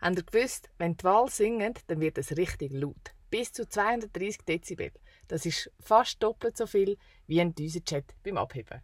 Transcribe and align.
Habt 0.00 0.16
ihr 0.16 0.22
gewusst, 0.24 0.70
wenn 0.78 0.96
die 0.96 1.04
Wal 1.04 1.28
singen, 1.28 1.74
dann 1.88 2.00
wird 2.00 2.16
es 2.16 2.34
richtig 2.38 2.72
laut. 2.72 3.12
Bis 3.28 3.52
zu 3.52 3.68
230 3.68 4.46
Dezibel. 4.46 4.90
Das 5.28 5.44
ist 5.44 5.70
fast 5.78 6.22
doppelt 6.22 6.56
so 6.56 6.66
viel 6.66 6.96
wie 7.26 7.38
ein 7.38 7.54
Düsenjet 7.54 8.14
beim 8.24 8.38
Abheben. 8.38 8.80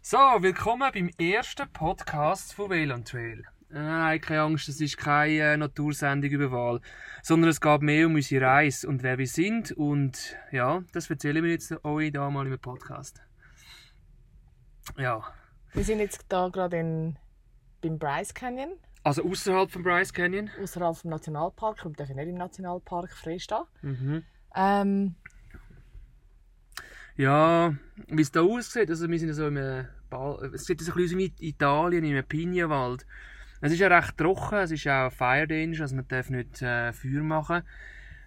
So, 0.00 0.16
willkommen 0.16 0.92
beim 0.94 1.10
ersten 1.18 1.68
Podcast 1.72 2.54
von 2.54 2.70
Whale 2.70 2.94
on 2.94 3.04
Trail. 3.04 3.42
Nein, 3.68 4.20
keine 4.20 4.42
Angst, 4.42 4.68
es 4.68 4.80
ist 4.80 4.96
keine 4.96 5.40
äh, 5.40 5.56
Natursendung 5.56 6.30
über 6.30 6.52
Wahl, 6.52 6.80
sondern 7.24 7.50
es 7.50 7.60
geht 7.60 7.82
mehr 7.82 8.06
um 8.06 8.14
unsere 8.14 8.46
Reise 8.46 8.86
und 8.86 9.02
wer 9.02 9.18
wir 9.18 9.26
sind 9.26 9.72
und 9.72 10.36
ja, 10.52 10.84
das 10.92 11.10
erzählen 11.10 11.42
wir 11.42 11.50
jetzt 11.50 11.84
euch 11.84 12.12
da 12.12 12.30
mal 12.30 12.46
im 12.46 12.56
Podcast. 12.60 13.20
Ja, 14.96 15.24
Wir 15.72 15.82
sind 15.82 15.98
jetzt 15.98 16.26
da 16.28 16.48
gerade 16.48 16.78
in, 16.78 17.18
beim 17.80 17.98
Bryce 17.98 18.32
Canyon, 18.32 18.78
also 19.04 19.22
außerhalb 19.22 19.70
von 19.70 19.82
Bryce 19.82 20.12
Canyon. 20.12 20.50
außerhalb 20.60 20.96
vom 20.96 21.10
Nationalpark. 21.10 21.84
Wir 21.84 21.92
dürfen 21.92 22.16
nicht 22.16 22.28
im 22.28 22.34
Nationalpark 22.34 23.12
freistehen. 23.12 23.62
Mhm. 23.82 24.22
Ähm, 24.56 25.14
Ja, 27.16 27.74
wie 28.08 28.22
es 28.22 28.32
da 28.32 28.40
aussieht, 28.40 28.90
also 28.90 29.08
wir 29.08 29.18
sind 29.18 29.32
so 29.34 29.46
im 29.46 29.86
Ball, 30.10 30.50
es 30.52 30.64
sieht 30.64 30.80
so 30.80 30.90
ein 30.90 30.96
bisschen 30.96 31.18
aus 31.18 31.22
wie 31.22 31.26
in 31.26 31.48
Italien, 31.48 32.04
im 32.04 32.24
Pignenwald. 32.24 33.06
Es 33.60 33.72
ist 33.72 33.78
ja 33.78 33.86
recht 33.86 34.18
trocken, 34.18 34.58
es 34.58 34.72
ist 34.72 34.88
auch 34.88 35.12
Fire 35.12 35.46
Danger, 35.46 35.82
also 35.82 35.94
man 35.94 36.08
darf 36.08 36.28
nicht 36.28 36.60
äh, 36.60 36.92
Feuer 36.92 37.22
machen. 37.22 37.62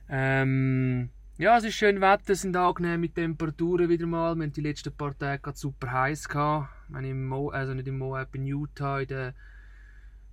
Ähm, 0.10 1.10
ja, 1.38 1.58
es 1.58 1.66
ist 1.66 1.76
schön 1.76 2.00
Wetter, 2.00 2.34
es 2.34 2.42
sind 2.42 2.56
angenehme 2.56 3.10
Temperaturen 3.10 3.90
wieder 3.90 4.08
mal. 4.08 4.36
Wir 4.36 4.44
haben 4.44 4.54
die 4.54 4.62
letzten 4.62 4.96
paar 4.96 5.18
Tage 5.18 5.52
super 5.54 5.92
heiß 5.92 6.30
gehabt. 6.30 6.70
Haben 6.92 7.06
im 7.06 7.28
Mo 7.28 7.50
also 7.50 7.74
nicht 7.74 7.88
im 7.88 7.98
Moab, 7.98 8.34
in 8.36 8.46
Utah, 8.46 9.02
in 9.02 9.08
der, 9.08 9.34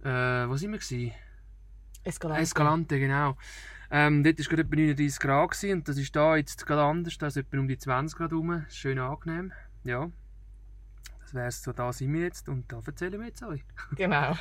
äh, 0.04 0.48
wo 0.48 0.56
sind 0.56 0.72
wir 0.72 0.78
gewesen? 0.78 1.12
Escalante. 2.04 2.42
Escalante, 2.42 2.98
genau. 3.00 3.36
Ähm, 3.90 4.24
dort 4.24 4.38
war 4.38 4.44
gerade 4.44 4.62
etwa 4.62 4.76
39 4.76 5.20
Grad 5.20 5.50
gewesen, 5.50 5.72
und 5.78 5.88
das 5.88 5.98
ist 5.98 6.14
da 6.14 6.36
jetzt 6.36 6.66
gerade 6.66 6.82
anders. 6.82 7.16
Da 7.18 7.28
ist 7.28 7.36
etwa 7.36 7.58
um 7.58 7.68
die 7.68 7.78
20 7.78 8.18
Grad 8.18 8.32
rum. 8.32 8.64
Schön 8.68 8.98
angenehm. 8.98 9.52
Ja. 9.84 10.10
Das 11.20 11.34
wär's 11.34 11.62
so, 11.62 11.72
da 11.72 11.92
sind 11.92 12.12
wir 12.12 12.22
jetzt 12.22 12.48
und 12.48 12.70
da 12.70 12.80
erzählen 12.84 13.18
wir 13.18 13.26
jetzt 13.26 13.42
euch. 13.42 13.64
Genau. 13.96 14.36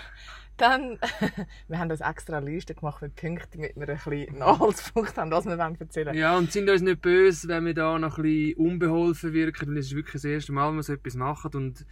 Dann, 0.58 1.00
wir 1.68 1.80
haben 1.80 1.90
uns 1.90 2.02
extra 2.02 2.38
eine 2.38 2.50
Liste 2.50 2.76
gemacht 2.76 3.02
mit 3.02 3.16
Punkten, 3.16 3.62
damit 3.62 3.76
wir 3.76 3.90
ein 3.90 3.98
bisschen 3.98 4.42
Anhaltspunkt 4.42 5.18
haben, 5.18 5.32
was 5.32 5.46
wir 5.46 5.58
erzählen 5.58 6.08
wollen. 6.08 6.18
Ja, 6.18 6.38
und 6.38 6.52
sind 6.52 6.70
uns 6.70 6.82
nicht 6.82 7.02
böse, 7.02 7.48
wenn 7.48 7.66
wir 7.66 7.74
da 7.74 7.98
noch 7.98 8.18
ein 8.18 8.24
bisschen 8.24 8.58
unbeholfen 8.58 9.34
wirken, 9.34 9.70
weil 9.70 9.78
es 9.78 9.88
ist 9.88 9.96
wirklich 9.96 10.14
das 10.14 10.26
erste 10.26 10.52
Mal, 10.52 10.68
dass 10.68 10.76
wir 10.76 10.84
so 10.84 10.94
etwas 10.94 11.16
machen 11.16 11.52
und 11.56 11.86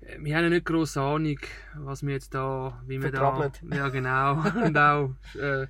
wir 0.00 0.36
haben 0.36 0.44
ja 0.44 0.50
nicht 0.50 0.66
grosse 0.66 1.00
Ahnung, 1.00 1.38
was 1.74 2.04
wir 2.04 2.14
jetzt 2.14 2.34
da, 2.34 2.80
wie 2.86 3.02
wir 3.02 3.10
da... 3.10 3.50
Ja, 3.74 3.88
genau. 3.88 4.34
und 4.64 4.76
auch, 4.76 5.10
äh, 5.38 5.66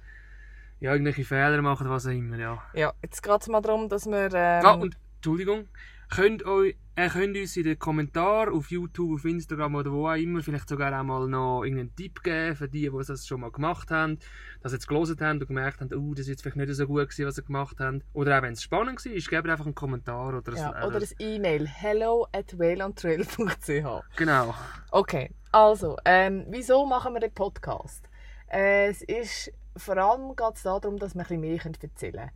ja, 0.81 0.93
irgendwelche 0.93 1.25
Fehler 1.25 1.63
machen, 1.63 1.89
was 1.89 2.07
auch 2.07 2.11
immer, 2.11 2.37
ja. 2.37 2.63
Ja, 2.75 2.93
jetzt 3.03 3.23
geht 3.23 3.41
es 3.41 3.49
mal 3.49 3.61
darum, 3.61 3.89
dass 3.89 4.07
wir... 4.07 4.31
Ähm, 4.35 4.65
Ah, 4.65 4.73
und 4.73 4.97
Entschuldigung, 5.17 5.69
könnt, 6.09 6.45
euch, 6.45 6.77
äh, 6.95 7.09
könnt 7.09 7.37
uns 7.37 7.57
in 7.57 7.65
den 7.65 7.79
Kommentaren 7.79 8.55
auf 8.55 8.71
YouTube, 8.71 9.15
auf 9.15 9.25
Instagram 9.25 9.75
oder 9.75 9.93
wo 9.93 10.09
auch 10.09 10.15
immer 10.15 10.43
vielleicht 10.43 10.69
sogar 10.69 10.99
auch 10.99 11.05
mal 11.05 11.27
noch 11.27 11.65
irgendeinen 11.65 11.95
Tipp 11.97 12.23
geben 12.23 12.57
für 12.57 12.69
die, 12.69 12.91
die 12.91 13.07
das 13.07 13.27
schon 13.27 13.41
mal 13.41 13.51
gemacht 13.51 13.91
haben, 13.91 14.19
das 14.63 14.73
jetzt 14.73 14.89
gelesen 14.89 15.19
haben 15.21 15.41
und 15.41 15.47
gemerkt 15.47 15.81
haben, 15.81 15.93
oh, 15.95 16.13
das 16.13 16.21
ist 16.21 16.29
jetzt 16.29 16.43
vielleicht 16.43 16.57
nicht 16.57 16.75
so 16.75 16.87
gut 16.87 17.09
gewesen, 17.09 17.27
was 17.27 17.35
sie 17.37 17.45
gemacht 17.45 17.81
haben. 17.81 18.03
Oder 18.13 18.39
auch 18.39 18.43
wenn 18.43 18.53
es 18.53 18.63
spannend 18.63 19.05
war, 19.05 19.13
gebt 19.13 19.49
einfach 19.49 19.67
einen 19.67 19.75
Kommentar 19.75 20.37
oder, 20.37 20.55
ja, 20.55 20.73
ein, 20.73 20.85
oder 20.85 20.99
ein 20.99 21.09
E-Mail. 21.19 21.67
hello 21.67 22.27
at 22.33 22.59
whaleontrail.ch 22.59 24.17
Genau. 24.17 24.55
Okay, 24.91 25.31
also, 25.53 25.97
ähm, 26.05 26.47
wieso 26.49 26.87
machen 26.87 27.15
wir 27.15 27.21
den 27.21 27.33
Podcast? 27.33 28.09
Äh, 28.49 28.89
es 28.89 29.03
ist, 29.03 29.53
vor 29.77 29.97
allem 29.97 30.37
geht 30.37 30.55
es 30.55 30.63
darum, 30.63 30.99
dass 30.99 31.15
wir 31.15 31.23
ein 31.23 31.41
bisschen 31.41 31.41
mehr 31.41 31.65
erzählen 31.65 32.13
können. 32.13 32.31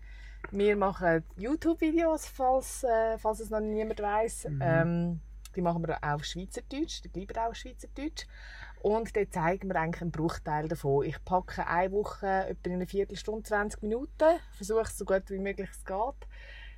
Wir 0.50 0.76
machen 0.76 1.24
YouTube-Videos, 1.36 2.26
falls, 2.26 2.84
äh, 2.84 3.18
falls 3.18 3.40
es 3.40 3.50
noch 3.50 3.60
niemand 3.60 4.00
weiss. 4.00 4.48
Mhm. 4.48 4.62
Ähm, 4.62 5.20
die 5.56 5.62
machen 5.62 5.86
wir 5.86 5.98
auf 6.02 6.24
Schweizerdeutsch, 6.24 7.02
die 7.02 7.08
bleiben 7.08 7.36
auch 7.38 7.50
auf 7.50 7.56
Schweizerdeutsch. 7.56 8.26
Und 8.82 9.14
dort 9.14 9.32
zeigen 9.32 9.68
wir 9.68 9.76
eigentlich 9.76 10.00
einen 10.00 10.10
Bruchteil 10.10 10.68
davon. 10.68 11.04
Ich 11.04 11.22
packe 11.24 11.66
eine 11.66 11.92
Woche 11.92 12.46
etwa 12.48 12.68
in 12.68 12.74
eine 12.74 12.86
Viertelstunde, 12.86 13.42
20 13.42 13.82
Minuten, 13.82 14.38
versuche 14.52 14.82
es 14.82 14.96
so 14.96 15.04
gut 15.04 15.28
wie 15.28 15.38
möglich 15.38 15.68
es 15.70 15.84
geht. 15.84 16.28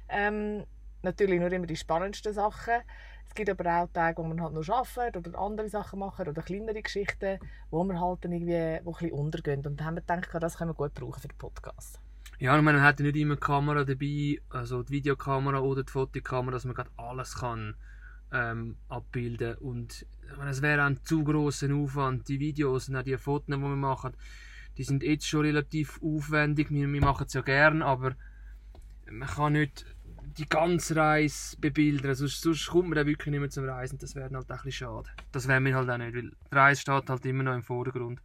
Ähm, 0.09 0.65
natürlich 1.03 1.39
nur 1.39 1.53
immer 1.53 1.67
die 1.67 1.77
spannendsten 1.77 2.33
Sachen. 2.33 2.83
Es 3.28 3.34
gibt 3.34 3.49
aber 3.49 3.83
auch 3.83 3.89
Tage, 3.93 4.19
wo 4.19 4.25
man 4.25 4.43
halt 4.43 4.53
nur 4.53 4.69
arbeitet 4.69 5.27
oder 5.27 5.39
andere 5.39 5.69
Sachen 5.69 6.01
machen 6.01 6.28
oder 6.28 6.43
kleinere 6.43 6.83
Geschichten, 6.83 7.39
wo 7.71 7.84
wir 7.84 7.99
halt 7.99 8.25
dann 8.25 8.33
irgendwie 8.33 8.84
wo 8.84 8.91
ein 8.91 8.99
bisschen 8.99 9.12
untergehen. 9.12 9.65
Und 9.65 9.81
da 9.81 9.84
haben 9.84 9.95
wir 9.95 10.03
gedacht, 10.03 10.28
das 10.41 10.59
können 10.59 10.71
wir 10.71 10.75
gut 10.75 10.95
brauchen 10.95 11.21
für 11.21 11.28
den 11.28 11.39
Podcast. 11.39 12.01
Ja, 12.42 12.58
und 12.58 12.64
man 12.64 12.82
hat 12.82 12.98
ja 12.98 13.06
nicht 13.06 13.14
immer 13.14 13.36
die 13.36 13.41
Kamera 13.41 13.84
dabei, 13.84 14.41
also 14.50 14.82
die 14.82 14.94
Videokamera 14.94 15.60
oder 15.60 15.84
die 15.84 15.92
Fotokamera, 15.92 16.50
dass 16.50 16.64
man 16.64 16.75
gerade 16.75 16.91
alles 16.97 17.36
kann 17.36 17.76
ähm, 18.32 18.75
abbilden 18.88 19.54
und 19.58 20.03
ich 20.03 20.38
es 20.48 20.60
wäre 20.60 20.82
ein 20.82 20.98
zu 21.04 21.22
grosser 21.22 21.72
Aufwand. 21.72 22.26
Die 22.26 22.41
Videos 22.41 22.88
und 22.88 22.97
auch 22.97 23.04
die 23.04 23.16
Fotos, 23.16 23.47
die 23.47 23.62
wir 23.62 23.76
machen, 23.76 24.14
die 24.76 24.82
sind 24.82 25.04
jetzt 25.04 25.28
schon 25.28 25.42
relativ 25.42 26.03
aufwendig. 26.03 26.72
Wir, 26.72 26.92
wir 26.92 27.00
machen 27.00 27.26
es 27.28 27.32
ja 27.32 27.42
gern, 27.42 27.80
aber 27.80 28.16
man 29.09 29.28
kann 29.28 29.53
nicht 29.53 29.86
die 30.36 30.48
ganze 30.48 30.97
Reise 30.97 31.56
bebildern. 31.60 32.16
Sonst, 32.16 32.41
sonst 32.41 32.66
kommt 32.66 32.88
man 32.88 32.97
dann 32.97 33.06
wirklich 33.06 33.30
nicht 33.30 33.38
mehr 33.38 33.50
zum 33.50 33.66
Reisen. 33.66 33.98
Das 33.98 34.16
wäre 34.16 34.24
halt 34.24 34.34
ein 34.34 34.56
bisschen 34.56 34.72
schade. 34.72 35.10
Das 35.30 35.47
wäre 35.47 35.60
mir 35.60 35.76
halt 35.76 35.88
auch 35.88 35.97
nicht, 35.97 36.12
weil 36.12 36.30
die 36.30 36.54
Reise 36.56 36.80
steht 36.80 37.09
halt 37.09 37.24
immer 37.24 37.44
noch 37.44 37.54
im 37.54 37.62
Vordergrund. 37.62 38.20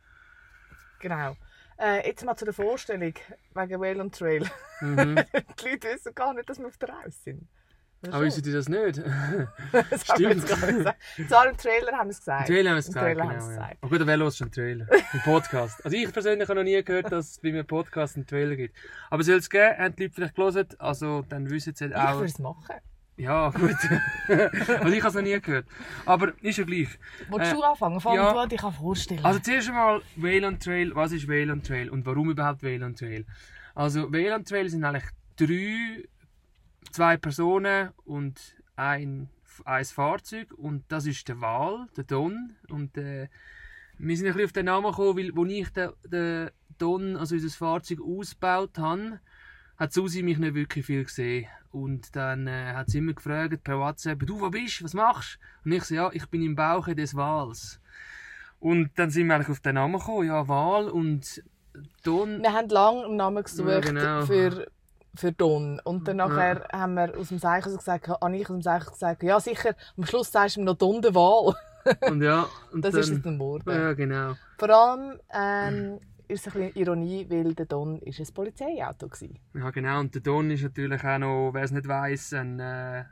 Genau. 1.01 1.37
Äh, 1.79 2.07
jetzt 2.07 2.25
mal 2.25 2.35
zu 2.35 2.45
der 2.45 2.53
Vorstellung 2.53 3.01
wegen 3.01 3.81
Whale 3.81 4.01
und 4.01 4.15
Trail. 4.15 4.49
Mhm. 4.81 5.15
die 5.59 5.69
Leute 5.69 5.87
wissen 5.89 6.15
gar 6.15 6.33
nicht, 6.33 6.49
dass 6.49 6.59
wir 6.59 6.67
auf 6.67 6.77
der 6.77 6.89
Reise 6.89 7.17
sind. 7.23 7.47
Ist 8.01 8.13
Aber 8.13 8.25
wissen 8.25 8.43
die 8.43 8.51
das 8.51 8.69
nicht? 8.69 8.97
das 9.71 10.07
haben 10.07 10.19
wir 10.19 10.29
Stimmt. 10.29 10.35
nicht 10.35 10.47
gesagt. 10.47 10.97
Zwar 11.27 11.49
im 11.49 11.57
Trailer 11.57 11.91
haben 11.93 12.07
wir 12.07 12.11
es 12.11 12.19
gesagt. 12.19 12.49
Im 12.49 12.55
Trailer 12.55 12.69
haben 12.69 12.75
wir 12.75 12.79
es 12.79 12.87
Im 12.87 12.93
gesagt, 12.93 13.05
Trailer 13.05 13.21
genau. 13.21 13.33
haben 13.33 13.47
wir 13.47 13.55
ja. 13.55 13.61
gesagt. 13.61 13.77
Oh 13.81 13.87
gut, 13.89 14.07
wer 14.07 14.17
hört 14.17 14.35
schon 14.35 14.51
Trailer? 14.51 14.87
Im 15.13 15.19
Podcast. 15.21 15.85
Also 15.85 15.97
ich 15.97 16.13
persönlich 16.13 16.47
habe 16.47 16.59
noch 16.59 16.63
nie 16.63 16.83
gehört, 16.83 17.11
dass 17.11 17.31
es 17.31 17.39
bei 17.39 17.49
einem 17.49 17.65
Podcast 17.65 18.15
einen 18.15 18.27
Trailer 18.27 18.55
gibt. 18.55 18.75
Aber 19.09 19.23
soll 19.23 19.37
es 19.37 19.49
geben, 19.49 19.77
haben 19.77 19.95
die 19.95 20.03
Leute 20.03 20.15
vielleicht 20.15 20.35
gelesen, 20.35 20.67
also 20.77 21.23
dann 21.27 21.49
wissen 21.49 21.73
sie 21.75 21.85
Ich 21.85 21.95
auch... 21.95 22.13
würde 22.15 22.25
es 22.25 22.39
machen. 22.39 22.75
Ja, 23.17 23.49
gut. 23.55 23.71
also 24.29 24.93
ich 24.93 24.99
habe 25.03 25.07
es 25.07 25.13
noch 25.15 25.21
nie 25.21 25.39
gehört. 25.41 25.65
Aber 26.05 26.33
ist 26.41 26.57
ja 26.57 26.63
gleich. 26.63 26.89
Willst 27.29 27.51
Äh, 27.51 27.55
du 27.55 27.63
anfangen? 27.63 27.99
Fang 27.99 28.15
ja. 28.15 28.31
du 28.31 28.39
an, 28.39 28.49
dich 28.49 28.61
kann 28.61 28.71
vorstellen. 28.73 29.25
Also 29.25 29.39
zuerst 29.39 29.67
einmal 29.69 30.01
Wayland 30.15 30.61
Trail. 30.63 30.93
Was 30.95 31.11
ist 31.11 31.27
Wayland 31.27 31.65
Trail 31.65 31.89
und 31.89 32.05
warum 32.05 32.29
überhaupt 32.29 32.61
Wayland 32.63 32.99
Trail? 32.99 33.25
Also 33.73 34.11
Wayland 34.11 34.47
Trail 34.47 34.69
sind 34.69 34.83
eigentlich 34.83 35.05
drei, 35.35 36.03
zwei 36.91 37.17
Personen 37.17 37.89
und 38.05 38.55
ein, 38.75 39.29
ein 39.65 39.85
Fahrzeug 39.85 40.53
und 40.53 40.83
das 40.87 41.05
ist 41.07 41.27
der 41.27 41.41
Wal, 41.41 41.87
der 41.95 42.03
Don 42.03 42.55
und 42.69 42.97
äh, 42.97 43.27
wir 43.99 44.15
sind 44.15 44.27
ein 44.27 44.33
bisschen 44.33 44.45
auf 44.45 44.51
den 44.53 44.65
Namen 44.65 44.91
gekommen, 44.91 45.17
weil 45.17 45.31
als 45.43 45.51
ich 45.51 45.69
den, 45.69 45.89
den 46.05 46.49
Don, 46.77 47.17
also 47.17 47.33
unser 47.33 47.49
Fahrzeug 47.57 47.99
ausgebaut 48.01 48.77
habe, 48.77 49.19
hat 49.77 49.93
Susi 49.93 50.23
mich 50.23 50.37
nicht 50.37 50.55
wirklich 50.55 50.85
viel 50.85 51.03
gesehen. 51.03 51.47
Und 51.71 52.15
dann 52.15 52.47
äh, 52.47 52.73
hat 52.73 52.89
sie 52.89 52.99
immer 52.99 53.13
gefragt 53.13 53.63
per 53.63 53.77
WhatsApp, 53.77 54.25
du, 54.25 54.41
wo 54.41 54.49
bist 54.49 54.83
was 54.83 54.93
machst 54.93 55.37
du? 55.63 55.69
Und 55.69 55.71
ich 55.73 55.83
so, 55.83 55.95
ja, 55.95 56.09
ich 56.11 56.25
bin 56.27 56.41
im 56.41 56.55
Bauche 56.55 56.95
des 56.95 57.15
Wals. 57.15 57.79
Und 58.59 58.89
dann 58.95 59.11
sind 59.11 59.27
wir 59.27 59.35
eigentlich 59.35 59.49
auf 59.49 59.59
den 59.59 59.75
Namen 59.75 59.99
gekommen, 59.99 60.27
ja, 60.27 60.47
Wal 60.47 60.89
und 60.89 61.43
Don. 62.03 62.41
Wir 62.41 62.53
haben 62.53 62.69
lange 62.69 63.05
einen 63.05 63.17
Namen 63.17 63.43
gesucht 63.43 63.69
Ja, 63.69 63.79
genau. 63.79 64.25
für, 64.25 64.67
für 65.13 65.31
Don. 65.31 65.79
Und 65.83 66.07
dann 66.07 66.17
nachher 66.17 66.67
haben 66.71 66.95
wir 66.95 67.15
aus 67.15 67.29
dem 67.29 67.39
Zeichen 67.39 67.69
so 67.69 67.77
gesagt, 67.77 68.07
habe 68.07 68.35
ich 68.35 68.49
aus 68.49 68.55
dem 68.55 68.61
Zeichen 68.63 68.89
gesagt, 68.89 69.21
ja 69.23 69.39
sicher, 69.39 69.75
am 69.95 70.05
Schluss 70.05 70.31
sagst 70.31 70.55
du 70.55 70.61
mir 70.61 70.65
noch 70.65 70.77
Don 70.77 71.01
de 71.01 71.13
Wahl. 71.13 71.53
Und 72.09 72.23
ja, 72.23 72.47
und 72.71 72.83
Das 72.83 72.93
dann, 72.93 73.01
ist 73.01 73.09
es 73.11 73.21
dann 73.21 73.37
geworden. 73.37 73.69
Ja, 73.69 73.93
genau. 73.93 74.33
Vor 74.57 74.69
allem 74.69 75.19
ähm, 75.31 75.99
ist 76.27 76.47
es 76.47 76.53
ein 76.55 76.61
bisschen 76.61 76.81
Ironie, 76.81 77.25
weil 77.29 77.53
der 77.53 77.65
Don 77.65 77.99
ist 78.01 78.19
ein 78.19 78.33
Polizeiauto 78.33 79.07
war. 79.09 79.61
Ja, 79.61 79.69
genau. 79.71 79.99
Und 79.99 80.13
der 80.13 80.21
Don 80.21 80.49
ist 80.51 80.63
natürlich 80.63 81.03
auch 81.03 81.17
noch, 81.17 81.51
wer 81.53 81.63
es 81.63 81.71
nicht 81.71 81.87
weiss, 81.87 82.33
ein 82.33 82.59
äh, 82.59 83.05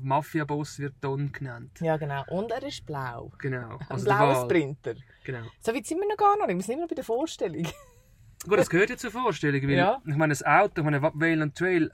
Mafia-Boss 0.00 0.78
wird 0.78 0.94
Don 1.00 1.30
genannt. 1.32 1.78
Ja 1.80 1.96
genau. 1.96 2.24
Und 2.28 2.50
er 2.52 2.62
ist 2.62 2.84
blau. 2.86 3.32
Genau. 3.38 3.76
Ein 3.78 3.86
Also 3.88 4.04
blauer. 4.06 4.44
Sprinter. 4.44 4.94
Genau. 5.24 5.44
So 5.60 5.74
weit 5.74 5.86
sind 5.86 5.98
wir 6.00 6.08
noch 6.08 6.16
gar 6.16 6.36
nicht. 6.36 6.56
Wir 6.56 6.62
sind 6.62 6.74
immer 6.74 6.82
noch 6.82 6.88
bei 6.88 6.94
der 6.94 7.04
Vorstellung. 7.04 7.62
Gut, 8.48 8.58
das 8.58 8.68
gehört 8.70 8.90
ja 8.90 8.96
zur 8.96 9.10
Vorstellung, 9.10 9.62
weil 9.62 9.70
Ja. 9.70 10.00
ich 10.06 10.16
meine, 10.16 10.32
das 10.32 10.44
Auto, 10.44 10.80
ich 10.80 10.84
meine, 10.84 11.00
Vale 11.02 11.42
and 11.42 11.54
Trail, 11.56 11.90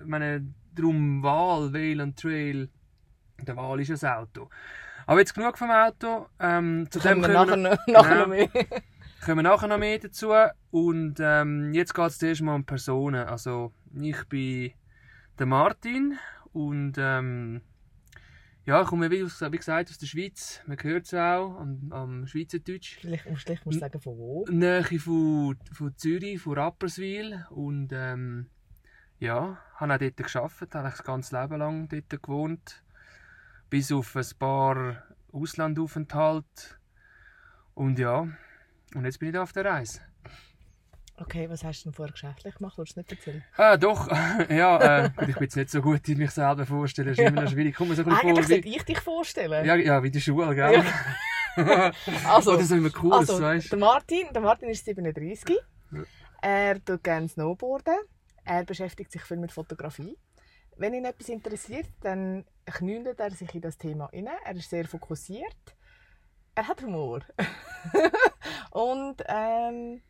ich 0.00 0.06
meine, 0.06 0.46
drum 0.74 1.22
Wahl, 1.22 1.72
Vale 1.72 2.02
and 2.04 2.16
Trail, 2.18 2.68
der 3.42 3.56
Wahl 3.56 3.80
ist 3.80 4.04
ein 4.04 4.10
Auto. 4.10 4.48
Aber 5.06 5.20
jetzt 5.20 5.34
genug 5.34 5.56
vom 5.58 5.70
Auto. 5.70 6.26
Ähm, 6.38 6.86
zu 6.90 6.98
Kommen 7.00 7.14
dem 7.14 7.22
wir 7.22 7.28
nachher, 7.28 7.46
kommen 7.50 7.62
noch, 7.62 7.86
nachher 7.86 8.18
noch 8.20 8.26
mehr. 8.28 8.48
Kommen 9.24 9.38
wir 9.38 9.50
nachher 9.50 9.68
noch 9.68 9.78
mehr 9.78 9.98
dazu. 9.98 10.32
Und 10.70 11.16
ähm, 11.20 11.72
jetzt 11.74 11.94
geht 11.94 12.06
es 12.06 12.18
zuerst 12.18 12.42
mal 12.42 12.54
um 12.54 12.64
Personen. 12.64 13.26
Also, 13.26 13.72
ich 14.00 14.24
bin 14.28 14.72
der 15.38 15.46
Martin 15.46 16.18
und 16.52 16.94
ähm, 16.98 17.62
ja, 18.64 18.82
ich 18.82 18.88
komme 18.88 19.10
wie, 19.10 19.22
aus, 19.22 19.40
wie 19.40 19.56
gesagt 19.56 19.88
aus 19.88 19.96
der 19.98 20.06
Schweiz. 20.06 20.60
Man 20.66 20.76
hört 20.82 21.06
es 21.06 21.14
auch 21.14 21.58
am, 21.58 21.90
am 21.90 22.26
Schweizerdeutsch. 22.26 22.98
Vielleicht, 23.00 23.22
vielleicht 23.22 23.64
musst 23.64 23.76
du 23.76 23.80
sagen, 23.80 24.00
von 24.00 24.18
wo. 24.18 24.44
Nähe 24.50 24.82
von, 24.98 25.56
von 25.72 25.96
Zürich, 25.96 26.40
von 26.40 26.58
Rapperswil. 26.58 27.46
Und 27.48 27.92
ähm, 27.92 28.50
ja, 29.18 29.58
habe 29.76 29.94
auch 29.94 29.98
dort 29.98 30.16
gearbeitet, 30.18 30.74
habe 30.74 30.90
das 30.90 31.02
ganze 31.02 31.40
Leben 31.40 31.58
lang 31.58 31.88
dort 31.88 32.22
gewohnt. 32.22 32.82
Bis 33.70 33.90
auf 33.90 34.14
ein 34.16 34.26
paar 34.38 35.02
Auslandaufenthalte. 35.32 36.78
Und 37.74 37.98
ja, 37.98 38.28
und 38.94 39.04
jetzt 39.04 39.18
bin 39.18 39.28
ich 39.28 39.34
da 39.34 39.42
auf 39.42 39.52
der 39.52 39.64
Reise. 39.64 40.00
Okay, 41.20 41.50
was 41.50 41.64
hast 41.64 41.80
du 41.80 41.88
denn 41.88 41.94
vorher 41.94 42.12
geschäftlich 42.12 42.54
gemacht? 42.54 42.78
Willst 42.78 42.94
du 42.94 43.00
nicht 43.00 43.10
erzählen? 43.10 43.44
Ah, 43.56 43.76
doch. 43.76 44.08
ja, 44.48 45.04
äh, 45.04 45.10
ich 45.26 45.34
bin 45.34 45.42
jetzt 45.42 45.56
nicht 45.56 45.70
so 45.70 45.82
gut 45.82 46.08
in 46.08 46.18
mich 46.18 46.30
selber 46.30 46.64
vorstellen. 46.64 47.08
Das 47.08 47.18
ist 47.18 47.26
immer 47.26 47.42
noch 47.42 47.50
schwierig. 47.50 47.74
Komm 47.74 47.92
so 47.94 48.02
ein 48.02 48.08
bisschen 48.08 48.20
Eigentlich 48.20 48.34
vor 48.34 48.42
sollte 48.44 48.64
wie... 48.64 48.76
ich 48.76 48.82
dich 48.84 49.00
vorstellen. 49.00 49.66
Ja, 49.66 49.74
ja, 49.74 50.02
wie 50.02 50.10
die 50.10 50.20
Schule, 50.20 50.54
gell? 50.54 50.84
Also, 52.24 52.52
Oder 52.52 52.62
so 52.62 52.76
immer 52.76 52.90
cool, 53.02 53.14
also 53.14 53.40
weißt 53.40 53.72
der 53.72 53.78
Martin, 53.80 54.28
der 54.32 54.42
Martin 54.42 54.68
ist 54.68 54.84
37. 54.84 55.56
Ja. 55.90 56.02
Er 56.40 56.84
tut 56.84 57.02
gerne 57.02 57.28
Snowboarden. 57.28 57.96
Er 58.44 58.64
beschäftigt 58.64 59.10
sich 59.10 59.22
viel 59.22 59.38
mit 59.38 59.50
Fotografie. 59.50 60.16
Wenn 60.76 60.94
ihn 60.94 61.04
etwas 61.04 61.28
interessiert, 61.30 61.88
dann 62.00 62.44
knüllt 62.64 63.18
er 63.18 63.30
sich 63.32 63.52
in 63.56 63.60
das 63.60 63.76
Thema 63.76 64.06
rein. 64.06 64.28
Er 64.44 64.54
ist 64.54 64.70
sehr 64.70 64.86
fokussiert. 64.86 65.76
Er 66.54 66.68
hat 66.68 66.80
Humor. 66.82 67.20
und 68.70 69.22
ähm, 69.26 70.00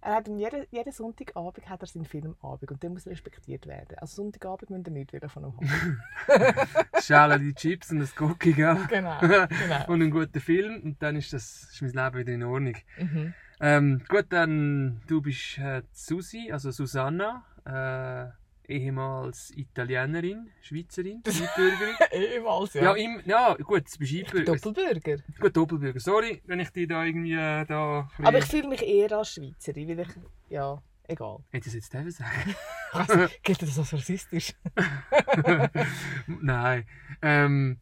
er 0.00 0.14
hat 0.14 0.28
jeden, 0.28 0.66
jeden 0.70 0.92
Sonntagabend 0.92 1.68
hat 1.68 1.82
er 1.82 1.86
seinen 1.86 2.04
Filmabend 2.04 2.70
und 2.70 2.82
der 2.82 2.90
muss 2.90 3.06
respektiert 3.06 3.66
werden. 3.66 3.98
Also 3.98 4.22
Sonntagabend 4.22 4.70
müsst 4.70 4.86
ihr 4.86 4.92
nicht 4.92 5.12
wieder 5.12 5.28
von 5.28 5.44
ihm 5.44 5.54
haben. 5.56 6.00
Schalen 7.02 7.42
die 7.42 7.54
Chips 7.54 7.90
und 7.90 8.00
das 8.00 8.14
Cookie, 8.20 8.52
gell? 8.52 8.78
genau, 8.88 9.18
genau. 9.20 9.86
und 9.88 10.02
einen 10.02 10.10
guten 10.10 10.40
Film 10.40 10.82
und 10.82 11.02
dann 11.02 11.16
ist, 11.16 11.32
das, 11.32 11.64
ist 11.72 11.82
mein 11.82 11.92
Leben 11.92 12.18
wieder 12.18 12.32
in 12.32 12.42
Ordnung. 12.44 12.76
Mhm. 12.96 13.34
Ähm, 13.60 14.02
gut, 14.08 14.26
dann 14.28 15.00
du 15.08 15.20
bist 15.20 15.58
äh, 15.58 15.82
Susi, 15.92 16.52
also 16.52 16.70
Susanna, 16.70 17.44
äh, 17.64 18.30
ehemals 18.68 19.50
Italienerin, 19.56 20.50
Schweizerin, 20.60 21.22
Einbürgerin. 21.26 21.94
Ehemals, 22.12 22.74
ja, 22.74 22.94
im, 22.94 23.20
ja, 23.24 23.54
gut, 23.54 23.84
du 23.92 23.98
bist 23.98 24.12
Einbürger. 24.14 24.56
Doppelbürger. 24.56 25.22
Gut, 25.40 25.56
Doppelbürger. 25.56 26.00
Sorry, 26.00 26.42
wenn 26.46 26.60
ich 26.60 26.70
dich 26.70 26.86
da 26.88 27.04
irgendwie 27.04 27.32
äh, 27.32 27.64
da... 27.64 28.08
Aber 28.22 28.38
ich 28.38 28.44
fühle 28.44 28.68
mich 28.68 28.82
eher 28.82 29.10
als 29.12 29.34
Schweizerin, 29.34 29.88
weil 29.88 30.00
ich, 30.00 30.08
ja, 30.50 30.82
egal. 31.04 31.38
Hätte 31.50 31.56
ich 31.58 31.64
das 31.64 31.74
jetzt 31.74 31.92
dürfen 31.94 32.10
sagen? 32.10 32.54
Was? 32.92 33.08
Gilt 33.42 33.62
das 33.62 33.78
als 33.78 33.92
rassistisch? 33.94 34.54
Nein. 36.26 36.86
Ähm, 37.22 37.78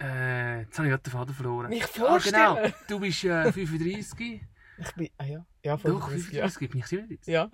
äh, 0.00 0.60
jetzt 0.60 0.78
habe 0.78 0.88
ich 0.88 0.92
gerade 0.92 1.02
den 1.02 1.10
Faden 1.12 1.34
verloren. 1.34 1.68
Mich 1.68 1.84
Ah, 1.84 1.86
vorstellen. 1.88 2.56
genau. 2.56 2.74
Du 2.88 3.00
bist 3.00 3.24
äh, 3.24 3.52
35. 3.52 4.40
Ich 4.78 4.92
bin, 4.94 5.08
ah 5.18 5.24
ja, 5.24 5.46
ja, 5.62 5.76
Doch, 5.76 6.08
35, 6.08 6.32
ja. 6.32 6.48
35. 6.48 6.70
Bin 6.70 6.80
ich 6.80 6.86
37? 6.86 7.26
Ja, 7.32 7.50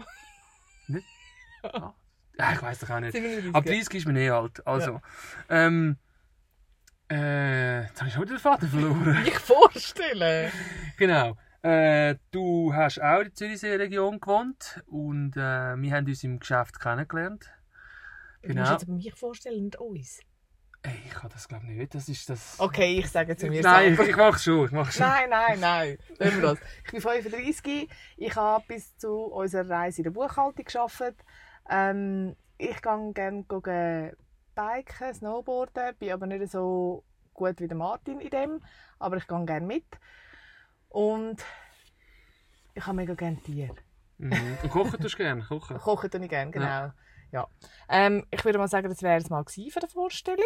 Ah, 1.62 1.92
ich 2.38 2.62
weiß 2.62 2.78
doch 2.80 2.90
auch 2.90 3.00
nicht. 3.00 3.12
37. 3.12 3.54
Ab 3.54 3.64
30 3.64 3.94
ist 3.94 4.06
man 4.06 4.16
eh 4.16 4.30
alt. 4.30 4.66
Also, 4.66 5.00
ähm, 5.48 5.96
äh, 7.10 7.82
jetzt 7.82 7.98
habe 8.00 8.08
ich 8.08 8.14
schon 8.14 8.22
wieder 8.22 8.34
den 8.34 8.40
Faden 8.40 8.68
verloren. 8.68 9.22
Mich 9.24 9.38
vorstellen. 9.38 10.52
genau. 10.96 11.36
Äh, 11.62 12.14
du 12.30 12.72
hast 12.74 13.00
auch 13.02 13.18
in 13.18 13.24
der 13.24 13.34
Zürichsee-Region 13.34 14.20
gewohnt 14.20 14.80
und 14.86 15.36
äh, 15.36 15.40
wir 15.76 15.92
haben 15.92 16.06
uns 16.06 16.22
im 16.22 16.38
Geschäft 16.38 16.78
kennengelernt. 16.80 17.50
Du 18.42 18.48
musst 18.48 18.56
Genau. 18.56 18.70
jetzt 18.72 18.82
aber 18.84 18.92
mich 18.92 19.14
vorstellen 19.14 19.64
und 19.64 19.76
uns. 19.76 20.20
Ey, 20.82 20.92
ich 21.06 21.10
kann 21.12 21.28
das 21.32 21.48
glaube 21.48 21.66
nicht. 21.66 21.92
Das 21.92 22.08
ist 22.08 22.30
das. 22.30 22.54
Okay, 22.60 23.00
ich 23.00 23.08
sage 23.08 23.36
zu 23.36 23.48
mir 23.48 23.60
Nein, 23.62 23.90
ich, 23.92 23.96
selber. 23.96 24.10
ich 24.10 24.16
mach's 24.16 24.44
schon. 24.44 24.64
Ich 24.66 24.92
schon. 24.92 25.06
Nein, 25.06 25.28
nein, 25.30 25.58
nein. 25.60 25.98
Lassen 26.18 26.36
wir 26.36 26.42
das. 26.54 26.58
Ich 26.84 26.92
bin 26.92 27.00
35. 27.00 27.88
Ich 28.16 28.36
habe 28.36 28.64
bis 28.68 28.96
zu 28.96 29.10
unserer 29.24 29.68
Reise 29.68 29.98
in 29.98 30.04
der 30.04 30.10
Buchhaltung 30.12 30.64
gearbeitet. 30.64 31.16
Ähm, 31.68 32.36
ich 32.56 32.82
gehe 32.82 33.12
gerne 33.12 33.44
gehen 33.44 34.16
biken, 34.54 35.14
snowboarden, 35.14 35.96
bin 35.98 36.12
aber 36.12 36.26
nicht 36.26 36.50
so 36.50 37.04
gut 37.34 37.60
wie 37.60 37.68
der 37.68 37.76
Martin 37.76 38.20
in 38.20 38.30
dem, 38.30 38.62
aber 38.98 39.16
ich 39.16 39.26
gehe 39.26 39.44
gerne 39.44 39.66
mit. 39.66 39.86
Und 40.88 41.44
ich 42.74 42.86
habe 42.86 42.96
mega 42.96 43.14
gerne 43.14 43.40
Tiere. 43.42 43.76
Mhm. 44.18 44.58
Und 44.62 44.70
kochen 44.70 45.00
tust 45.00 45.14
du 45.14 45.18
gerne? 45.18 45.42
Kochen? 45.42 45.78
Kochen 45.78 46.10
tue 46.10 46.22
ich 46.22 46.28
gerne, 46.28 46.50
genau. 46.50 46.90
Ja. 47.30 47.46
Ähm, 47.88 48.26
ich 48.30 48.44
würde 48.44 48.58
mal 48.58 48.68
sagen, 48.68 48.88
das 48.88 49.02
wäre 49.02 49.18
es 49.18 49.30
mal 49.30 49.44
für 49.44 49.60
die 49.60 49.70
Vorstellung. 49.92 50.44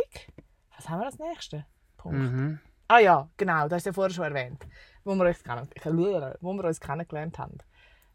Was 0.76 0.88
haben 0.88 1.00
wir 1.00 1.06
als 1.06 1.18
nächstes? 1.18 1.62
Punkt. 1.96 2.18
Mhm. 2.18 2.58
Ah 2.88 2.98
ja, 2.98 3.28
genau, 3.36 3.68
das 3.68 3.76
hast 3.76 3.86
du 3.86 3.90
ja 3.90 3.94
vorher 3.94 4.12
schon 4.12 4.24
erwähnt, 4.24 4.66
wo 5.04 5.14
wir 5.14 5.26
uns, 5.26 5.42
kennen, 5.42 5.68
wo 6.40 6.52
wir 6.54 6.64
uns 6.64 6.80
kennengelernt 6.80 7.38
haben. 7.38 7.58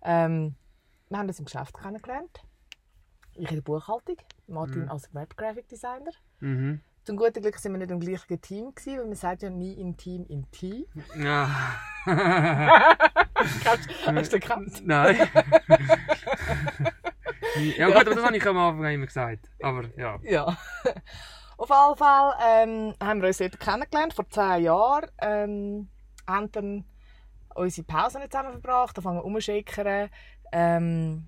Ähm, 0.03 0.55
wir 1.09 1.17
haben 1.17 1.27
uns 1.27 1.39
im 1.39 1.45
Geschäft 1.45 1.75
kennengelernt. 1.75 2.41
Ich 3.37 3.49
in 3.49 3.55
der 3.57 3.61
Buchhaltung, 3.61 4.17
Martin 4.47 4.83
Mhm. 4.83 4.89
als 4.91 5.13
Web 5.13 5.35
Graphic 5.37 5.67
Designer. 5.69 6.11
Mhm. 6.39 6.81
Zum 7.03 7.15
guten 7.17 7.41
Glück 7.41 7.57
sind 7.57 7.71
wir 7.71 7.79
nicht 7.79 7.91
im 7.91 7.99
gleichen 7.99 8.41
Team 8.41 8.73
gewesen, 8.75 8.97
weil 8.99 9.05
man 9.05 9.15
sagt 9.15 9.41
ja 9.41 9.49
nie 9.49 9.73
im 9.79 9.95
Team 9.95 10.25
in 10.27 10.49
Team. 10.51 10.85
Ja. 11.15 11.49
Hast 14.05 14.33
du 14.33 14.39
gekannt? 14.39 14.81
Nein. 14.85 15.15
ja 17.77 17.87
gut, 17.87 17.95
aber 17.95 18.15
das 18.15 18.23
habe 18.23 18.37
ich 18.37 18.45
am 18.45 18.57
Anfang 18.57 18.85
immer 18.93 19.05
gesagt. 19.05 19.49
Aber 19.61 19.83
ja. 19.97 20.17
Ja. 20.23 20.57
Auf 21.57 21.69
jeden 21.69 21.97
Fall 21.97 22.33
ähm, 22.45 22.93
haben 23.01 23.21
wir 23.21 23.27
uns 23.27 23.37
dort 23.37 23.59
kennengelernt, 23.59 24.13
vor 24.13 24.29
zwei 24.29 24.59
Jahren. 24.59 25.09
Ähm, 25.21 25.89
haben 26.27 26.51
dann 26.51 26.85
unsere 27.55 27.85
Pausen 27.87 28.19
nicht 28.19 28.31
zusammen 28.31 28.51
verbracht, 28.51 28.97
angefangen 28.97 29.21
umzuschickern. 29.21 30.09
Ähm, 30.51 31.27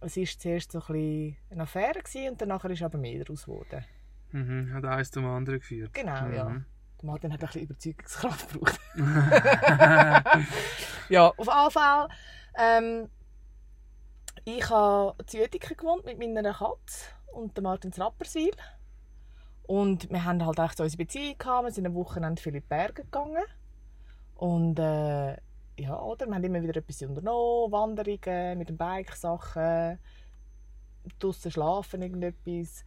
es 0.00 0.16
war 0.16 0.24
zuerst 0.24 0.72
so 0.72 0.78
ein 0.80 0.86
bisschen 0.86 1.36
eine 1.50 1.62
Affäre 1.62 2.00
gewesen, 2.00 2.32
und 2.32 2.40
danach 2.40 2.64
ist 2.64 2.82
aber 2.82 2.98
mehr 2.98 3.24
daraus 3.24 3.44
geworden. 3.44 3.84
Mhm. 4.32 4.72
Hat 4.74 4.84
eins 4.84 5.10
zum 5.10 5.26
anderen 5.26 5.60
geführt. 5.60 5.92
Genau, 5.94 6.28
ja. 6.28 6.48
Mhm. 6.48 6.64
Der 7.00 7.06
Martin 7.06 7.32
hat 7.32 7.40
ein 7.40 7.46
bisschen 7.46 7.62
Überzeugungskraft 7.62 8.52
gebraucht. 8.52 8.80
ja, 11.08 11.28
auf 11.28 11.46
jeden 11.46 11.70
Fall. 11.70 12.08
Ähm, 12.56 13.08
ich 14.44 14.68
habe 14.68 15.14
in 15.32 15.40
Uetiken 15.40 15.76
gewohnt 15.76 16.04
mit 16.04 16.18
meiner 16.18 16.52
Katze 16.52 17.06
und 17.32 17.60
Martin 17.62 17.92
in 17.92 18.02
Rapperswil. 18.02 18.52
Und 19.66 20.10
wir 20.10 20.24
haben 20.24 20.44
halt 20.44 20.58
echt 20.58 20.76
so 20.76 20.82
unsere 20.82 21.04
Beziehung 21.04 21.38
gehabt. 21.38 21.64
Wir 21.64 21.72
sind 21.72 21.86
am 21.86 21.94
Wochenende 21.94 22.42
viele 22.42 22.60
Berge 22.60 23.04
gegangen. 23.04 23.44
Und 24.34 24.78
äh, 24.78 25.36
ja, 25.76 26.00
oder? 26.00 26.26
Wir 26.26 26.34
haben 26.34 26.44
immer 26.44 26.62
wieder 26.62 26.76
etwas 26.76 27.02
unternommen. 27.02 27.72
Wanderungen 27.72 28.58
mit 28.58 28.68
dem 28.68 28.76
Bike, 28.76 29.14
Sachen. 29.14 29.98
Draussen 31.18 31.50
schlafen, 31.50 32.02
irgendetwas. 32.02 32.84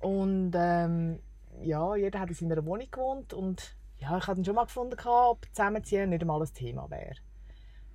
Und 0.00 0.52
ähm, 0.54 1.20
ja, 1.62 1.94
jeder 1.96 2.20
hat 2.20 2.28
in 2.28 2.34
seiner 2.34 2.64
Wohnung 2.64 2.90
gewohnt. 2.90 3.32
Und 3.32 3.76
ja, 3.98 4.16
ich 4.18 4.26
hatte 4.26 4.44
schon 4.44 4.54
mal 4.54 4.64
gefunden, 4.64 4.96
ob 5.04 5.46
Zusammenziehen 5.52 6.10
nicht 6.10 6.22
einmal 6.22 6.42
ein 6.42 6.52
Thema 6.52 6.90
wäre. 6.90 7.16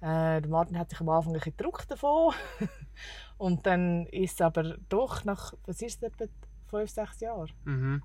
Äh, 0.01 0.41
Martin 0.47 0.77
hat 0.77 0.89
sich 0.89 1.01
am 1.01 1.09
Anfang 1.09 1.33
ein 1.33 1.39
bisschen 1.39 1.57
gedruckt 1.57 1.89
davon. 1.89 2.33
und 3.37 3.65
dann 3.65 4.05
ist 4.07 4.35
es 4.35 4.41
aber 4.41 4.77
doch 4.89 5.25
nach, 5.25 5.53
was 5.65 5.81
ist 5.81 6.03
es, 6.03 6.03
etwa 6.03 6.25
fünf, 6.67 6.89
sechs 6.89 7.19
Jahren? 7.19 7.51
Mhm. 7.65 8.03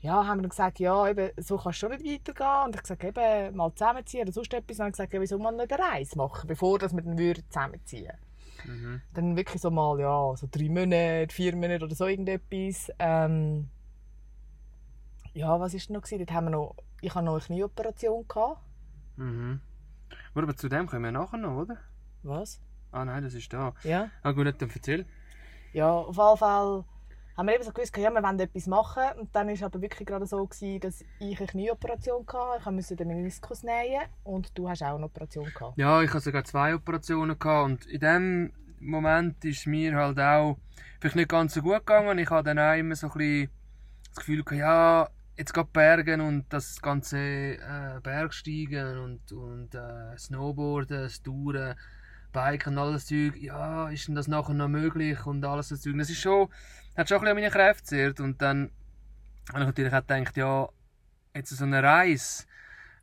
Ja, 0.00 0.26
haben 0.26 0.42
wir 0.42 0.48
gesagt, 0.48 0.78
ja, 0.78 1.08
eben, 1.08 1.30
so 1.38 1.56
kannst 1.56 1.82
du 1.82 1.88
schon 1.88 1.90
nicht 1.90 2.04
weitergehen. 2.04 2.64
Und 2.66 2.76
ich 2.76 2.82
gesagt, 2.82 3.02
eben, 3.02 3.56
mal 3.56 3.72
zusammenziehen 3.74 4.22
oder 4.22 4.32
sonst 4.32 4.54
etwas. 4.54 4.78
Und 4.78 4.84
dann 4.84 4.92
gesagt, 4.92 5.12
ja, 5.12 5.20
wieso 5.20 5.38
mal 5.38 5.52
nicht 5.52 5.72
eine 5.72 5.82
Reise 5.82 6.16
machen, 6.16 6.46
bevor 6.46 6.78
dass 6.78 6.94
wir 6.94 7.02
dann 7.02 7.18
würden 7.18 7.44
zusammenziehen 7.48 8.12
Mhm. 8.64 9.00
Dann 9.14 9.36
wirklich 9.36 9.62
so 9.62 9.70
mal, 9.70 10.00
ja, 10.00 10.34
so 10.36 10.48
drei 10.50 10.68
Monate, 10.68 11.32
vier 11.32 11.54
Monate 11.54 11.84
oder 11.84 11.94
so 11.94 12.06
irgendetwas. 12.06 12.90
Ähm, 12.98 13.70
ja, 15.32 15.60
was 15.60 15.74
war 15.74 15.80
noch? 15.94 16.02
gewesen? 16.02 16.18
Dort 16.18 16.32
haben 16.32 16.46
wir 16.46 16.50
noch, 16.50 16.74
ich 17.00 17.14
hatte 17.14 17.24
noch 17.24 17.34
eine 17.34 17.42
Knieoperation. 17.42 18.26
Gehabt. 18.26 18.60
Mhm. 19.16 19.60
Aber 20.34 20.56
zu 20.56 20.68
dem 20.68 20.86
kommen 20.86 21.04
wir 21.04 21.12
nachher 21.12 21.38
noch, 21.38 21.56
oder? 21.56 21.76
Was? 22.22 22.60
Ah 22.90 23.04
nein, 23.04 23.22
das 23.22 23.34
ist 23.34 23.52
da. 23.52 23.74
Ja. 23.84 24.10
Ah 24.22 24.32
gut, 24.32 24.46
dann 24.46 24.70
erzähl. 24.70 25.06
Ja, 25.72 25.90
auf 25.92 26.16
jeden 26.16 26.36
Fall 26.36 26.84
haben 27.38 27.46
wir 27.46 27.54
eben 27.54 27.62
so 27.62 27.70
gewusst, 27.70 27.96
ja, 27.96 28.10
wir 28.10 28.20
wollen 28.20 28.40
etwas 28.40 28.66
machen. 28.66 29.04
Und 29.16 29.34
dann 29.34 29.46
war 29.46 29.54
es 29.54 29.62
aber 29.62 29.80
wirklich 29.80 30.06
gerade 30.06 30.26
so, 30.26 30.44
gewesen, 30.44 30.80
dass 30.80 31.04
ich 31.20 31.38
eine 31.38 31.46
Knieoperation 31.46 32.26
hatte. 32.26 32.58
Ich 32.58 32.66
musste 32.66 32.96
den 32.96 33.08
Meniskus 33.08 33.62
nähen 33.62 34.02
und 34.24 34.50
du 34.58 34.68
hast 34.68 34.82
auch 34.82 34.96
eine 34.96 35.04
Operation 35.04 35.44
gehabt. 35.54 35.78
Ja, 35.78 36.02
ich 36.02 36.10
hatte 36.10 36.20
sogar 36.20 36.42
zwei 36.42 36.74
Operationen 36.74 37.38
gehabt 37.38 37.64
und 37.64 37.86
in 37.86 38.00
dem 38.00 38.52
Moment 38.80 39.44
ist 39.44 39.68
mir 39.68 39.94
halt 39.94 40.18
auch 40.18 40.58
vielleicht 41.00 41.14
nicht 41.14 41.28
ganz 41.28 41.54
so 41.54 41.62
gut 41.62 41.86
gegangen. 41.86 42.18
Ich 42.18 42.28
hatte 42.28 42.54
dann 42.54 42.58
auch 42.58 42.76
immer 42.76 42.96
so 42.96 43.06
ein 43.06 43.12
bisschen 43.12 43.50
das 44.08 44.16
Gefühl 44.16 44.42
gehabt, 44.42 44.58
ja, 44.58 45.08
jetzt 45.36 45.54
geht 45.54 45.72
Bergen 45.72 46.20
und 46.20 46.46
das 46.48 46.82
ganze 46.82 47.18
äh, 47.18 48.00
Bergsteigen 48.02 48.98
und, 48.98 49.30
und 49.30 49.76
äh, 49.76 50.18
Snowboarden, 50.18 51.02
das 51.02 51.22
Touren, 51.22 51.76
Biken 52.32 52.74
und 52.74 52.78
alles 52.78 53.06
Zeug, 53.06 53.36
ja, 53.36 53.88
ist 53.88 54.08
denn 54.08 54.14
das 54.14 54.28
nachher 54.28 54.54
noch 54.54 54.68
möglich 54.68 55.24
und 55.26 55.44
alles 55.44 55.68
das 55.68 55.80
Zeug. 55.80 55.96
Das 55.98 56.10
ist 56.10 56.20
schon, 56.20 56.48
hat 56.96 57.08
schon 57.08 57.18
ein 57.18 57.20
bisschen 57.20 57.28
an 57.28 57.34
meine 57.36 57.50
Kräfte 57.50 57.82
gezehrt 57.82 58.20
und 58.20 58.42
dann 58.42 58.70
habe 59.50 59.60
ich 59.60 59.66
natürlich 59.66 59.92
auch 59.92 60.06
gedacht, 60.06 60.36
ja, 60.36 60.68
jetzt 61.34 61.50
so 61.50 61.64
eine 61.64 61.82
Reise, 61.82 62.44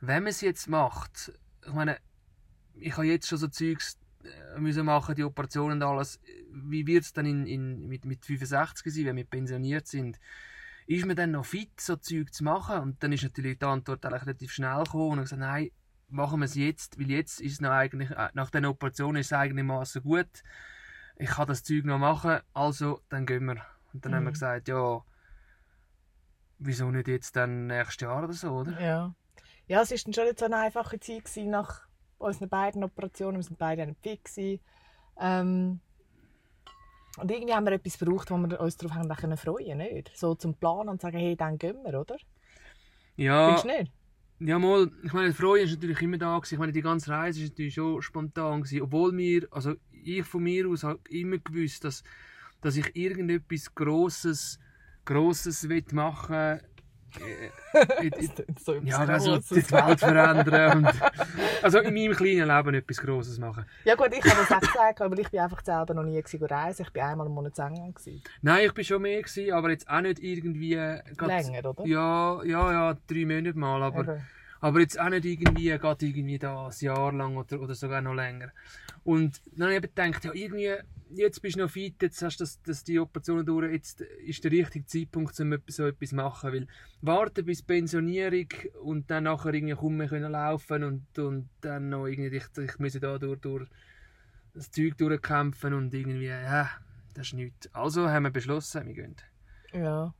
wenn 0.02 0.24
man 0.24 0.34
sie 0.34 0.46
jetzt 0.46 0.68
macht, 0.68 1.32
ich 1.66 1.74
meine, 1.74 1.98
ich 2.76 2.94
habe 2.94 3.08
jetzt 3.08 3.28
schon 3.28 3.38
so 3.38 3.48
Zeugs 3.48 3.98
äh, 4.24 4.60
müssen 4.60 4.86
machen, 4.86 5.16
die 5.16 5.24
Operationen 5.24 5.82
und 5.82 5.88
alles. 5.88 6.20
Wie 6.52 6.86
wird 6.88 7.04
es 7.04 7.14
dann 7.14 7.26
in, 7.26 7.46
in, 7.46 7.88
mit, 7.88 8.06
mit 8.06 8.26
65 8.26 8.94
sein, 8.94 9.06
wenn 9.06 9.16
wir 9.18 9.26
pensioniert 9.26 9.88
sind? 9.88 10.20
Ist 10.88 11.06
man 11.06 11.16
dann 11.16 11.32
noch 11.32 11.46
fit, 11.46 11.80
so 11.80 11.96
Zeug 11.96 12.34
zu 12.34 12.44
machen? 12.44 12.80
Und 12.80 13.04
dann 13.04 13.12
ist 13.12 13.24
natürlich 13.24 13.58
die 13.58 13.66
Antwort 13.66 14.06
relativ 14.06 14.52
schnell 14.52 14.84
gekommen 14.84 15.20
und 15.20 15.22
gesagt, 15.22 15.40
nein, 15.40 15.72
machen 16.16 16.40
wir 16.40 16.46
es 16.46 16.56
jetzt, 16.56 17.00
weil 17.00 17.10
jetzt 17.12 17.42
ist 17.42 17.54
es 17.54 17.62
noch 17.62 17.72
eigentlich, 17.72 18.12
äh, 18.12 18.30
nach 18.34 18.50
der 18.50 18.70
Operation 18.70 19.16
ist 19.16 19.28
es 19.28 19.34
einigermaßen 19.34 20.02
gut. 20.04 20.44
Ich 21.18 21.30
kann 21.30 21.48
das 21.48 21.64
Zeug 21.64 21.86
noch 21.86 21.98
machen, 22.00 22.40
also 22.54 23.02
dann 23.10 23.26
gehen 23.26 23.46
wir. 23.46 23.58
Und 23.94 24.06
dann 24.06 24.12
Mhm. 24.12 24.16
haben 24.16 24.24
wir 24.26 24.32
gesagt, 24.32 24.68
ja, 24.68 25.04
wieso 26.60 26.92
nicht 26.92 27.08
jetzt 27.08 27.36
dann 27.36 27.68
nächstes 27.68 28.02
Jahr 28.02 28.24
oder 28.24 28.34
so, 28.34 28.52
oder? 28.52 28.80
Ja. 28.82 29.14
Ja, 29.68 29.82
es 29.82 29.92
war 29.92 29.98
dann 30.04 30.14
schon 30.14 30.26
nicht 30.26 30.40
so 30.40 30.46
eine 30.46 30.58
einfache 30.58 31.00
Zeit 31.00 31.26
gewesen 31.26 31.50
nach 31.50 31.88
unseren 32.18 32.50
beiden 32.50 32.84
Operationen. 32.84 33.38
Wir 33.38 33.44
sind 33.44 33.58
beide 33.58 33.86
nicht 33.86 34.02
fit. 34.02 34.24
Gewesen. 34.24 34.60
Ähm, 35.20 35.80
und 37.18 37.32
irgendwie 37.32 37.54
haben 37.54 37.66
wir 37.66 37.74
etwas 37.74 37.98
gebraucht, 37.98 38.30
wo 38.30 38.38
wir 38.38 38.60
uns 38.60 38.78
darauf 38.78 38.96
haben 38.96 39.10
können 39.10 39.38
freuen 39.38 39.78
nicht? 39.78 40.12
So 40.16 40.36
zum 40.36 40.54
Planen 40.56 40.90
und 40.90 41.02
sagen, 41.02 41.18
hey, 41.18 41.36
dann 41.36 41.58
gehen 41.58 41.78
wir, 41.84 42.00
oder? 42.00 42.18
Ja, 43.18 43.46
Findest 43.48 43.64
du 43.66 43.68
nicht? 43.70 43.92
Ja, 44.40 44.60
mal, 44.60 44.92
ich 45.02 45.14
meine, 45.14 45.30
die 45.30 45.34
Freude 45.34 45.64
ist 45.64 45.72
natürlich 45.72 46.02
immer 46.02 46.18
da 46.18 46.38
gewesen. 46.38 46.56
Ich 46.56 46.60
meine, 46.60 46.74
die 46.74 46.82
ganze 46.82 47.10
Reise 47.10 47.42
ist 47.42 47.52
natürlich 47.52 47.76
schon 47.76 48.02
spontan 48.02 48.62
gewesen. 48.62 48.82
Obwohl 48.82 49.16
wir, 49.16 49.48
also 49.52 49.76
ich 49.92 50.26
von 50.26 50.44
mir 50.44 50.68
aus 50.68 50.84
habe 50.84 51.00
immer 51.10 51.38
gewusst, 51.38 51.86
dass, 51.86 52.04
dass 52.62 52.76
ich 52.76 52.94
irgendetwas 52.96 53.74
Grosses, 53.74 54.60
Grosses 55.06 55.70
will 55.70 55.86
machen 55.94 56.60
äh, 57.22 58.04
in- 58.06 58.10
Das 58.12 58.20
in- 58.22 58.56
so 58.64 58.74
Ja, 58.76 59.00
also 59.00 59.38
die 59.38 59.62
Grosses. 59.62 59.72
Welt 59.72 60.00
verändern 60.00 60.86
und 60.86 60.94
also 61.62 61.80
in 61.80 61.94
meinem 61.94 62.14
kleinen 62.16 62.48
Leben 62.48 62.74
etwas 62.76 62.98
Grosses 62.98 63.38
machen. 63.40 63.66
Ja 63.84 63.96
gut, 63.96 64.10
ich 64.12 64.24
habe 64.24 64.46
das 64.48 64.52
auch 64.52 64.60
gesagt, 64.62 65.02
aber 65.02 65.18
ich 65.20 65.30
bin 65.30 65.40
einfach 65.40 65.64
selber 65.64 65.94
noch 65.94 66.04
nie 66.04 66.22
reisen. 66.42 66.82
Ich 66.84 66.92
bin 66.92 67.04
einmal 67.04 67.28
im 67.28 67.34
Monat 67.34 67.58
in 67.60 67.66
England. 67.66 67.96
gewesen. 67.96 68.24
Nein, 68.42 68.66
ich 68.66 68.74
bin 68.74 68.84
schon 68.86 69.02
mehr 69.02 69.22
gewesen, 69.22 69.52
aber 69.54 69.70
jetzt 69.72 69.90
auch 69.90 70.02
nicht 70.02 70.20
irgendwie... 70.20 70.74
äh, 70.76 71.02
Länger, 71.20 71.70
oder? 71.70 71.86
Ja, 71.86 72.44
ja, 72.44 72.72
ja, 72.72 72.98
drei 73.08 73.26
Monate 73.26 73.58
mal, 73.58 73.82
aber... 73.84 74.00
Eben. 74.02 74.22
Aber 74.62 74.80
jetzt 74.80 75.00
auch 75.00 75.10
nicht 75.10 75.26
irgendwie, 75.26 75.78
geht 75.78 76.04
irgendwie 76.04 76.40
da 76.40 76.68
ein 76.68 76.74
Jahr 76.80 77.14
lang 77.14 77.38
oder, 77.38 77.60
oder 77.62 77.76
sogar 77.76 78.02
noch 78.02 78.14
länger. 78.14 78.52
Und 79.04 79.42
dann 79.56 79.74
habe 79.74 79.86
ich 79.86 79.94
gedacht, 79.94 80.26
ja, 80.26 80.34
irgendwie, 80.34 80.74
jetzt 81.12 81.42
bist 81.42 81.56
du 81.56 81.62
noch 81.62 81.70
fit, 81.70 82.02
jetzt 82.02 82.22
hast 82.22 82.40
du 82.40 82.44
das, 82.44 82.62
das, 82.64 82.84
die 82.84 83.00
Operation 83.00 83.46
durch, 83.46 83.72
jetzt 83.72 84.02
ist 84.02 84.44
der 84.44 84.52
richtige 84.52 84.86
Zeitpunkt, 84.86 85.40
um 85.40 85.58
so 85.68 85.86
etwas 85.86 86.10
zu 86.10 86.16
machen. 86.16 86.52
Weil 86.52 86.68
warten 87.02 87.46
bis 87.46 87.62
Pensionierung 87.62 88.48
und 88.82 89.12
dann 89.12 89.26
nachher 89.26 89.54
irgendwie 89.54 89.76
kaum 89.76 90.08
können 90.08 90.32
laufen 90.32 90.84
und, 90.84 91.20
und 91.20 91.50
dann 91.62 91.90
noch 91.90 92.08
irgendwie, 92.08 92.38
ich, 92.38 92.46
ich 92.58 92.80
muss 92.80 92.94
da 92.94 93.18
durch, 93.18 93.40
durch 93.40 93.68
das 94.54 94.72
Zeug 94.72 94.98
durchkämpfen 94.98 95.74
und 95.74 95.94
irgendwie, 95.94 96.28
ja, 96.28 96.70
das 97.14 97.28
ist 97.28 97.34
nichts. 97.34 97.74
Also 97.74 98.10
haben 98.10 98.24
wir 98.24 98.32
beschlossen, 98.32 98.88
wir 98.88 98.94
gehen. 98.94 99.16
Ja. 99.74 100.14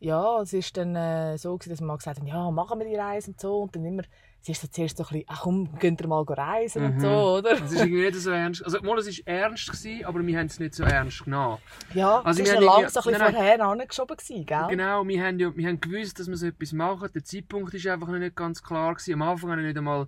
Ja, 0.00 0.42
es 0.42 0.52
ist 0.52 0.76
dann 0.76 0.94
äh, 0.96 1.38
so, 1.38 1.56
gewesen, 1.56 1.70
dass 1.70 1.80
wir 1.80 1.86
mal 1.86 1.96
gesagt 1.96 2.18
haben, 2.18 2.26
ja, 2.26 2.50
machen 2.50 2.78
wir 2.78 2.86
die 2.86 2.96
Reise 2.96 3.30
und 3.30 3.40
so. 3.40 3.62
Und 3.62 3.74
dann 3.74 3.86
immer, 3.86 4.02
es 4.42 4.48
ist 4.50 4.60
so 4.60 4.68
zuerst 4.68 4.98
so 4.98 5.04
ein 5.04 5.08
bisschen, 5.08 5.24
ach 5.28 5.42
komm, 5.42 5.78
könnt 5.78 6.00
ihr 6.02 6.06
mal 6.08 6.22
reisen 6.24 6.84
und 6.84 6.96
Mhm. 6.96 7.00
so, 7.00 7.08
oder? 7.38 7.52
Es 7.52 7.72
ist 7.72 7.80
irgendwie 7.80 8.02
nicht 8.02 8.16
so 8.16 8.30
ernst. 8.30 8.62
Also, 8.64 8.80
mal, 8.82 8.98
es 8.98 9.06
war 9.06 9.34
ernst, 9.34 9.66
gewesen, 9.66 10.04
aber 10.04 10.26
wir 10.26 10.38
haben 10.38 10.46
es 10.46 10.58
nicht 10.60 10.74
so 10.74 10.84
ernst 10.84 11.24
genommen. 11.24 11.56
Ja, 11.94 12.20
Also 12.20 12.42
es 12.42 12.48
war 12.52 12.60
irgendwie- 12.60 12.90
so 12.90 13.00
ein 13.00 13.04
bisschen 13.04 13.12
nein, 13.12 13.32
vorher 13.32 13.60
angeschoben, 13.66 14.16
gewesen, 14.18 14.44
gell? 14.46 14.66
Genau, 14.68 15.06
wir 15.08 15.24
haben, 15.24 15.38
ja, 15.38 15.56
wir 15.56 15.68
haben 15.68 15.80
gewusst, 15.80 16.18
dass 16.20 16.28
wir 16.28 16.36
so 16.36 16.46
etwas 16.48 16.72
machen. 16.72 17.08
Der 17.14 17.24
Zeitpunkt 17.24 17.72
ist 17.72 17.86
einfach 17.86 18.08
noch 18.08 18.18
nicht 18.18 18.36
ganz 18.36 18.62
klar. 18.62 18.92
Gewesen. 18.94 19.14
Am 19.14 19.22
Anfang 19.22 19.52
haben 19.52 19.58
wir 19.60 19.66
nicht 19.68 19.78
einmal 19.78 20.06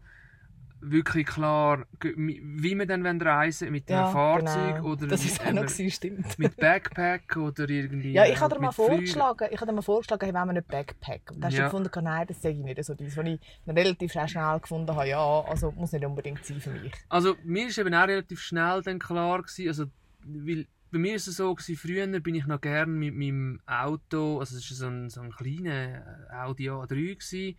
wirklich 0.80 1.26
klar, 1.26 1.86
wie 2.02 2.74
wir 2.78 2.86
dann 2.86 3.20
reisen 3.20 3.72
mit 3.72 3.90
einem 3.90 4.00
Ja, 4.00 4.06
Fahrzeug 4.06 4.76
genau. 4.76 4.92
oder 4.92 5.06
Das 5.06 5.22
mit, 5.22 5.32
ist 5.32 5.40
auch 5.46 5.52
noch, 5.52 5.62
gewesen, 5.62 5.90
stimmt. 5.90 6.38
mit 6.38 6.56
Backpack 6.56 7.36
oder 7.36 7.68
irgendwie. 7.68 8.12
Ja, 8.12 8.24
ich 8.24 8.32
äh, 8.32 8.36
habe 8.36 8.54
dir 8.54 8.60
mal 8.60 8.72
vorgeschlagen, 8.72 9.48
ich 9.50 9.60
habe 9.60 9.72
mal 9.72 9.82
vorgeschlagen, 9.82 10.24
hey, 10.24 10.34
wenn 10.34 10.46
wir 10.46 10.52
nicht 10.54 10.68
Backpack. 10.68 11.30
Und 11.30 11.40
dann 11.40 11.50
hast 11.50 11.58
Ja. 11.58 11.64
du 11.68 11.70
gefunden, 11.70 12.04
nein, 12.04 12.26
das 12.26 12.42
sage 12.42 12.54
ich 12.56 12.64
nicht 12.64 12.84
so 12.84 12.94
dies, 12.94 13.16
was 13.16 13.26
ich 13.26 13.40
relativ 13.66 14.12
schnell 14.12 14.60
gefunden 14.60 14.94
habe, 14.94 15.08
ja, 15.08 15.40
also 15.42 15.72
muss 15.72 15.92
nicht 15.92 16.04
unbedingt 16.04 16.44
sein 16.44 16.60
für 16.60 16.70
mich. 16.70 16.92
Also 17.08 17.36
mir 17.44 17.68
ist 17.68 17.78
eben 17.78 17.94
auch 17.94 18.06
relativ 18.06 18.40
schnell 18.40 18.82
dann 18.82 18.98
klar 18.98 19.42
gewesen, 19.42 19.68
also 19.68 19.86
weil 20.24 20.66
bei 20.92 20.98
mir 20.98 21.16
ist 21.16 21.26
es 21.26 21.36
so 21.36 21.54
gewesen, 21.54 21.76
früher 21.76 22.06
bin 22.20 22.34
ich 22.34 22.46
noch 22.46 22.60
gern 22.60 22.92
mit 22.98 23.14
meinem 23.14 23.60
Auto, 23.66 24.38
also 24.38 24.56
es 24.56 24.70
war 24.70 24.76
so 24.76 24.86
ein, 24.86 25.10
so 25.10 25.20
ein 25.20 25.32
kleiner 25.32 26.26
Audi 26.32 26.70
A3 26.70 26.88
gewesen. 26.88 27.58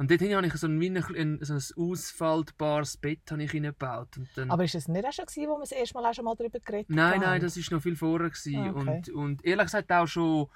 Und 0.00 0.10
dort 0.10 0.22
habe 0.22 0.46
ich 0.46 0.54
so 0.54 0.66
ein, 0.66 0.80
ein, 0.80 1.38
so 1.42 1.52
ein 1.52 1.90
ausfaltbares 1.90 2.96
Bett 2.96 3.20
habe 3.30 3.42
ich 3.42 3.52
reingebaut 3.52 4.16
und 4.16 4.30
dann 4.34 4.50
Aber 4.50 4.64
ist 4.64 4.74
das 4.74 4.88
nicht 4.88 5.04
auch 5.04 5.12
schon 5.12 5.26
gewesen, 5.26 5.48
wo 5.50 5.56
wir 5.56 5.60
das 5.60 5.72
erste 5.72 5.94
Mal 5.94 6.06
auch 6.08 6.14
schon 6.14 6.24
mal 6.24 6.34
darüber 6.34 6.58
geredet 6.58 6.88
Nein, 6.88 7.16
haben? 7.16 7.20
nein, 7.20 7.40
das 7.42 7.58
ist 7.58 7.70
noch 7.70 7.82
viel 7.82 7.96
vorher 7.96 8.30
gewesen. 8.30 8.56
Ah, 8.56 8.70
okay. 8.70 8.78
und, 8.78 9.08
und 9.10 9.44
ehrlich 9.44 9.66
gesagt 9.66 9.92
auch 9.92 10.06
schon, 10.06 10.48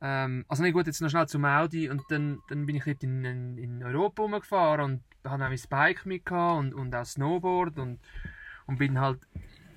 ähm, 0.00 0.46
also 0.48 0.62
nicht 0.62 0.72
gut, 0.72 0.86
jetzt 0.86 1.02
noch 1.02 1.10
schnell 1.10 1.28
zum 1.28 1.44
Audi 1.44 1.90
und 1.90 2.00
dann, 2.08 2.38
dann 2.48 2.64
bin 2.64 2.76
ich 2.76 2.84
dort 2.84 3.02
in, 3.02 3.26
in, 3.26 3.58
in 3.58 3.82
Europa 3.82 4.22
rumgefahren 4.22 4.84
und 4.86 5.02
habe 5.30 5.44
auch 5.44 5.50
mein 5.50 5.60
Bike 5.68 6.06
mit 6.06 6.24
gehabt 6.24 6.58
und, 6.58 6.72
und 6.72 6.94
auch 6.94 7.04
Snowboard 7.04 7.78
und, 7.78 8.00
und 8.68 8.78
bin 8.78 8.98
halt 8.98 9.20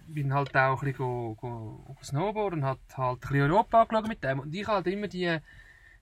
bin 0.07 0.33
halt 0.33 0.55
auch 0.55 0.81
ein 0.83 0.85
bisschen 0.85 0.97
go, 0.99 1.35
go, 1.35 1.83
go 1.85 1.97
Snowboard 2.01 2.53
und 2.53 2.63
hat 2.63 2.79
halt 2.95 3.17
ein 3.17 3.19
bisschen 3.19 3.51
Europa 3.51 3.81
angeschaut 3.81 4.07
mit 4.07 4.23
dem 4.23 4.39
und 4.39 4.55
ich 4.55 4.65
halt 4.65 4.87
immer 4.87 5.09
die 5.09 5.37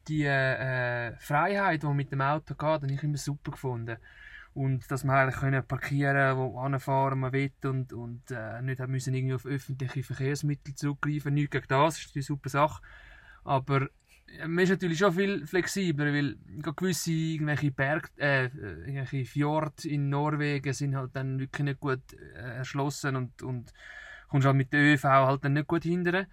die 0.08 0.26
äh, 0.26 1.16
Freiheit, 1.18 1.84
die 1.84 1.88
mit 1.88 2.12
dem 2.12 2.22
Auto 2.22 2.56
geht, 2.56 2.62
habe 2.62 2.92
ich 2.92 3.04
immer 3.04 3.18
super 3.18 3.52
gefunden. 3.52 3.98
Und 4.54 4.90
dass 4.90 5.04
man 5.04 5.16
eigentlich 5.16 5.40
können 5.40 5.66
parkieren 5.66 6.38
wo 6.38 6.60
anfahren 6.60 7.20
man 7.20 7.32
will 7.32 7.52
und, 7.64 7.94
und 7.94 8.32
äh, 8.32 8.62
nicht 8.62 8.80
haben 8.80 8.92
müssen 8.92 9.14
irgendwie 9.14 9.36
auf 9.36 9.46
öffentliche 9.46 10.04
Verkehrsmittel 10.04 10.74
zurückgreifen. 10.74 11.34
Nichts 11.34 11.52
gegen 11.52 11.68
das, 11.68 12.00
ist 12.00 12.16
eine 12.16 12.24
super 12.24 12.50
Sache. 12.50 12.82
Aber 13.44 13.84
äh, 14.38 14.48
man 14.48 14.64
ist 14.64 14.72
natürlich 14.72 14.98
schon 14.98 15.14
viel 15.14 15.46
flexibler, 15.46 16.12
weil 16.14 16.38
gewisse 16.62 17.12
irgendwelche 17.12 17.72
Berg, 17.72 18.12
äh, 18.18 18.46
irgendwelche 18.46 19.26
Fjorde 19.26 19.88
in 19.88 20.10
Norwegen 20.10 20.74
sind 20.74 20.96
halt 20.96 21.16
dann 21.16 21.40
wirklich 21.40 21.66
nicht 21.66 21.80
gut 21.80 22.14
äh, 22.14 22.58
erschlossen 22.58 23.16
und, 23.16 23.42
und 23.44 23.72
kommst 24.30 24.48
halt 24.48 24.58
mit 24.58 24.74
der 24.74 24.82
ÖV 24.82 25.04
halt 25.04 25.44
dann 25.44 25.54
nicht 25.54 25.68
gut 25.68 25.84
hindern. 25.84 26.26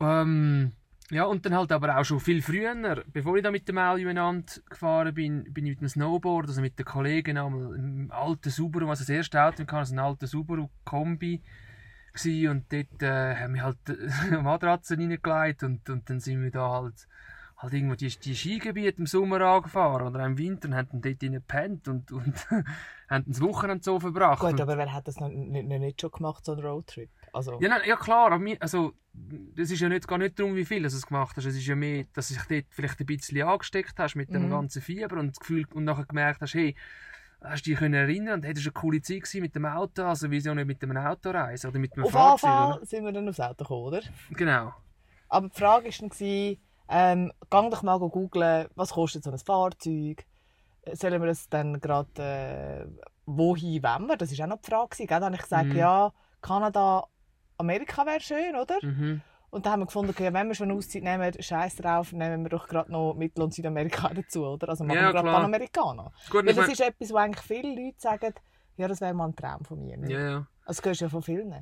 Ähm, 0.00 0.72
ja, 1.10 1.24
und 1.24 1.46
dann 1.46 1.54
halt 1.54 1.70
aber 1.70 1.96
auch 1.96 2.04
schon 2.04 2.18
viel 2.18 2.42
früher, 2.42 3.04
bevor 3.12 3.36
ich 3.36 3.42
da 3.42 3.50
mit 3.50 3.68
dem 3.68 3.78
umeinander 3.78 4.52
gefahren 4.68 5.14
bin, 5.14 5.52
bin 5.52 5.66
ich 5.66 5.70
mit 5.72 5.80
dem 5.80 5.88
Snowboard, 5.88 6.48
also 6.48 6.60
mit 6.60 6.78
den 6.78 6.84
Kollegen 6.84 7.38
einmal 7.38 7.76
im 7.76 8.10
alten 8.10 8.50
Subaru, 8.50 8.88
also 8.88 9.02
das 9.02 9.08
erste 9.10 9.40
Auto, 9.40 9.62
ich 9.62 9.68
hatte 9.68 9.76
also 9.76 9.92
einen 9.92 10.00
alten 10.00 10.26
Subaru 10.26 10.68
Kombi 10.84 11.42
gsi 12.12 12.48
und 12.48 12.72
dort 12.72 13.02
äh, 13.02 13.36
haben 13.36 13.54
wir 13.54 13.62
halt 13.62 13.78
äh, 13.88 14.36
Matratzen 14.42 14.98
reingelegt 14.98 15.62
und, 15.62 15.88
und 15.88 16.10
dann 16.10 16.18
sind 16.18 16.42
wir 16.42 16.50
da 16.50 16.70
halt 16.70 17.06
halt 17.58 17.72
irgendwo 17.72 17.94
die, 17.94 18.08
die 18.08 18.34
Skigebiete 18.34 18.98
im 18.98 19.06
Sommer 19.06 19.40
angefahren 19.40 20.06
oder 20.06 20.24
im 20.24 20.36
Winter 20.36 20.68
und 20.68 20.74
haben 20.74 21.00
dort 21.00 21.20
gepennt 21.20 21.88
und, 21.88 22.12
und 22.12 22.34
haben 23.08 23.24
das 23.26 23.40
Wochenende 23.40 23.82
so 23.82 23.98
verbracht. 23.98 24.40
Gut, 24.40 24.60
aber 24.60 24.76
wer 24.76 24.92
hat 24.92 25.08
das 25.08 25.18
noch 25.20 25.28
nicht, 25.28 25.66
noch 25.66 25.78
nicht 25.78 26.00
schon 26.00 26.10
gemacht, 26.10 26.44
so 26.44 26.52
einen 26.52 26.64
Roadtrip? 26.64 27.08
Also, 27.36 27.60
ja, 27.60 27.68
nein, 27.68 27.82
ja 27.84 27.96
klar, 27.96 28.26
aber 28.26 28.38
mir, 28.38 28.56
also, 28.60 28.94
das 29.12 29.70
ist 29.70 29.80
ja 29.80 29.88
nicht, 29.90 30.08
gar 30.08 30.16
nicht 30.18 30.38
darum, 30.38 30.56
wie 30.56 30.64
viel 30.64 30.80
du 30.80 30.86
es 30.88 31.06
gemacht 31.06 31.36
hast. 31.36 31.44
Es 31.44 31.54
ist 31.56 31.66
ja 31.66 31.76
mehr, 31.76 32.04
dass 32.14 32.28
du 32.28 32.34
dich 32.34 32.44
dort 32.44 32.64
vielleicht 32.74 32.98
ein 33.00 33.06
bisschen 33.06 33.42
angesteckt 33.42 33.94
hast 33.98 34.14
mit 34.14 34.32
dem 34.32 34.46
Mhm. 34.46 34.50
ganzen 34.50 34.80
Fieber 34.80 35.18
und 35.18 35.28
das 35.28 35.40
Gefühl, 35.40 35.66
und 35.74 35.84
nachher 35.84 36.06
gemerkt 36.06 36.40
hast, 36.40 36.54
hey, 36.54 36.74
hast 37.42 37.66
du 37.66 37.70
dich 37.70 37.80
erinnern 37.80 38.34
und 38.40 38.44
hey, 38.44 38.54
das 38.54 38.64
war 38.64 38.72
eine 38.72 38.80
coole 38.80 39.02
Zeit 39.02 39.20
gewesen 39.22 39.42
mit 39.42 39.54
dem 39.54 39.66
Auto, 39.66 40.02
also 40.04 40.30
wieso 40.30 40.54
nicht 40.54 40.66
mit 40.66 40.82
einem 40.82 40.96
Auto 40.96 41.30
reisen 41.30 41.68
oder 41.68 41.78
mit 41.78 41.92
einem 41.92 42.04
auf 42.04 42.10
jeden 42.10 42.22
Fahrzeug, 42.22 42.50
Fall 42.52 42.76
oder? 42.76 42.86
sind 42.86 43.04
wir 43.04 43.12
dann 43.12 43.28
aufs 43.28 43.40
Auto 43.40 43.64
gekommen, 43.64 43.84
oder? 43.84 44.00
Genau. 44.30 44.74
Aber 45.28 45.48
die 45.48 45.58
Frage 45.58 45.90
war 45.90 46.08
dann, 46.08 46.56
ähm, 46.88 47.32
gang 47.50 47.70
doch 47.70 47.82
mal 47.82 47.98
googeln, 47.98 48.68
was 48.76 48.92
kostet 48.92 49.24
so 49.24 49.30
ein 49.30 49.38
Fahrzeug? 49.38 50.24
Sollen 50.92 51.20
wir 51.20 51.28
es 51.30 51.48
dann 51.48 51.80
gerade 51.80 52.22
äh, 52.22 52.86
wohin 53.26 53.82
wollen 53.82 54.06
wir? 54.08 54.16
Das 54.16 54.36
war 54.38 54.44
auch 54.46 54.50
noch 54.50 54.62
die 54.62 54.70
Frage. 54.70 54.96
Gell? 54.96 55.06
Dann 55.08 55.24
habe 55.24 55.34
ich 55.34 55.42
gesagt, 55.42 55.72
Mhm. 55.72 55.78
ja, 55.78 56.12
Kanada, 56.40 57.04
Amerika 57.58 58.04
wäre 58.06 58.20
schön, 58.20 58.56
oder? 58.56 58.76
Mhm. 58.82 59.20
Und 59.50 59.64
dann 59.64 59.72
haben 59.72 59.80
wir 59.80 59.86
gefunden, 59.86 60.10
okay, 60.10 60.32
wenn 60.32 60.48
wir 60.48 60.54
schon 60.54 60.70
eine 60.70 60.78
Auszeit 60.78 61.02
nehmen, 61.02 61.32
scheiß 61.38 61.76
drauf, 61.76 62.12
nehmen 62.12 62.42
wir 62.42 62.50
doch 62.50 62.68
gerade 62.68 62.90
noch 62.90 63.14
Mittel- 63.14 63.42
und 63.42 63.54
Südamerika 63.54 64.08
dazu, 64.14 64.44
oder? 64.44 64.68
Also 64.68 64.84
machen 64.84 64.96
Ja, 64.96 65.06
wir 65.06 65.12
gerade 65.12 65.28
klar. 65.28 65.34
Panamericana. 65.36 66.12
Gut, 66.30 66.46
Weil 66.46 66.54
das 66.54 66.68
ist 66.68 66.80
etwas, 66.80 67.10
wo 67.10 67.16
eigentlich 67.16 67.44
viele 67.46 67.68
Leute 67.74 67.96
sagen, 67.98 68.34
ja, 68.76 68.88
das 68.88 69.00
wäre 69.00 69.14
mal 69.14 69.28
ein 69.28 69.36
Traum 69.36 69.64
von 69.64 69.80
mir. 69.80 69.96
nicht? 69.96 70.10
ja, 70.10 70.20
ja. 70.20 70.46
Also, 70.64 70.82
das 70.82 70.84
hörst 70.86 71.00
du 71.00 71.04
ja 71.04 71.08
von 71.08 71.22
vielen. 71.22 71.54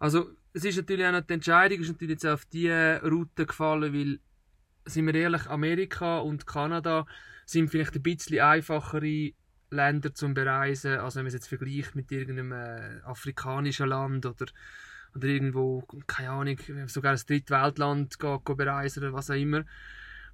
Also, 0.00 0.26
es 0.52 0.64
ist 0.64 0.76
natürlich 0.76 1.06
auch 1.06 1.12
noch, 1.12 1.20
die 1.20 1.34
Entscheidung 1.34 1.80
ist 1.80 1.88
natürlich 1.88 2.14
jetzt 2.14 2.26
auf 2.26 2.44
diese 2.46 3.00
Route 3.04 3.46
gefallen, 3.46 3.94
weil, 3.94 4.18
sind 4.84 5.06
wir 5.06 5.14
ehrlich, 5.14 5.46
Amerika 5.46 6.18
und 6.18 6.46
Kanada 6.46 7.06
sind 7.46 7.70
vielleicht 7.70 7.94
ein 7.94 8.02
bisschen 8.02 8.40
einfachere 8.40 9.30
Länder 9.70 10.12
zum 10.12 10.34
Bereisen, 10.34 10.98
als 10.98 11.14
wenn 11.14 11.22
man 11.22 11.28
es 11.28 11.34
jetzt 11.34 11.46
vergleicht 11.48 11.94
mit 11.94 12.10
irgendeinem 12.10 12.52
äh, 12.52 13.00
afrikanischen 13.04 13.88
Land 13.88 14.26
oder, 14.26 14.46
oder 15.14 15.26
irgendwo, 15.26 15.82
keine 16.06 16.30
Ahnung, 16.30 16.58
sogar 16.86 17.12
ein 17.12 17.20
Drittweltland 17.26 18.18
bereisen 18.18 19.02
oder 19.02 19.12
was 19.12 19.30
auch 19.30 19.34
immer. 19.34 19.64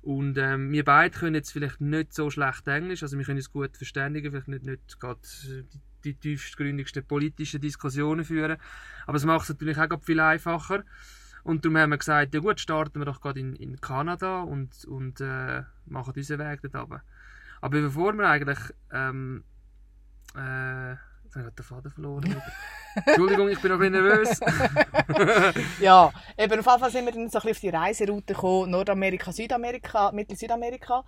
Und 0.02 0.36
ähm, 0.36 0.70
wir 0.70 0.84
beide 0.84 1.18
können 1.18 1.34
jetzt 1.34 1.52
vielleicht 1.52 1.80
nicht 1.80 2.12
so 2.12 2.28
schlecht 2.28 2.68
Englisch, 2.68 3.02
also 3.02 3.16
wir 3.16 3.24
können 3.24 3.38
uns 3.38 3.50
gut 3.50 3.76
verständigen, 3.76 4.30
vielleicht 4.30 4.48
nicht, 4.48 4.64
nicht 4.64 5.00
gerade 5.00 5.20
die, 5.22 5.64
die 6.04 6.14
tiefstgründigsten 6.14 7.06
politischen 7.06 7.62
Diskussionen 7.62 8.24
führen, 8.24 8.58
aber 9.06 9.16
es 9.16 9.24
macht 9.24 9.44
es 9.44 9.48
natürlich 9.48 9.78
auch 9.78 10.02
viel 10.02 10.20
einfacher. 10.20 10.84
Und 11.42 11.64
darum 11.64 11.78
haben 11.78 11.90
wir 11.90 11.98
gesagt, 11.98 12.34
ja 12.34 12.40
gut, 12.40 12.58
starten 12.58 13.00
wir 13.00 13.04
doch 13.04 13.20
gerade 13.20 13.40
in, 13.40 13.54
in 13.56 13.80
Kanada 13.80 14.40
und, 14.40 14.84
und 14.86 15.20
äh, 15.20 15.62
machen 15.86 16.14
unseren 16.16 16.38
Weg 16.38 16.60
dort 16.62 16.74
runter. 16.74 17.02
Aber 17.60 17.80
bevor 17.80 18.14
wir 18.14 18.28
eigentlich 18.28 18.58
ähm, 18.90 19.44
äh, 20.34 20.96
Habe 21.36 21.48
ich 21.48 21.54
den 21.54 21.64
Faden 21.64 21.90
verloren. 21.90 22.42
Entschuldigung, 23.06 23.48
ich 23.48 23.60
bin 23.60 23.72
noch 23.72 23.80
ein 23.80 23.92
bisschen 23.92 24.04
nervös. 24.04 24.40
ja, 25.80 26.12
eben 26.38 26.60
auf 26.60 26.66
jeden 26.66 26.80
Fall 26.80 26.90
sind 26.90 27.06
wir 27.06 27.12
dann 27.12 27.28
so 27.28 27.38
ein 27.38 27.42
bisschen 27.42 27.50
auf 27.50 27.60
die 27.60 27.68
Reiseroute 27.70 28.34
gekommen, 28.34 28.70
Nordamerika, 28.70 29.32
Südamerika, 29.32 30.12
Mittel-Südamerika. 30.12 31.04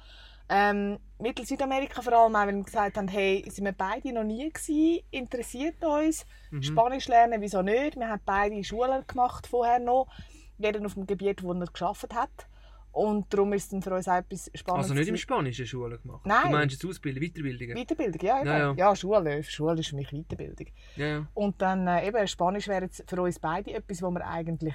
Ähm, 0.49 0.99
Mittel-Südamerika 1.18 2.02
vor 2.02 2.12
allem, 2.12 2.33
weil 2.35 2.54
wir 2.54 2.62
gesagt 2.62 2.97
haben, 2.97 3.09
hey, 3.09 3.45
sind 3.49 3.64
wir 3.64 3.73
beide 3.73 4.12
noch 4.12 4.23
nie 4.25 4.49
gewesen, 4.50 5.04
interessiert 5.11 5.85
uns, 5.85 6.25
Mhm. 6.50 6.62
Spanisch 6.62 7.09
lernen, 7.09 7.40
wieso 7.40 7.62
nicht? 7.62 7.97
Wir 7.97 8.09
haben 8.09 8.23
beide 8.25 8.62
Schulen 8.62 9.04
gemacht 9.06 9.47
vorher 9.47 9.78
noch, 9.78 10.06
jeder 10.59 10.85
auf 10.85 10.95
dem 10.95 11.06
Gebiet, 11.06 11.42
wo 11.42 11.52
er 11.52 11.66
geschafft 11.66 12.14
hat. 12.14 12.47
Und 12.97 13.33
darum 13.33 13.53
ist 13.53 13.65
es 13.65 13.69
dann 13.69 13.83
für 13.83 13.95
uns 13.95 14.09
auch 14.09 14.15
etwas 14.15 14.50
Spannendes. 14.55 14.91
Also 14.91 14.95
nicht 14.95 15.09
im. 15.09 15.17
Spanischen 15.19 15.67
Schule 15.67 15.99
gemacht? 15.99 16.23
Nein. 16.25 16.45
Du 16.45 16.50
meinst 16.50 16.75
jetzt 16.83 16.88
Ausbildung, 16.91 17.23
Weiterbildungen? 17.23 17.76
Weiterbildung, 17.76 18.21
ja, 18.23 18.38
eben. 18.38 18.47
Ja, 18.47 18.59
Ja, 18.59 18.75
ja. 18.75 18.97
Schule. 18.97 19.43
Schule 19.43 19.81
ist 19.81 19.88
für 19.91 19.97
mich 19.97 20.09
Weiterbildung. 20.11 20.67
Ja, 20.97 21.07
ja. 21.07 21.26
Und 21.35 21.61
dann 21.61 21.87
äh, 21.87 22.09
eben, 22.09 22.26
Spanisch 22.26 22.69
wäre 22.69 22.85
jetzt 22.85 23.05
für 23.07 23.21
uns 23.21 23.38
beide 23.38 23.75
etwas, 23.75 24.00
was 24.00 24.11
wir 24.15 24.26
eigentlich 24.26 24.75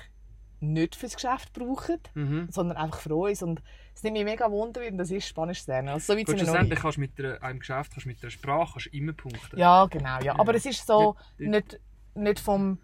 nicht 0.59 0.95
fürs 0.95 1.15
Geschäft 1.15 1.51
brauchen, 1.53 1.97
Mhm. 2.13 2.47
sondern 2.51 2.77
einfach 2.77 2.99
für 2.99 3.15
uns. 3.15 3.41
Und 3.41 3.63
es 3.95 4.03
nimmt 4.03 4.17
mich 4.17 4.25
mega 4.25 4.51
Wunder, 4.51 4.81
wie 4.81 4.95
das 4.95 5.09
ist, 5.09 5.27
Spanisch 5.27 5.63
zu 5.65 5.71
lernen. 5.71 5.89
Also, 5.89 6.13
so 6.13 6.19
weit 6.19 6.27
Gut, 6.27 6.37
schlussendlich 6.37 6.79
kannst 6.79 6.97
du 6.97 7.01
mit 7.01 7.19
einer, 7.19 7.41
einem 7.41 7.57
Geschäft, 7.59 7.91
kannst 7.93 8.05
mit 8.05 8.21
einer 8.21 8.29
Sprache 8.29 8.73
kannst 8.73 8.87
immer 8.93 9.13
punkten. 9.13 9.57
Ja, 9.57 9.87
genau. 9.87 10.19
Ja. 10.21 10.39
Aber 10.39 10.53
es 10.53 10.67
ist 10.67 10.85
so, 10.85 11.15
nicht, 11.39 11.79
nicht, 12.13 12.39
vom, 12.39 12.77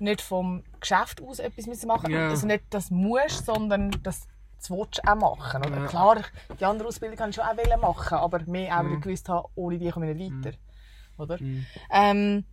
nicht 0.00 0.20
vom 0.20 0.64
Geschäft 0.80 1.22
aus 1.22 1.38
etwas 1.38 1.66
müssen 1.68 1.86
machen 1.86 2.10
Ja. 2.10 2.30
Also 2.30 2.48
nicht 2.48 2.64
das 2.70 2.90
musst, 2.90 3.46
sondern 3.46 3.92
das 4.02 4.26
das 4.60 4.70
willst 4.70 4.98
du 5.04 5.10
auch 5.10 5.14
machen. 5.16 5.64
Oder? 5.66 5.78
Ja. 5.80 5.86
Klar, 5.86 6.16
die 6.58 6.64
andere 6.64 6.88
Ausbildung 6.88 7.16
kann 7.16 7.30
ich 7.30 7.36
schon 7.36 7.44
auch 7.44 7.56
wollen 7.56 7.80
machen, 7.80 8.18
aber 8.18 8.40
mehr 8.46 8.74
auch, 8.74 8.78
weil 8.78 8.84
Mhm. 8.84 8.94
ich 8.96 9.00
gewusst 9.02 9.28
habe, 9.28 9.48
ohne 9.54 9.78
die 9.78 9.90
komme 9.90 10.10
ich 10.12 10.16
nicht 10.16 10.44
weiter. 10.44 10.56
Oder? 11.18 11.36
Mhm. 11.42 11.66
Ähm, 11.90 12.44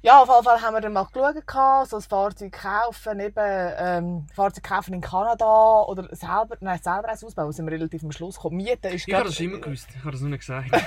ja, 0.00 0.22
auf 0.22 0.28
jeden 0.28 0.44
Fall 0.44 0.60
haben 0.62 0.74
wir 0.74 0.80
dann 0.80 0.92
mal 0.92 1.04
geschaut, 1.06 1.88
so 1.88 1.96
ein 1.96 2.02
Fahrzeug 2.02 2.52
kaufen, 2.52 3.18
eben, 3.18 3.34
ähm, 3.78 4.26
Fahrzeug 4.32 4.62
kaufen 4.62 4.94
in 4.94 5.00
Kanada 5.00 5.82
oder 5.88 6.04
selber, 6.14 6.56
nein, 6.60 6.78
selber 6.80 7.08
eins 7.08 7.24
ausbauen, 7.24 7.50
sind 7.52 7.66
wir 7.66 7.72
relativ 7.72 8.04
am 8.04 8.12
Schluss 8.12 8.36
gekommen. 8.36 8.56
Mieten 8.58 8.92
ist 8.92 9.08
Ich 9.08 9.12
habe 9.14 9.24
das 9.24 9.40
immer 9.40 9.58
gewusst, 9.58 9.88
ich 9.90 9.98
habe 10.00 10.12
das 10.12 10.20
nur 10.20 10.30
nicht 10.30 10.46
gesagt. 10.46 10.70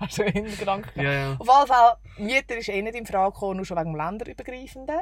Hast 0.00 0.18
du 0.18 0.22
im 0.22 0.32
Hintergedanken 0.32 1.02
ja, 1.02 1.12
ja. 1.12 1.32
Auf 1.38 1.46
jeden 1.46 1.66
Fall, 1.66 1.96
Mieter 2.18 2.56
ist 2.56 2.68
eh 2.68 2.82
nicht 2.82 2.94
in 2.96 3.06
Frage 3.06 3.32
gekommen, 3.32 3.56
nur 3.56 3.64
schon 3.66 3.78
wegen 3.78 3.92
dem 3.92 3.96
Länderübergreifenden. 3.96 5.00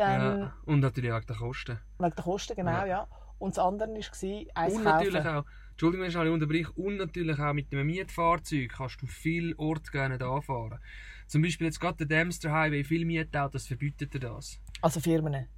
Dann 0.00 0.40
ja. 0.40 0.54
Und 0.64 0.80
natürlich 0.80 1.12
wegen 1.12 1.26
der 1.26 1.36
Kosten. 1.36 1.78
wegen 1.98 2.14
der 2.16 2.24
Kosten, 2.24 2.56
genau, 2.56 2.70
ja. 2.70 2.86
Ja. 2.86 3.08
Und 3.38 3.56
das 3.56 3.64
andere 3.64 3.88
war, 3.88 3.94
eins 3.94 4.74
Und 4.74 4.84
kaufen. 4.84 4.84
natürlich 4.84 5.26
auch, 5.26 5.44
Entschuldigung, 5.70 6.02
wenn 6.04 6.10
ich 6.10 6.16
alle 6.16 6.32
unterbreche, 6.32 6.72
und 6.72 6.96
natürlich 6.96 7.38
auch 7.38 7.52
mit 7.52 7.72
einem 7.72 7.86
Mietfahrzeug 7.86 8.70
kannst 8.70 9.00
du 9.00 9.06
viel 9.06 9.54
Orte 9.56 9.90
gerne 9.90 10.22
anfahren. 10.22 10.78
Zum 11.26 11.42
Beispiel 11.42 11.66
jetzt 11.66 11.80
gerade 11.80 11.98
der 11.98 12.06
Dempster 12.06 12.52
Highway, 12.52 12.82
viele 12.84 13.04
Mietautos 13.04 13.66
verbietet 13.66 14.12
dir 14.14 14.20
das. 14.20 14.58
Also 14.82 15.00
Firmen. 15.00 15.48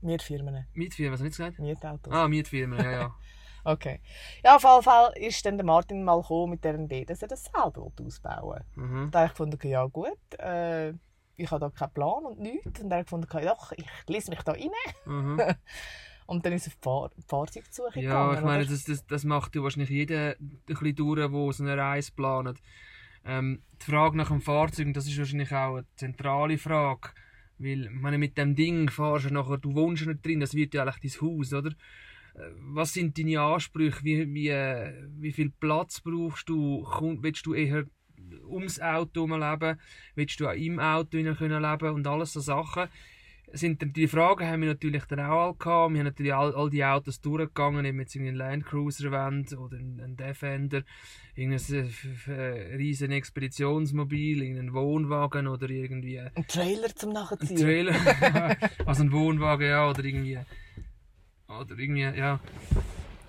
Mietfirmen. 0.00 0.66
Mietfirmen, 0.74 1.12
was 1.12 1.20
hast 1.20 1.38
du 1.38 1.42
nicht 1.42 1.54
gesagt? 1.54 1.58
Mietautos. 1.58 2.12
Ah, 2.12 2.28
Mietfirmen, 2.28 2.78
ja, 2.78 2.90
ja. 2.90 3.14
Okay. 3.64 4.00
Ja, 4.42 4.56
auf 4.56 4.62
jeden 4.62 4.82
Fall 4.82 5.12
ist 5.16 5.44
dann 5.44 5.58
der 5.58 5.66
Martin 5.66 6.02
mal 6.02 6.20
gekommen 6.22 6.52
mit 6.52 6.64
dieser 6.64 6.78
Idee, 6.78 7.04
dass 7.04 7.20
er 7.20 7.28
das 7.28 7.44
selber 7.44 7.92
ausbauen 8.00 8.54
will. 8.76 8.82
Mhm. 8.82 9.10
Da 9.10 9.18
habe 9.18 9.26
ich 9.26 9.32
gefunden, 9.32 9.68
ja 9.68 9.84
gut, 9.84 10.16
äh, 10.38 10.94
ich 11.38 11.50
habe 11.50 11.60
da 11.60 11.70
keinen 11.70 11.92
Plan 11.94 12.24
und 12.24 12.40
nichts. 12.40 12.80
Und 12.80 12.90
habe 12.90 13.00
ich 13.00 13.06
gefunden, 13.06 13.28
doch, 13.30 13.72
ich 13.72 13.86
lese 14.06 14.30
mich 14.30 14.42
da 14.42 14.52
rein. 14.52 14.70
Mhm. 15.06 15.40
Und 16.26 16.44
dann 16.44 16.52
ist 16.52 16.66
er 16.66 16.72
auf 16.72 16.74
die 16.76 16.82
Fahr 16.82 17.10
Fahrzeugsuche 17.26 18.00
Ja, 18.00 18.26
gegangen. 18.26 18.38
ich 18.38 18.44
meine, 18.44 18.66
das, 18.66 18.84
das, 18.84 19.06
das 19.06 19.24
macht 19.24 19.56
ja 19.56 19.62
wahrscheinlich 19.62 19.88
jeder 19.88 20.36
ein 20.38 20.60
bisschen 20.66 20.94
durch, 20.94 21.16
der 21.16 21.30
so 21.30 21.62
eine 21.62 21.74
Reise 21.78 22.12
plant. 22.12 22.60
Ähm, 23.24 23.62
die 23.80 23.90
Frage 23.90 24.14
nach 24.18 24.28
dem 24.28 24.42
Fahrzeug, 24.42 24.92
das 24.92 25.06
ist 25.06 25.16
wahrscheinlich 25.16 25.50
auch 25.54 25.76
eine 25.76 25.86
zentrale 25.96 26.58
Frage. 26.58 27.12
Weil, 27.56 27.88
meine, 27.90 28.18
mit 28.18 28.36
dem 28.36 28.54
Ding 28.54 28.90
fahrst 28.90 29.30
du 29.30 29.32
nachher, 29.32 29.56
du 29.56 29.74
wohnst 29.74 30.02
ja 30.04 30.12
nicht 30.12 30.24
drin, 30.26 30.40
das 30.40 30.52
wird 30.52 30.74
ja 30.74 30.84
eigentlich 30.84 31.14
dein 31.18 31.22
Haus, 31.22 31.52
oder? 31.54 31.70
Äh, 32.34 32.50
Was 32.74 32.92
sind 32.92 33.16
deine 33.16 33.40
Ansprüche? 33.40 34.04
Wie, 34.04 34.34
wie, 34.34 34.48
äh, 34.48 34.92
wie 35.16 35.32
viel 35.32 35.50
Platz 35.58 36.02
brauchst 36.02 36.46
du? 36.50 36.86
Willst 37.22 37.46
du 37.46 37.54
eher 37.54 37.84
ums 38.48 38.80
Auto 38.80 39.26
herum 39.26 39.40
leben? 39.40 39.78
Willst 40.14 40.40
du 40.40 40.48
auch 40.48 40.52
im 40.52 40.80
Auto 40.80 41.18
hinein 41.18 41.36
können 41.36 41.62
leben? 41.62 41.94
Und 41.94 42.06
alles 42.06 42.32
so 42.32 42.40
Sachen 42.40 42.88
sind 43.52 43.96
die 43.96 44.08
Fragen 44.08 44.46
haben 44.46 44.62
wir 44.62 44.68
natürlich 44.68 45.04
dann 45.04 45.20
auch 45.20 45.46
alle 45.46 45.54
gehabt. 45.54 45.92
Wir 45.92 45.98
haben 45.98 46.04
natürlich 46.04 46.34
all, 46.34 46.54
all 46.54 46.70
die 46.70 46.84
Autos 46.84 47.20
durchgegangen, 47.20 47.86
ob 47.86 47.92
wir 47.92 48.00
jetzt 48.00 48.16
einen 48.16 48.34
Land 48.34 48.66
Cruiser 48.66 49.10
wollen 49.10 49.46
oder 49.56 49.76
einen, 49.76 50.00
einen 50.00 50.16
Defender, 50.16 50.82
irgendein 51.34 51.90
äh, 52.26 52.30
äh, 52.30 52.76
riesen 52.76 53.10
Expeditionsmobil, 53.10 54.42
irgendeinen 54.42 54.74
Wohnwagen 54.74 55.46
oder 55.46 55.68
irgendwie 55.70 56.20
Ein 56.20 56.46
Trailer 56.46 56.94
zum 56.94 57.10
ein 57.10 57.14
Nachziehen. 57.14 57.56
Trailer, 57.56 57.94
also 58.86 59.02
ein 59.02 59.12
Wohnwagen, 59.12 59.68
ja, 59.68 59.88
oder 59.88 60.04
irgendwie, 60.04 60.38
oder 61.48 61.78
irgendwie, 61.78 62.02
ja. 62.02 62.40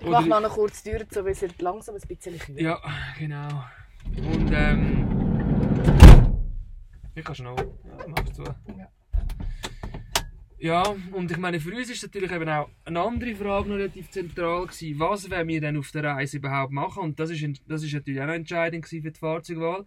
Ich 0.00 0.06
mache 0.06 0.28
mal 0.28 0.40
noch 0.40 0.54
kurz 0.54 0.82
die 0.82 0.90
Tür 0.90 1.08
zu, 1.08 1.24
weil 1.24 1.32
es 1.32 1.42
wird 1.42 1.60
langsam 1.60 1.94
ein 1.94 2.00
bisschen 2.08 2.38
kühl. 2.38 2.60
Ja, 2.60 2.80
genau. 3.18 3.64
Und 4.16 4.50
ähm. 4.52 5.06
Ich 7.14 7.24
kann 7.24 7.34
schnell. 7.34 7.56
Ja, 7.56 8.22
du. 8.36 8.44
Ja. 8.78 8.88
Ja, 10.62 10.82
und 11.12 11.30
ich 11.30 11.38
meine, 11.38 11.58
für 11.58 11.74
uns 11.74 11.88
ist 11.88 12.02
natürlich 12.02 12.30
eben 12.30 12.46
auch 12.46 12.68
eine 12.84 13.00
andere 13.00 13.34
Frage 13.34 13.70
noch 13.70 13.76
relativ 13.76 14.10
zentral 14.10 14.66
gewesen. 14.66 14.98
Was 14.98 15.30
wollen 15.30 15.48
wir 15.48 15.60
denn 15.62 15.78
auf 15.78 15.90
der 15.90 16.04
Reise 16.04 16.36
überhaupt 16.36 16.70
machen? 16.70 17.02
Und 17.02 17.18
das 17.18 17.30
ist, 17.30 17.62
das 17.66 17.82
ist 17.82 17.94
natürlich 17.94 18.20
auch 18.20 18.24
eine 18.24 18.34
Entscheidung 18.34 18.84
für 18.84 19.00
die 19.00 19.10
Fahrzeugwahl. 19.10 19.86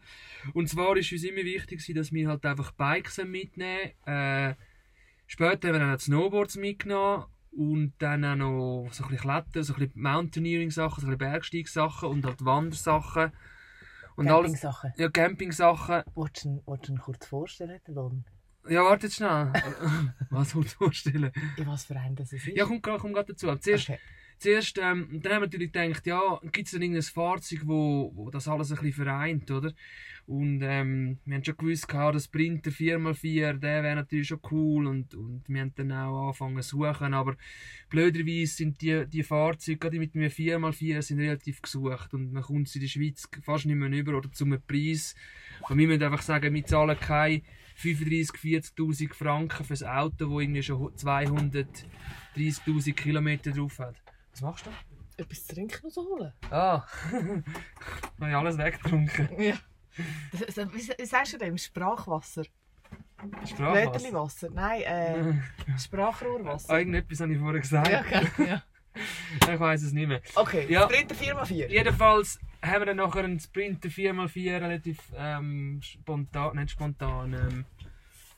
Und 0.55 0.67
zwar 0.69 0.97
ist 0.97 1.11
uns 1.11 1.23
immer 1.23 1.43
wichtig 1.43 1.77
gewesen, 1.77 1.93
dass 1.93 2.11
wir 2.11 2.27
halt 2.27 2.43
einfach 2.43 2.71
Bikes 2.71 3.23
mitnehmen. 3.23 3.91
Äh, 4.07 4.55
später 5.27 5.67
haben 5.67 5.75
wir 5.75 5.79
dann 5.79 5.95
auch 5.95 5.99
Snowboards 5.99 6.57
mitgenommen. 6.57 7.25
Und 7.55 7.93
dann 7.99 8.25
auch 8.25 8.35
noch 8.35 8.89
so 8.93 9.03
ein 9.03 9.09
bisschen 9.11 9.29
Klettern, 9.29 9.63
so 9.63 9.73
ein 9.75 9.79
bisschen 9.79 10.01
Mountaineering-Sachen, 10.01 11.01
so 11.01 11.07
ein 11.07 11.17
bisschen 11.17 11.31
Bergsteig-Sachen 11.31 12.09
und 12.09 12.25
halt 12.25 12.43
Wandersachen. 12.43 13.31
Und. 14.15 14.27
Campingsachen. 14.27 14.93
Ja, 14.97 15.09
Camping-Sachen. 15.09 16.03
Willst 16.15 16.45
du 16.45 16.61
ihn- 16.89 16.97
kurz 16.99 17.25
vorstellen, 17.25 17.79
Lohn? 17.87 18.25
Ja, 18.69 18.83
warte 18.83 19.09
schnell. 19.11 19.51
Was 20.29 20.55
willst 20.55 20.73
du 20.75 20.85
vorstellen? 20.85 21.31
In 21.57 21.67
was 21.67 21.83
für 21.85 21.97
einen 21.99 22.15
das 22.15 22.31
ist? 22.31 22.45
Ja, 22.47 22.65
komm, 22.65 22.81
komm, 22.81 22.97
komm 22.97 23.13
gerade 23.13 23.33
dazu. 23.33 23.49
Aber 23.49 23.59
Zuerst, 23.59 23.89
okay. 23.89 23.99
Zuerst 24.39 24.77
ähm, 24.77 25.19
dann 25.21 25.33
haben 25.33 25.41
wir 25.41 25.47
natürlich 25.47 25.71
gedacht, 25.71 26.05
ja, 26.05 26.39
gibt 26.51 26.67
es 26.67 26.71
denn 26.71 26.81
irgendein 26.81 27.03
Fahrzeug, 27.03 27.61
wo, 27.65 28.11
wo 28.15 28.29
das 28.29 28.47
alles 28.47 28.71
ein 28.71 28.77
bisschen 28.77 29.05
vereint, 29.05 29.51
oder? 29.51 29.73
Und 30.25 30.61
ähm, 30.63 31.17
wir 31.25 31.35
haben 31.35 31.43
schon 31.43 31.57
gewusst, 31.57 31.87
gehabt, 31.87 32.15
der 32.15 32.21
Sprinter 32.21 32.71
4x4, 32.71 33.59
der 33.59 33.83
wäre 33.83 33.95
natürlich 33.95 34.29
schon 34.29 34.39
cool 34.51 34.87
und, 34.87 35.13
und 35.15 35.43
wir 35.47 35.61
haben 35.61 35.73
dann 35.75 35.91
auch 35.91 36.27
angefangen 36.27 36.61
zu 36.61 36.77
suchen, 36.77 37.13
aber 37.13 37.35
blöderweise 37.89 38.55
sind 38.55 38.81
die, 38.81 39.05
die 39.05 39.23
Fahrzeuge, 39.23 39.79
gerade 39.79 39.99
mit 39.99 40.15
einem 40.15 40.29
4x4, 40.29 41.01
sind 41.01 41.19
relativ 41.19 41.61
gesucht 41.61 42.13
und 42.13 42.31
man 42.31 42.43
kommt 42.43 42.69
sie 42.69 42.79
in 42.79 42.83
der 42.83 42.89
Schweiz 42.89 43.27
fast 43.41 43.65
nicht 43.65 43.75
mehr 43.75 43.89
über 43.89 44.17
oder 44.17 44.31
zum 44.31 44.57
Preis. 44.65 45.13
Und 45.67 45.77
wir 45.77 45.87
müssen 45.87 46.03
einfach 46.03 46.21
sagen, 46.21 46.53
wir 46.53 46.65
zahlen 46.65 46.97
keine 46.97 47.41
35.000, 47.77 48.75
40.000 48.77 49.13
Franken 49.13 49.65
für 49.65 49.85
ein 49.85 49.97
Auto, 49.97 50.25
das 50.25 50.41
irgendwie 50.41 50.63
schon 50.63 50.93
230.000 50.95 52.93
Kilometer 52.93 53.51
drauf 53.51 53.79
hat. 53.79 54.02
Was 54.33 54.41
machst 54.41 54.65
du? 54.65 54.71
Etwas 55.15 55.45
zu 55.45 55.53
trinken 55.53 55.87
noch 55.95 55.95
holen? 56.05 56.33
Ah, 56.49 56.83
habe 57.11 57.43
ich 58.29 58.35
alles 58.35 58.57
weggetrunken. 58.57 59.29
Ja. 59.41 59.55
Wie 60.31 61.05
sagst 61.05 61.33
du 61.33 61.37
dem? 61.37 61.57
Sprachwasser? 61.57 62.43
Sprachwasser. 63.45 64.49
Nein, 64.49 64.81
äh, 64.81 65.33
Sprachrohrwasser. 65.77 66.73
Ah, 66.73 66.79
irgendetwas 66.79 67.19
habe 67.19 67.33
ich 67.33 67.39
vorher 67.39 67.61
gesagt. 67.61 67.87
Ja, 67.89 68.01
okay. 68.01 68.27
ja. 68.47 68.63
Ich 69.53 69.59
weiß 69.59 69.83
es 69.83 69.93
nicht 69.93 70.07
mehr. 70.07 70.21
Okay, 70.35 70.65
Ja. 70.69 70.83
Sprinter 70.83 71.15
4x4. 71.15 71.67
Jedenfalls 71.67 72.39
haben 72.61 72.81
wir 72.81 72.85
dann 72.87 72.97
nachher 72.97 73.23
einen 73.23 73.39
Sprinter 73.39 73.89
4x4 73.89 74.61
relativ 74.61 74.97
ähm, 75.15 75.79
spontan, 75.81 76.55
nicht 76.57 76.71
spontan. 76.71 77.33
Ähm, 77.33 77.65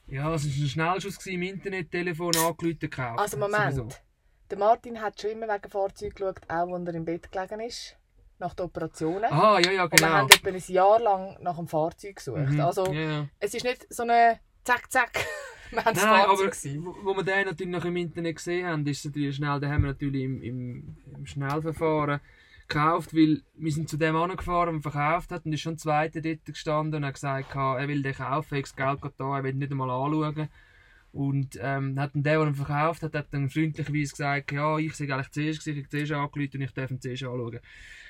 ja, 0.08 0.34
es 0.34 0.46
war 0.46 0.64
ein 0.64 0.70
Schnellschuss 0.70 1.18
gewesen, 1.18 1.42
im 1.42 1.42
Internet, 1.42 1.92
Telefon 1.92 2.36
angerufen, 2.36 2.80
gekauft. 2.80 3.20
Also 3.20 3.38
Moment. 3.38 4.02
Der 4.50 4.58
Martin 4.58 5.02
hat 5.02 5.20
schon 5.20 5.32
immer 5.32 5.48
wegen 5.48 5.70
Fahrzeug 5.70 6.16
geschaut, 6.16 6.40
auch 6.48 6.74
als 6.74 6.88
er 6.88 6.94
im 6.94 7.06
Bett 7.06 7.32
gelegen 7.32 7.60
ist. 7.62 7.98
Nach 8.38 8.54
den 8.54 8.66
Operationen. 8.66 9.24
Ah, 9.32 9.60
ja, 9.60 9.72
ja, 9.72 9.84
Und 9.86 9.94
wir 9.94 9.98
genau. 9.98 10.10
haben 10.12 10.30
etwa 10.30 10.50
ein 10.50 10.64
Jahr 10.68 11.00
lang 11.00 11.38
nach 11.42 11.56
dem 11.56 11.68
Fahrzeug 11.68 12.18
gesucht. 12.18 12.50
Mhm, 12.50 12.60
Also, 12.60 12.92
ja. 12.92 13.28
es 13.40 13.54
ist 13.54 13.64
nicht 13.64 13.88
so 13.90 14.04
eine 14.04 14.40
Zack, 14.64 14.92
Zack 14.92 15.12
Wir 15.72 15.84
haben 15.84 15.96
Nein, 15.96 16.26
aber 16.26 16.44
gewesen. 16.46 16.86
wo 16.86 17.16
wir 17.16 17.24
den 17.24 17.46
natürlich 17.48 17.72
noch 17.72 17.86
im 17.86 17.96
Internet 17.96 18.36
gesehen 18.36 18.68
haben, 18.68 18.86
ist 18.86 19.00
es 19.00 19.06
natürlich 19.06 19.36
schnell, 19.38 19.60
den 19.60 19.72
haben 19.72 19.82
wir 19.84 19.88
natürlich 19.92 20.24
im, 20.24 20.42
im, 20.44 20.98
im 21.16 21.26
Schnellverfahren 21.26 22.20
gekauft, 22.68 23.16
weil 23.16 23.42
wir 23.56 23.72
sind 23.72 23.90
zu 23.90 23.98
dem 23.98 24.16
angefahren 24.16 24.76
und 24.76 24.82
verkauft 24.82 25.32
hat 25.32 25.46
und 25.46 25.54
ist 25.54 25.62
schon 25.62 25.74
ein 25.74 25.78
zweiter 25.78 26.22
dort 26.22 26.46
gestanden 26.46 27.04
und 27.04 27.06
hat 27.08 27.14
gesagt, 27.16 27.56
er 27.56 27.88
will 27.88 28.02
den 28.02 28.14
kaufen, 28.14 28.54
er 28.56 28.58
hat 28.60 28.66
das 28.66 28.76
Geld 28.76 29.14
da, 29.18 29.38
er 29.38 29.44
will 29.44 29.54
nicht 29.54 29.72
einmal 29.72 29.90
anschauen. 29.90 30.50
Und 31.16 31.58
ähm, 31.62 31.98
hat 31.98 32.14
dann 32.14 32.24
der, 32.24 32.40
der 32.40 32.48
ihn 32.48 32.56
verkauft 32.56 33.02
hat, 33.02 33.16
hat 33.16 33.28
dann 33.32 33.50
freundlicherweise 33.50 34.12
gesagt, 34.12 34.52
ja, 34.52 34.78
ich 34.78 34.96
sei 34.96 35.06
eigentlich 35.06 35.32
zuerst 35.32 35.66
ich 35.66 35.78
habe 35.78 35.88
zuerst 35.88 36.12
angerufen 36.12 36.58
und 36.58 36.62
ich 36.64 36.74
darf 36.74 36.92
ihn 36.92 37.00
zuerst 37.00 37.24
anschauen. 37.24 37.60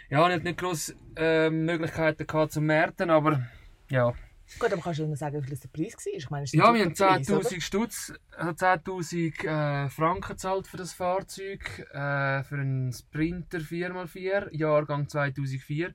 Ja, 0.10 0.28
ich 0.28 0.34
hatte 0.34 0.44
nicht 0.44 0.58
grosse 0.58 0.96
äh, 1.16 1.52
Möglichkeiten 1.52 2.26
gehabt 2.26 2.54
zum 2.54 2.66
Märten, 2.66 3.12
aber 3.12 3.48
ja, 3.92 4.12
Gut, 4.60 4.74
aber 4.74 4.82
kannst 4.82 5.00
du 5.00 5.08
mir 5.08 5.16
sagen, 5.16 5.42
wie 5.42 5.48
viel 5.48 5.58
der 5.58 5.68
Preis 5.68 5.94
war? 5.94 6.14
Ich 6.14 6.30
meine, 6.30 6.46
ja, 6.52 6.74
wir 6.74 6.86
haben 6.86 6.96
super 6.96 7.14
Preis, 7.16 7.30
oder? 7.30 7.40
10.000 7.42 7.62
Stutz, 7.62 8.14
also 8.36 8.66
10.000 8.66 9.46
äh, 9.86 9.90
Franken 9.90 10.30
gezahlt 10.30 10.68
für 10.68 10.78
das 10.78 10.94
Fahrzeug, 10.94 11.80
äh, 11.92 12.44
für 12.44 12.56
einen 12.56 12.92
Sprinter 12.92 13.60
4x4, 13.60 14.56
Jahrgang 14.56 15.10
2004. 15.10 15.94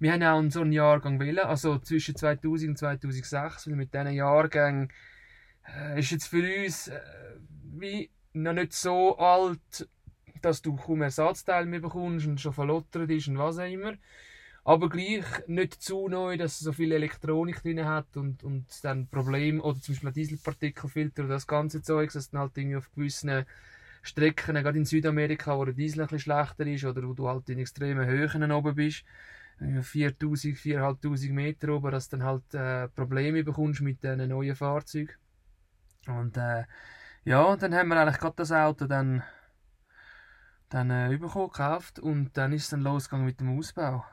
Wir 0.00 0.12
haben 0.12 0.22
auch 0.22 0.52
so 0.52 0.60
einen 0.60 0.72
Jahrgang 0.72 1.20
wählen, 1.20 1.44
also 1.44 1.78
zwischen 1.78 2.16
2000 2.16 2.70
und 2.70 2.78
2006, 2.78 3.68
weil 3.68 3.76
mit 3.76 3.94
diesen 3.94 4.12
Jahrgängen 4.12 4.88
äh, 4.88 4.92
ist 5.96 6.10
jetzt 6.10 6.28
für 6.28 6.64
uns 6.64 6.88
äh, 6.88 7.00
wie 7.62 8.10
noch 8.32 8.52
nicht 8.52 8.72
so 8.72 9.16
alt, 9.18 9.88
dass 10.42 10.62
du 10.62 10.76
kaum 10.76 11.02
Ersatzteile 11.02 11.66
mehr 11.66 11.80
bekommst 11.80 12.26
und 12.26 12.40
schon 12.40 12.52
verlottert 12.52 13.10
ist 13.10 13.28
und 13.28 13.38
was 13.38 13.58
auch 13.58 13.70
immer. 13.70 13.94
Aber 14.64 14.88
gleich 14.90 15.24
nicht 15.46 15.80
zu 15.82 16.08
neu, 16.08 16.36
dass 16.36 16.54
es 16.54 16.60
so 16.60 16.72
viel 16.72 16.92
Elektronik 16.92 17.62
drin 17.62 17.84
hat 17.86 18.16
und, 18.16 18.44
und 18.44 18.66
dann 18.82 19.08
Problem 19.08 19.60
oder 19.60 19.80
zum 19.80 19.94
Beispiel 19.94 20.12
Dieselpartikelfilter 20.12 21.24
oder 21.24 21.34
das 21.34 21.46
ganze 21.46 21.80
Zeug, 21.80 22.12
dass 22.12 22.30
dann 22.30 22.42
halt 22.42 22.58
irgendwie 22.58 22.76
auf 22.76 22.92
gewissen 22.92 23.46
Strecken, 24.02 24.54
gerade 24.56 24.78
in 24.78 24.84
Südamerika, 24.84 25.56
wo 25.56 25.64
der 25.64 25.74
Diesel 25.74 26.02
ein 26.02 26.18
schlechter 26.18 26.66
ist 26.66 26.84
oder 26.84 27.02
wo 27.08 27.14
du 27.14 27.28
halt 27.28 27.48
in 27.48 27.58
extremen 27.58 28.06
Höhen 28.06 28.52
oben 28.52 28.74
bist, 28.74 29.04
äh, 29.60 29.82
4000, 29.82 30.56
4500 30.58 31.34
Meter 31.34 31.68
oben, 31.70 31.90
dass 31.90 32.08
du 32.08 32.18
dann 32.18 32.26
halt 32.26 32.54
äh, 32.54 32.88
Probleme 32.88 33.42
bekommst 33.44 33.80
mit 33.80 34.02
diesen 34.02 34.28
neuen 34.28 34.54
Fahrzeugen. 34.54 35.14
Und 36.06 36.36
äh, 36.36 36.64
ja, 37.24 37.56
dann 37.56 37.74
haben 37.74 37.88
wir 37.88 38.00
eigentlich 38.00 38.18
gerade 38.18 38.36
das 38.36 38.52
Auto 38.52 38.86
dann, 38.86 39.22
dann 40.70 40.90
äh, 40.90 41.16
bekommen, 41.16 41.48
gekauft 41.48 41.98
und 41.98 42.36
dann 42.36 42.52
ist 42.52 42.64
es 42.64 42.70
dann 42.70 42.80
losgegangen 42.80 43.26
mit 43.26 43.40
dem 43.40 43.58
Ausbau. 43.58 44.04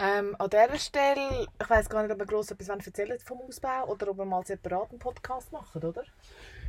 Ähm, 0.00 0.36
an 0.38 0.50
dieser 0.50 0.78
Stelle, 0.78 1.46
ich 1.60 1.70
weiss 1.70 1.88
gar 1.88 2.02
nicht, 2.02 2.12
ob 2.12 2.18
wir 2.18 2.26
gross 2.26 2.50
etwas 2.52 2.68
erzählen 2.68 3.18
vom 3.18 3.40
Ausbau 3.40 3.86
oder 3.88 4.08
ob 4.08 4.18
wir 4.18 4.24
mal 4.24 4.46
separat 4.46 4.90
einen 4.90 5.00
Podcast 5.00 5.50
machen, 5.50 5.82
oder? 5.82 6.04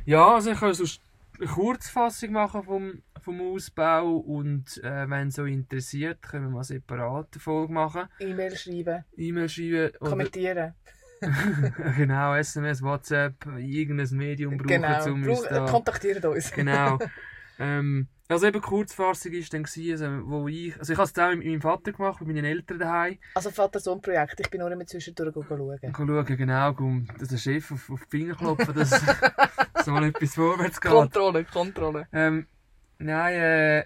Ja, 0.04 0.34
also 0.34 0.50
ich 0.50 0.58
kann 0.58 0.74
sonst 0.74 1.00
eine 1.38 1.48
Kurzfassung 1.48 2.32
machen 2.32 2.64
vom, 2.64 3.02
vom 3.20 3.40
Ausbau 3.52 4.16
und 4.16 4.82
äh, 4.82 5.08
wenn 5.08 5.30
so 5.30 5.44
interessiert, 5.44 6.22
können 6.22 6.46
wir 6.46 6.50
mal 6.50 6.64
separat 6.64 7.28
eine 7.32 7.40
Folge 7.40 7.72
machen. 7.72 8.08
E-Mail 8.18 8.56
schreiben, 8.56 9.04
E-Mail 9.16 9.48
schreiben 9.48 9.90
oder 10.00 10.10
kommentieren. 10.10 10.74
genau, 11.96 12.34
SMS, 12.34 12.82
WhatsApp, 12.82 13.34
irgendein 13.58 14.16
Medium 14.16 14.56
brauchen, 14.56 14.68
genau, 14.68 15.04
um 15.06 15.28
uns 15.28 15.42
da... 15.42 15.66
kontaktiert 15.66 16.24
uns. 16.24 16.50
Genau. 16.54 16.98
ähm, 17.58 18.08
also 18.28 18.46
eben 18.46 18.60
Kurzfassung 18.60 19.32
ist 19.32 19.52
dann 19.52 19.64
gewesen, 19.64 19.90
also, 19.90 20.30
wo 20.30 20.48
ich... 20.48 20.78
Also 20.78 20.92
ich 20.92 20.98
habe 20.98 21.10
es 21.10 21.18
auch 21.18 21.34
mit 21.34 21.46
meinem 21.46 21.60
Vater 21.60 21.92
gemacht, 21.92 22.20
mit 22.20 22.28
meinen 22.28 22.44
Eltern 22.44 22.78
daheim. 22.78 23.18
Also 23.34 23.50
Vater-Sohn-Projekt, 23.50 24.38
ich 24.38 24.50
bin 24.50 24.60
nur 24.60 24.70
immer 24.70 24.86
zwischendurch 24.86 25.34
schauen. 25.34 25.78
Schauen, 25.96 26.36
genau, 26.36 26.72
um 26.78 27.08
der 27.18 27.36
Chef 27.36 27.72
auf, 27.72 27.90
auf 27.90 28.04
die 28.06 28.18
Finger 28.18 28.34
klopfen, 28.34 28.74
dass, 28.74 28.90
dass 29.74 29.86
mal 29.88 30.04
etwas 30.04 30.34
vorwärts 30.34 30.80
geht. 30.80 30.92
Kontrolle, 30.92 31.44
Kontrolle. 31.44 32.06
Ähm, 32.12 32.46
nein, 32.98 33.34
äh, 33.34 33.84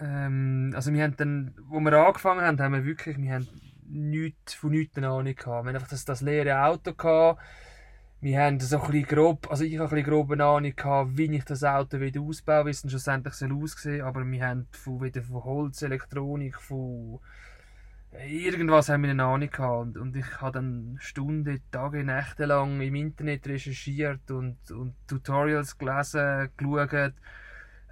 ähm, 0.00 0.72
also 0.74 0.92
wir 0.92 1.02
haben 1.02 1.16
dann, 1.16 1.54
wo 1.68 1.80
wir 1.80 1.92
angefangen 1.94 2.42
haben, 2.42 2.60
haben 2.60 2.74
wir 2.74 2.84
wirklich, 2.84 3.16
wir 3.16 3.32
haben 3.32 3.48
nichts, 3.90 4.54
von 4.54 4.70
nichts 4.70 4.96
eine 4.96 5.08
Ahnung 5.08 5.34
gehabt. 5.34 5.64
Wir 5.64 5.68
haben 5.70 5.76
einfach 5.76 5.88
das, 5.88 6.04
das 6.04 6.20
leere 6.20 6.64
Auto 6.64 6.92
gehabt. 6.94 7.40
Wir 8.20 8.40
haben 8.40 8.58
so 8.58 8.80
ein 8.80 8.90
bisschen 8.90 9.06
grob, 9.06 9.48
also 9.48 9.62
ich 9.62 9.74
habe 9.78 9.84
ein 9.84 9.90
bisschen 9.90 10.10
grob 10.10 10.32
eine 10.32 10.44
Ahnung 10.44 10.74
gehabt, 10.74 11.16
wie 11.16 11.32
ich 11.36 11.44
das 11.44 11.62
Auto 11.62 12.00
wieder 12.00 12.20
ausbaue, 12.20 12.66
wie 12.66 12.70
es 12.70 12.80
schlussendlich 12.80 13.34
soll 13.34 13.52
aussehen 13.52 14.02
aber 14.02 14.28
wir 14.28 14.44
haben 14.44 14.66
von, 14.72 15.00
wieder 15.00 15.22
von 15.22 15.44
Holz, 15.44 15.82
Elektronik, 15.82 16.60
von 16.60 17.20
irgendwas 18.26 18.88
haben 18.88 19.04
wir 19.04 19.10
eine 19.10 19.22
Ahnung 19.22 19.50
gehabt 19.50 19.82
und, 19.82 19.98
und 19.98 20.16
ich 20.16 20.40
habe 20.40 20.50
dann 20.50 20.96
Stunden, 20.98 21.60
Tage, 21.70 22.02
Nächte 22.02 22.46
lang 22.46 22.80
im 22.80 22.94
Internet 22.96 23.46
recherchiert 23.46 24.28
und, 24.32 24.68
und 24.72 24.94
Tutorials 25.06 25.78
gelesen, 25.78 26.48
geschaut, 26.56 27.14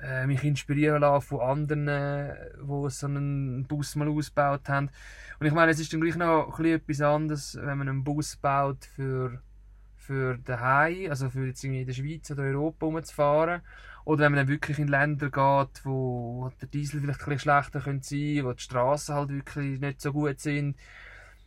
äh, 0.02 0.26
mich 0.26 0.44
inspirieren 0.44 1.00
lassen 1.00 1.26
von 1.26 1.40
anderen, 1.40 1.88
äh, 1.88 2.34
die 2.60 2.90
so 2.90 3.06
einen 3.06 3.64
Bus 3.66 3.96
mal 3.96 4.08
ausgebaut 4.08 4.68
haben. 4.68 4.90
Und 5.38 5.46
ich 5.46 5.52
meine, 5.52 5.72
es 5.72 5.80
ist 5.80 5.92
dann 5.92 6.00
gleich 6.00 6.16
noch 6.16 6.58
etwas 6.60 7.00
anderes, 7.00 7.58
wenn 7.60 7.78
man 7.78 7.88
einen 7.88 8.04
Bus 8.04 8.36
baut 8.36 8.84
für, 8.84 9.40
für 9.96 10.38
daheim, 10.38 11.10
also 11.10 11.30
für 11.30 11.46
jetzt 11.46 11.64
in 11.64 11.86
der 11.86 11.92
Schweiz 11.92 12.30
oder 12.30 12.42
Europa 12.44 12.86
rumzufahren. 12.86 13.62
Oder 14.04 14.24
wenn 14.24 14.32
man 14.32 14.38
dann 14.38 14.48
wirklich 14.48 14.78
in 14.78 14.88
Länder 14.88 15.30
geht, 15.30 15.84
wo 15.84 16.50
der 16.60 16.68
Diesel 16.68 17.00
vielleicht 17.00 17.20
ein 17.20 17.24
bisschen 17.24 17.38
schlechter 17.40 17.80
könnte 17.80 18.06
sein, 18.06 18.44
wo 18.44 18.52
die 18.52 18.62
Straßen 18.62 19.14
halt 19.14 19.30
wirklich 19.30 19.80
nicht 19.80 20.00
so 20.00 20.12
gut 20.12 20.38
sind. 20.38 20.76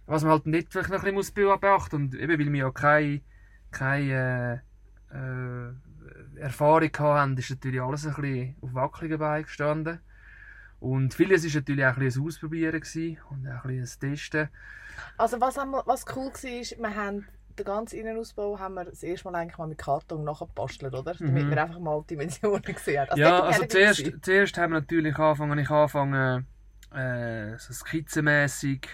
Was 0.07 0.23
man 0.23 0.31
halt 0.33 0.45
nicht 0.45 0.71
vielleicht 0.71 0.89
noch 0.89 1.03
ein 1.03 1.15
bisschen 1.15 1.45
muss 1.45 1.59
beachten 1.59 1.95
Und 1.95 2.15
eben, 2.15 2.38
weil 2.38 2.51
wir 2.51 2.59
ja 2.59 2.71
keine, 2.71 3.21
keine 3.71 4.63
äh, 5.12 5.17
äh, 5.17 5.73
Erfahrung 6.41 6.91
haben, 6.99 7.38
ist 7.38 7.49
natürlich 7.49 7.82
alles 7.82 8.06
ein 8.08 8.15
bisschen 8.15 8.56
auf 8.62 8.73
wackeligen 8.73 9.19
Beinen 9.19 9.45
gestanden. 9.45 9.99
Und 10.80 11.13
vieles 11.15 11.43
war 11.45 11.62
natürlich 11.62 11.86
auch 11.86 11.97
ein 11.97 11.99
bisschen 11.99 12.23
ein 12.23 12.28
Ausprobieren 12.28 12.82
und 13.30 13.47
auch 13.47 13.65
ein 13.65 13.82
bisschen 13.82 14.10
ein 14.10 14.15
Testen. 14.15 14.49
Also 15.17 15.39
was, 15.41 15.58
haben 15.58 15.71
wir, 15.71 15.84
was 15.86 16.06
cool 16.15 16.32
war, 16.34 16.80
wir 16.80 16.95
haben 16.95 17.28
den 17.58 17.65
ganzen 17.65 17.99
Innenausbau 17.99 18.58
haben 18.60 18.73
wir 18.75 18.86
das 18.86 19.04
erste 19.04 19.30
Mal 19.30 19.38
eigentlich 19.39 19.58
mal 19.58 19.67
mit 19.67 19.78
Karton 19.78 20.23
nachgebastelt, 20.23 20.93
oder? 20.95 21.13
Damit 21.25 21.47
Mhm. 21.47 21.49
wir 21.49 21.62
einfach 21.63 21.80
mal 21.80 22.02
die 22.04 22.15
Dimensionen 22.15 22.62
gesehen 22.63 23.02
haben. 23.02 23.19
ja, 23.19 23.41
also 23.43 23.62
war 23.62 23.63
ich 23.63 23.69
zuerst, 23.69 24.13
zuerst 24.21 24.58
haben 24.58 24.73
wir 24.73 24.80
natürlich 24.82 25.17
angefangen, 25.17 25.60
ich 25.60 25.69
angefangen, 25.69 26.47
äh, 26.93 27.58
so 27.58 27.73
skizzenmässig 27.73 28.88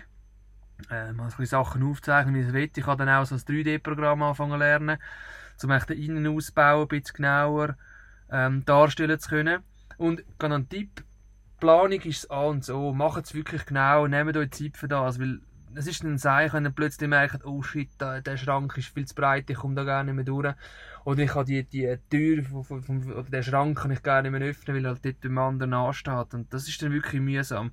äh, 0.89 1.13
mal 1.13 1.29
so 1.29 1.37
bisschen 1.37 1.45
Sachen 1.47 1.83
aufzeichnen, 1.83 2.35
wie 2.35 2.41
ich 2.41 2.47
es 2.47 2.53
will. 2.53 2.71
Ich 2.75 2.85
habe 2.87 3.05
dann 3.05 3.09
auch 3.09 3.25
so 3.25 3.35
ein 3.35 3.41
3D-Programm 3.41 4.23
angefangen 4.23 4.51
zu 4.53 4.57
lernen, 4.57 4.99
um 5.63 5.69
den 5.69 5.97
Innenausbau 5.97 6.81
ein 6.81 6.87
bisschen 6.87 7.15
genauer 7.15 7.75
ähm, 8.31 8.63
darstellen 8.65 9.19
zu 9.19 9.29
können. 9.29 9.63
Und 9.97 10.23
gerade 10.37 10.55
ein 10.55 10.69
Tipp, 10.69 11.03
Planung 11.59 12.01
ist 12.01 12.29
A 12.29 12.43
und 12.43 12.65
so, 12.65 12.93
macht 12.93 13.25
es 13.25 13.33
wirklich 13.33 13.65
genau, 13.65 14.07
nehmt 14.07 14.35
euch 14.35 14.51
Zeit 14.51 14.77
für 14.77 14.87
das, 14.87 15.19
weil 15.19 15.39
es 15.75 15.87
ist 15.87 16.03
dann 16.03 16.17
sein, 16.17 16.51
wenn 16.53 16.65
ihr 16.65 16.71
plötzlich 16.71 17.09
merkt, 17.09 17.45
oh 17.45 17.61
shit, 17.61 17.89
da, 17.97 18.21
der 18.21 18.37
Schrank 18.37 18.77
ist 18.77 18.93
viel 18.93 19.05
zu 19.05 19.15
breit, 19.15 19.49
ich 19.49 19.57
komme 19.57 19.75
da 19.75 19.83
gar 19.83 20.03
nicht 20.03 20.15
mehr 20.15 20.23
durch. 20.23 20.53
Oder 21.03 21.23
ich 21.23 21.35
habe 21.35 21.45
die, 21.45 21.63
die 21.63 21.97
Tür 22.09 22.43
vom, 22.43 22.63
vom, 22.63 22.81
vom, 22.81 23.11
oder 23.11 23.29
den 23.29 23.43
Schrank 23.43 23.77
kann 23.77 23.91
ich 23.91 24.01
gar 24.01 24.21
nicht 24.21 24.31
mehr 24.31 24.41
öffnen, 24.41 24.75
weil 24.75 24.87
halt 24.87 25.05
dort 25.05 25.21
beim 25.21 25.37
anderen 25.37 25.73
ansteht. 25.73 26.33
Und 26.33 26.53
das 26.53 26.67
ist 26.67 26.81
dann 26.81 26.93
wirklich 26.93 27.21
mühsam. 27.21 27.71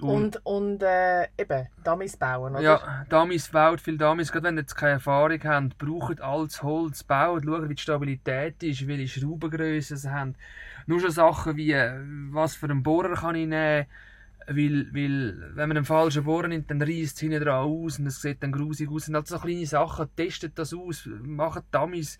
Und, 0.00 0.44
und 0.44 0.82
äh, 0.82 1.28
eben, 1.38 1.68
Dummies 1.84 2.16
bauen, 2.16 2.54
oder? 2.54 2.62
ja, 2.62 3.06
Damis 3.08 3.48
baut 3.48 3.80
viel 3.80 3.96
Damis, 3.96 4.32
gerade 4.32 4.46
wenn 4.46 4.56
ihr 4.56 4.62
jetzt 4.62 4.74
keine 4.74 4.94
Erfahrung 4.94 5.40
habt, 5.44 5.78
braucht 5.78 6.20
alles 6.20 6.62
Holz, 6.62 7.04
baut, 7.04 7.44
schaut, 7.44 7.68
wie 7.68 7.74
die 7.74 7.80
Stabilität 7.80 8.62
ist, 8.62 8.86
welche 8.86 9.20
Schraubengröße 9.20 9.96
sie 9.96 10.10
haben. 10.10 10.34
Nur 10.86 11.00
schon 11.00 11.10
Sachen 11.10 11.56
wie, 11.56 11.72
äh, 11.72 11.94
was 12.30 12.56
für 12.56 12.66
einen 12.66 12.82
Bohrer 12.82 13.14
kann 13.14 13.36
ich 13.36 13.46
nehmen, 13.46 13.86
weil, 14.46 14.88
weil 14.92 15.52
wenn 15.54 15.68
man 15.68 15.76
einen 15.76 15.86
falschen 15.86 16.24
Bohrer 16.24 16.48
nimmt, 16.48 16.70
dann 16.70 16.82
reißt 16.82 17.14
es 17.16 17.20
hinten 17.20 17.42
dran 17.42 17.64
aus 17.64 17.98
und 17.98 18.06
es 18.06 18.20
sieht 18.20 18.42
dann 18.42 18.52
grusig 18.52 18.90
aus. 18.90 19.08
Und 19.08 19.14
halt 19.14 19.26
so 19.26 19.38
kleine 19.38 19.66
Sachen, 19.66 20.08
testet 20.16 20.58
das 20.58 20.74
aus, 20.74 21.08
macht 21.22 21.64
Dummies 21.70 22.18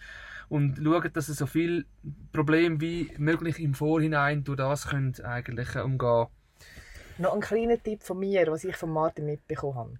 und 0.48 0.80
schaut, 0.82 1.16
dass 1.16 1.28
ihr 1.28 1.34
so 1.34 1.46
viel 1.46 1.86
Probleme 2.32 2.80
wie 2.80 3.10
möglich 3.18 3.58
im 3.58 3.74
Vorhinein 3.74 4.44
durch 4.44 4.58
das 4.58 4.88
könnt 4.88 5.22
eigentlich 5.24 5.74
äh, 5.74 5.80
umgehen 5.80 6.28
Noch 7.18 7.34
ein 7.34 7.40
kleiner 7.40 7.82
Tipp 7.82 8.02
von 8.02 8.18
mir, 8.18 8.46
was 8.48 8.64
ich 8.64 8.76
von 8.76 8.90
Martin 8.90 9.26
mitbekommen 9.26 9.76
habe. 9.76 9.98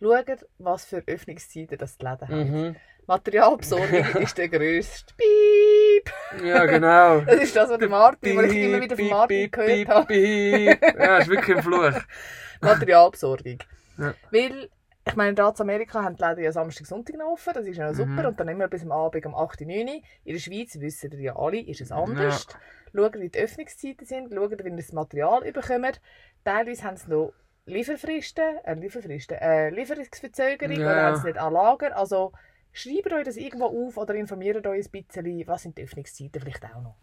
Schaut, 0.00 0.46
was 0.58 0.84
für 0.84 1.02
Öffnungszeiten 1.06 1.78
das 1.78 1.96
die 1.96 2.04
Läden 2.04 2.28
haben. 2.28 2.66
Mhm. 2.68 2.76
Materialbesorgung 3.06 4.04
ist 4.22 4.38
der 4.38 4.48
grösste. 4.48 5.14
Piep! 5.16 6.44
Ja, 6.44 6.64
genau. 6.66 7.20
Das 7.26 7.42
ist 7.42 7.54
das, 7.54 7.70
was 7.70 7.78
der 7.78 7.88
Martin, 7.88 8.36
was 8.36 8.46
ich 8.46 8.58
immer 8.58 8.80
wieder 8.80 8.96
von 8.96 9.08
Martin 9.08 9.50
gehört 9.50 9.88
habe. 9.88 10.06
piep. 10.06 10.80
Ja, 10.98 11.18
ist 11.18 11.28
wirklich 11.28 11.56
ein 11.56 11.62
Fluch. 11.62 12.00
Materialbesorgung. 12.60 13.58
Ja. 13.98 14.14
Weil, 14.30 14.68
ich 15.06 15.16
meine, 15.16 15.34
da 15.34 15.48
in 15.48 15.60
Amerika 15.60 16.02
haben 16.02 16.16
die 16.16 16.22
Läden 16.22 16.44
ja 16.44 16.52
Samstag, 16.52 16.86
Sonntag 16.86 17.16
noch 17.16 17.32
offen, 17.32 17.52
das 17.54 17.66
ist 17.66 17.76
ja 17.76 17.88
noch 17.88 17.96
super. 17.96 18.22
Mhm. 18.22 18.26
Und 18.26 18.40
dann 18.40 18.48
immer 18.48 18.68
bis 18.68 18.82
am 18.82 18.92
Abend 18.92 19.26
um 19.26 19.34
8, 19.34 19.60
9 19.62 19.68
Uhr. 19.68 19.94
In 20.24 20.32
der 20.32 20.38
Schweiz, 20.38 20.78
wissen 20.80 21.12
ihr 21.12 21.20
ja 21.20 21.36
alle, 21.36 21.60
ist 21.60 21.80
es 21.80 21.90
anders. 21.92 22.46
Schaut, 22.94 23.14
wie 23.18 23.28
die 23.28 23.38
Öffnungszeiten 23.38 24.06
sind, 24.06 24.32
schaut, 24.34 24.50
wie 24.64 24.68
ihr 24.68 24.76
das 24.76 24.92
Material 24.92 25.46
überkommt. 25.46 26.00
Teilweise 26.44 26.84
haben 26.84 26.96
sie 26.96 27.10
noch 27.10 27.32
Lieferfristen, 27.64 28.58
äh, 28.64 28.74
Lieferfristen, 28.74 29.38
äh, 29.38 29.70
Lieferungsverzögerung 29.70 30.76
Ja. 30.76 30.86
oder 30.86 31.02
haben 31.02 31.16
sie 31.16 31.26
nicht 31.28 31.38
an 31.38 31.52
Lager. 31.52 31.96
Also, 31.96 32.32
schreibt 32.72 33.12
euch 33.12 33.24
das 33.24 33.36
irgendwo 33.36 33.66
auf 33.66 33.96
oder 33.96 34.14
informiert 34.14 34.66
euch 34.66 34.86
ein 34.86 34.90
bisschen, 34.90 35.46
was 35.46 35.62
sind 35.62 35.78
die 35.78 35.84
Öffnungszeiten 35.84 36.40
vielleicht 36.40 36.64
auch 36.64 36.82
noch. 36.82 36.96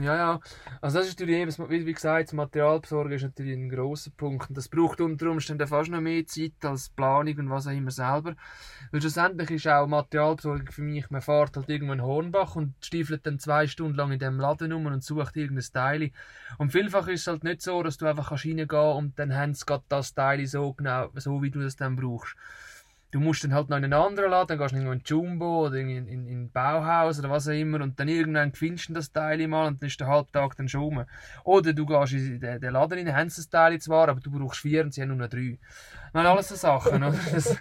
Ja, 0.00 0.16
ja. 0.16 0.40
Also 0.80 0.98
das 0.98 1.08
ist 1.08 1.20
natürlich 1.20 1.40
eben, 1.40 1.70
wie, 1.70 1.92
gesagt, 1.92 2.28
das 2.28 2.32
Materialbesorgen 2.32 3.12
ist 3.12 3.22
natürlich 3.22 3.52
ein 3.52 3.68
grosser 3.68 4.10
Punkt. 4.16 4.48
Und 4.48 4.56
das 4.56 4.68
braucht 4.68 5.02
unter 5.02 5.30
Umständen 5.30 5.66
fast 5.66 5.90
noch 5.90 6.00
mehr 6.00 6.26
Zeit 6.26 6.52
als 6.62 6.88
Planung 6.88 7.36
und 7.36 7.50
was 7.50 7.66
auch 7.66 7.72
immer 7.72 7.90
selber. 7.90 8.34
Weil 8.90 9.00
schlussendlich 9.02 9.50
ist 9.50 9.68
auch 9.68 9.86
Materialbesorgung 9.86 10.70
für 10.70 10.82
mich, 10.82 11.10
man 11.10 11.20
fährt 11.20 11.56
halt 11.56 11.68
irgendwo 11.68 11.92
in 11.92 12.02
Hornbach 12.02 12.56
und 12.56 12.74
stiefelt 12.80 13.26
dann 13.26 13.38
zwei 13.38 13.66
Stunden 13.66 13.96
lang 13.96 14.12
in 14.12 14.18
dem 14.18 14.40
Laden 14.40 14.72
rum 14.72 14.86
und 14.86 15.04
sucht 15.04 15.36
irgendein 15.36 15.66
Teil. 15.72 16.10
Und 16.56 16.72
vielfach 16.72 17.08
ist 17.08 17.22
es 17.22 17.26
halt 17.26 17.44
nicht 17.44 17.60
so, 17.60 17.82
dass 17.82 17.98
du 17.98 18.06
einfach 18.06 18.32
reingehen 18.32 18.68
kannst 18.68 18.98
und 18.98 19.18
dann 19.18 19.34
haben 19.34 19.52
sie 19.52 19.66
gerade 19.66 19.84
das 19.88 20.14
Teil 20.14 20.46
so 20.46 20.72
genau, 20.72 21.10
so 21.16 21.42
wie 21.42 21.50
du 21.50 21.60
das 21.60 21.76
dann 21.76 21.96
brauchst 21.96 22.34
du 23.12 23.20
musst 23.20 23.44
dann 23.44 23.54
halt 23.54 23.68
noch 23.68 23.76
in 23.76 23.84
einen 23.84 23.92
anderen 23.92 24.30
Laden, 24.30 24.48
dann 24.48 24.58
gehst 24.58 24.74
du 24.74 24.90
in 24.90 25.02
Jumbo 25.04 25.66
oder 25.66 25.76
in, 25.76 26.08
in, 26.08 26.26
in 26.26 26.50
Bauhaus 26.50 27.18
oder 27.18 27.30
was 27.30 27.46
auch 27.46 27.52
immer 27.52 27.80
und 27.82 28.00
dann 28.00 28.08
irgendwann 28.08 28.52
findest 28.52 28.88
du 28.88 28.94
das 28.94 29.12
Teil 29.12 29.46
mal 29.46 29.68
und 29.68 29.82
dann 29.82 29.86
ist 29.88 30.00
der 30.00 30.08
Halbtag 30.08 30.56
dann 30.56 30.68
schon 30.68 30.80
rum. 30.80 31.04
Oder 31.44 31.74
du 31.74 31.86
gehst 31.86 32.14
in 32.14 32.40
den, 32.40 32.60
den 32.60 32.72
Laden 32.72 32.98
rein, 32.98 33.14
haben 33.14 33.28
das 33.28 33.48
Teil 33.48 33.78
zwar, 33.80 34.08
aber 34.08 34.20
du 34.20 34.30
brauchst 34.30 34.62
vier 34.62 34.82
und 34.82 34.94
sie 34.94 35.02
haben 35.02 35.08
nur 35.08 35.18
noch 35.18 35.28
drei. 35.28 35.58
Sind 36.12 36.26
alles 36.26 36.48
so 36.48 36.54
Sachen, 36.56 37.02
oder? 37.02 37.14
Das, 37.32 37.56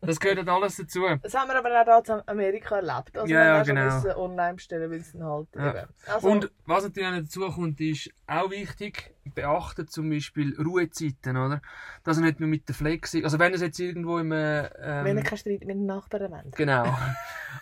das 0.00 0.18
gehört 0.18 0.38
halt 0.38 0.48
alles 0.48 0.76
dazu. 0.76 1.02
Das 1.22 1.34
haben 1.34 1.48
wir 1.48 1.58
aber 1.58 1.98
auch 1.98 2.04
in 2.04 2.28
Amerika 2.28 2.76
erlebt. 2.76 3.16
Also 3.16 3.32
Ja, 3.32 3.44
ja, 3.44 3.62
genau. 3.62 3.84
müssen 3.84 4.10
online 4.12 4.54
bestellen, 4.54 4.90
weil 4.90 4.98
es 4.98 5.12
dann 5.12 5.24
halt 5.24 5.48
Ja. 5.54 5.84
Also, 6.12 6.28
Und 6.28 6.50
was 6.66 6.84
natürlich 6.84 7.08
auch 7.08 7.12
noch 7.12 7.20
dazu 7.22 7.50
kommt, 7.50 7.80
ist 7.80 8.10
auch 8.26 8.50
wichtig, 8.50 9.14
beachten 9.34 9.86
zum 9.86 10.10
Beispiel 10.10 10.56
Ruhezeiten, 10.60 11.36
oder? 11.36 11.60
Dass 12.02 12.18
ihr 12.18 12.24
nicht 12.24 12.40
nur 12.40 12.48
mit 12.48 12.68
der 12.68 12.74
Flex, 12.74 13.14
also 13.14 13.38
wenn 13.38 13.52
ihr 13.52 13.58
jetzt 13.58 13.78
irgendwo 13.78 14.18
im, 14.18 14.32
äh, 14.32 14.66
ähm, 14.66 15.04
wenn 15.04 15.18
ihr 15.18 15.22
keinen 15.22 15.38
Streit 15.38 15.60
mit 15.60 15.76
den 15.76 15.86
Nachbarn 15.86 16.30
wollt. 16.30 16.56
Genau. 16.56 16.84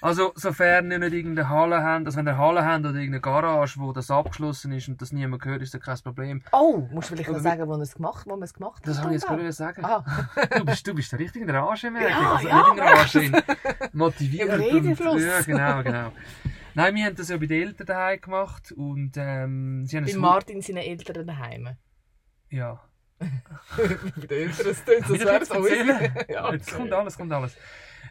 Also, 0.01 0.33
sofern 0.37 0.91
ihr 0.91 0.99
nicht 0.99 1.13
irgendeine 1.13 1.49
Halle 1.49 1.83
habt, 1.83 2.07
also 2.07 2.17
wenn 2.17 2.27
ihr 2.27 2.33
eine 2.33 2.39
Halle 2.39 2.65
habt 2.65 2.81
oder 2.81 2.95
irgendeine 2.95 3.21
Garage, 3.21 3.79
wo 3.81 3.93
das 3.93 4.11
abgeschlossen 4.11 4.73
ist 4.73 4.89
und 4.89 5.03
das 5.03 5.13
niemand 5.13 5.43
gehört, 5.43 5.63
ist 5.63 5.75
das 5.75 5.81
kein 5.81 5.99
Problem. 5.99 6.43
Oh, 6.53 6.89
musst 6.91 7.11
du 7.11 7.15
vielleicht 7.17 7.31
noch 7.31 7.41
sagen, 7.41 7.67
wo 7.67 7.73
man 7.73 7.83
es 7.83 7.95
gemacht, 7.95 8.27
wo 8.27 8.31
man 8.31 8.43
es 8.45 8.55
gemacht 8.55 8.83
hat? 8.83 8.89
Das 8.89 8.99
habe 8.99 9.09
ich 9.09 9.21
jetzt 9.21 9.27
gerade 9.27 9.53
sagen. 9.53 9.85
Ah, 9.85 10.05
Du 10.59 10.65
bist, 10.65 10.87
du 10.87 10.95
bist 10.95 11.13
der 11.13 11.19
richtige 11.19 11.53
Rage, 11.53 11.91
merke. 11.91 12.11
Ja, 12.11 12.33
also 12.35 12.49
ja, 12.49 12.63
nicht 12.63 12.73
in 12.73 12.81
Rage, 12.81 13.21
in 13.21 13.37
motiviert. 13.99 14.49
Im 14.49 14.61
Redefluss. 14.61 15.23
Ja, 15.23 15.41
genau, 15.43 15.83
genau. 15.83 16.13
Nein, 16.75 16.95
wir 16.95 17.05
haben 17.07 17.17
das 17.17 17.29
ja 17.29 17.37
bei 17.37 17.47
den 17.47 17.69
Eltern 17.69 17.87
daheim 17.87 18.21
gemacht 18.21 18.73
und 18.73 19.13
ähm, 19.17 19.85
sie 19.87 19.97
haben 19.97 20.05
bei 20.05 20.11
es... 20.11 20.17
Martin 20.17 20.63
seinen 20.63 20.79
Eltern 20.79 21.27
daheim. 21.27 21.77
Ja. 22.49 22.81
bei 23.19 24.27
den 24.27 24.49
Eltern, 24.49 24.67
das 24.67 24.85
klingt 24.85 25.07
so 25.07 25.17
sehr 25.17 25.33
erzählen? 25.33 26.15
Ja, 26.29 26.53
Jetzt 26.53 26.73
kommt 26.75 26.93
alles, 26.93 27.17
kommt 27.17 27.33
alles. 27.33 27.57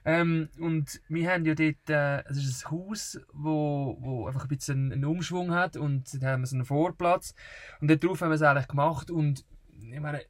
Ähm, 0.06 0.50
und 0.60 1.02
wir 1.10 1.32
haben 1.32 1.46
ja 1.46 1.56
dort, 1.56 1.90
äh, 1.90 2.24
es 2.30 2.38
ist 2.38 2.66
ein 2.66 2.72
Haus, 2.72 3.20
wo, 3.34 3.98
wo 4.00 4.28
einfach 4.28 4.44
ein 4.44 4.48
bisschen 4.48 4.92
einen 4.92 5.06
Umschwung 5.06 5.54
hat 5.54 5.76
und 5.78 6.22
da 6.22 6.32
haben 6.32 6.42
wir 6.42 6.48
so 6.48 6.56
einen 6.56 6.66
Vorplatz 6.66 7.34
und 7.82 7.90
dort 7.90 8.04
drauf 8.04 8.22
haben 8.22 8.30
wir 8.30 8.36
es 8.36 8.42
eigentlich 8.42 8.68
gemacht 8.68 9.12
und 9.12 9.46
ich 9.92 10.00
meine, 10.00 10.22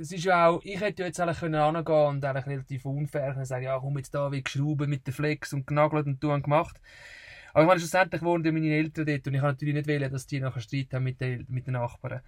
es 0.00 0.12
ist 0.12 0.24
ja 0.24 0.48
auch, 0.48 0.60
ich 0.64 0.80
hätte 0.80 1.02
ja 1.02 1.06
jetzt 1.06 1.20
eigentlich 1.20 1.40
können 1.40 1.62
hingehen 1.62 2.06
und 2.06 2.24
eigentlich 2.24 2.46
relativ 2.46 2.84
unfair 2.84 3.32
können 3.32 3.44
sagen, 3.44 3.64
ja 3.64 3.78
komm 3.78 3.98
jetzt 3.98 4.14
da 4.14 4.30
wie 4.32 4.42
geschraubt 4.42 4.86
mit 4.86 5.06
der 5.06 5.14
Flex 5.14 5.52
und 5.52 5.66
genagelt 5.66 6.06
und 6.06 6.20
tun 6.20 6.42
gemacht. 6.42 6.80
Aber 7.52 7.62
ich 7.62 7.68
meine, 7.68 7.80
schlussendlich 7.80 8.20
ja 8.22 8.52
meine 8.52 8.74
Eltern 8.74 9.06
dort 9.06 9.26
und 9.26 9.34
ich 9.34 9.40
kann 9.40 9.50
natürlich 9.50 9.74
nicht 9.74 9.86
wählen, 9.86 10.12
dass 10.12 10.26
die 10.26 10.40
nachher 10.40 10.60
Streit 10.60 10.92
haben 10.92 11.04
mit 11.04 11.20
den, 11.20 11.46
mit 11.48 11.66
den 11.66 11.72
Nachbarn. 11.74 12.20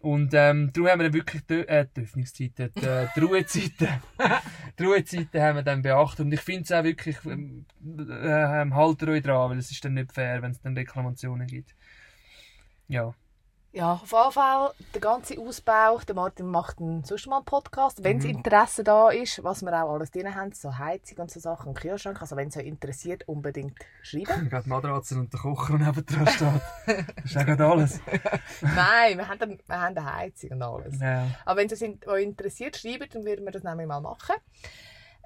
Und 0.00 0.34
ähm, 0.34 0.72
darum 0.72 0.90
haben 0.90 0.98
wir 0.98 1.04
dann 1.04 1.12
wirklich 1.12 1.46
die, 1.46 1.68
äh, 1.68 1.86
die 1.96 2.00
Öffnungszeiten, 2.00 2.72
die, 2.74 2.84
äh, 2.84 3.06
die 3.14 3.20
Ruhezeiten, 3.20 3.88
die 4.78 4.84
Ruhezeiten 4.84 5.40
haben 5.40 5.56
wir 5.56 5.62
dann 5.62 5.82
beachtet. 5.82 6.26
Und 6.26 6.32
ich 6.32 6.40
finde 6.40 6.62
es 6.62 6.72
auch 6.72 6.82
wirklich, 6.82 7.16
ähm, 7.24 7.64
äh, 8.10 8.70
haltet 8.72 9.08
euch 9.08 9.22
dran, 9.22 9.50
weil 9.50 9.58
es 9.58 9.70
ist 9.70 9.84
dann 9.84 9.94
nicht 9.94 10.12
fair, 10.12 10.42
wenn 10.42 10.50
es 10.50 10.60
dann 10.60 10.76
Reklamationen 10.76 11.46
gibt. 11.46 11.76
Ja. 12.88 13.14
Ja, 13.74 13.92
auf 13.94 14.12
jeden 14.12 14.32
Fall 14.32 14.70
der 14.92 15.00
ganze 15.00 15.38
Ausbau. 15.38 15.98
Der 16.06 16.14
Martin 16.14 16.46
macht 16.46 16.78
einen, 16.78 17.04
sonst 17.04 17.26
mal 17.26 17.36
einen 17.36 17.46
Podcast, 17.46 18.04
wenn 18.04 18.18
Mhm. 18.18 18.20
das 18.20 18.30
Interesse 18.30 18.84
da 18.84 19.08
ist, 19.08 19.42
was 19.42 19.62
wir 19.62 19.72
auch 19.72 19.94
alles 19.94 20.10
drin 20.10 20.34
haben, 20.34 20.52
so 20.52 20.76
Heizung 20.76 21.18
und 21.18 21.30
so 21.30 21.40
Sachen 21.40 21.68
und 21.68 21.80
Kühlschrank. 21.80 22.20
Also 22.20 22.36
wenn 22.36 22.48
es 22.48 22.56
euch 22.58 22.66
interessiert, 22.66 23.26
unbedingt 23.26 23.78
schreiben. 24.02 24.50
Gerade 24.50 24.68
Matratzen 24.68 25.20
und 25.20 25.32
der 25.32 25.40
Kocher 25.40 25.78
neben 25.78 26.04
dran 26.04 26.26
steht. 26.28 26.48
Das 27.16 27.24
ist 27.24 27.36
auch 27.38 27.46
gerade 27.46 27.64
alles. 27.66 28.00
Nein, 28.60 29.16
wir 29.16 29.26
haben, 29.28 29.58
wir 29.66 29.80
haben 29.80 29.96
eine 29.96 30.16
Heizung 30.16 30.50
und 30.50 30.62
alles. 30.62 31.00
Ja. 31.00 31.26
Aber 31.46 31.60
wenn 31.60 31.70
es 31.70 31.80
euch 31.82 32.22
interessiert, 32.22 32.76
schreibt, 32.76 33.14
dann 33.14 33.24
würden 33.24 33.44
wir 33.46 33.52
das 33.52 33.62
nämlich 33.62 33.86
mal 33.86 34.00
machen. 34.00 34.34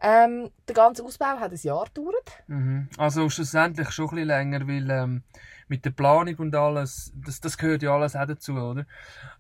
Ähm, 0.01 0.51
der 0.69 0.75
ganze 0.75 1.03
Ausbau 1.03 1.25
hat 1.41 1.51
ein 1.51 1.59
Jahr 1.61 1.87
gedauert. 1.87 2.31
Mhm. 2.47 2.89
Also 2.99 3.29
schlussendlich 3.29 3.91
schon 3.91 4.05
ein 4.07 4.11
bisschen 4.11 4.29
länger, 4.29 4.69
weil 4.69 4.91
ähm, 4.91 5.23
mit 5.69 5.85
der 5.85 5.91
Planung 5.91 6.35
und 6.37 6.55
alles, 6.55 7.13
das, 7.15 7.41
das 7.41 7.59
gehört 7.59 7.83
ja 7.83 7.95
alles 7.95 8.15
auch 8.17 8.27
dazu, 8.27 8.53
oder? 8.55 8.87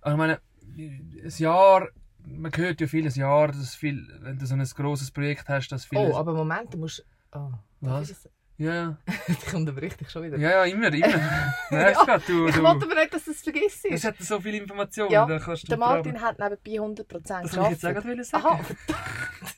Also 0.00 0.14
ich 0.14 0.18
meine, 0.18 0.40
ein 0.76 1.32
Jahr, 1.38 1.88
man 2.26 2.52
hört 2.54 2.80
ja 2.80 2.86
vieles 2.86 3.16
Jahr, 3.16 3.48
dass 3.48 3.74
viel, 3.74 4.06
wenn 4.22 4.38
du 4.38 4.46
so 4.46 4.54
ein 4.54 4.64
grosses 4.74 5.10
Projekt 5.10 5.48
hast, 5.48 5.68
dass 5.68 5.84
viel... 5.84 5.98
Oh, 5.98 6.16
aber 6.16 6.32
Moment, 6.34 6.74
du 6.74 6.78
musst... 6.78 7.04
Oh, 7.32 7.50
Was? 7.80 8.08
Das 8.08 8.28
ja, 8.58 8.96
ich 9.26 9.52
unterbreche 9.52 9.98
dich 9.98 10.08
schon 10.10 10.22
wieder. 10.22 10.38
ja, 10.38 10.50
ja, 10.50 10.64
immer, 10.64 10.90
immer. 10.92 11.06
Du 11.70 11.76
grad, 12.06 12.22
du, 12.26 12.48
Ich 12.48 12.56
wollte 12.62 12.86
aber 12.86 12.94
nicht, 12.94 13.12
dass 13.12 13.24
du 13.26 13.30
es 13.32 13.42
vergisst. 13.42 13.84
es 13.84 14.02
hat 14.04 14.16
so 14.18 14.40
viele 14.40 14.56
Informationen, 14.56 15.10
Ja, 15.10 15.26
da 15.26 15.38
kannst 15.38 15.64
du 15.64 15.66
Der 15.68 15.76
Martin 15.76 16.18
hat 16.22 16.38
nebenbei 16.38 17.02
100% 17.02 17.42
Das 17.42 17.54
wollte 17.54 17.74
ich 17.74 17.82
jetzt 17.82 18.34
auch 18.34 18.42
sagen. 18.42 18.46
Aha, 18.46 18.60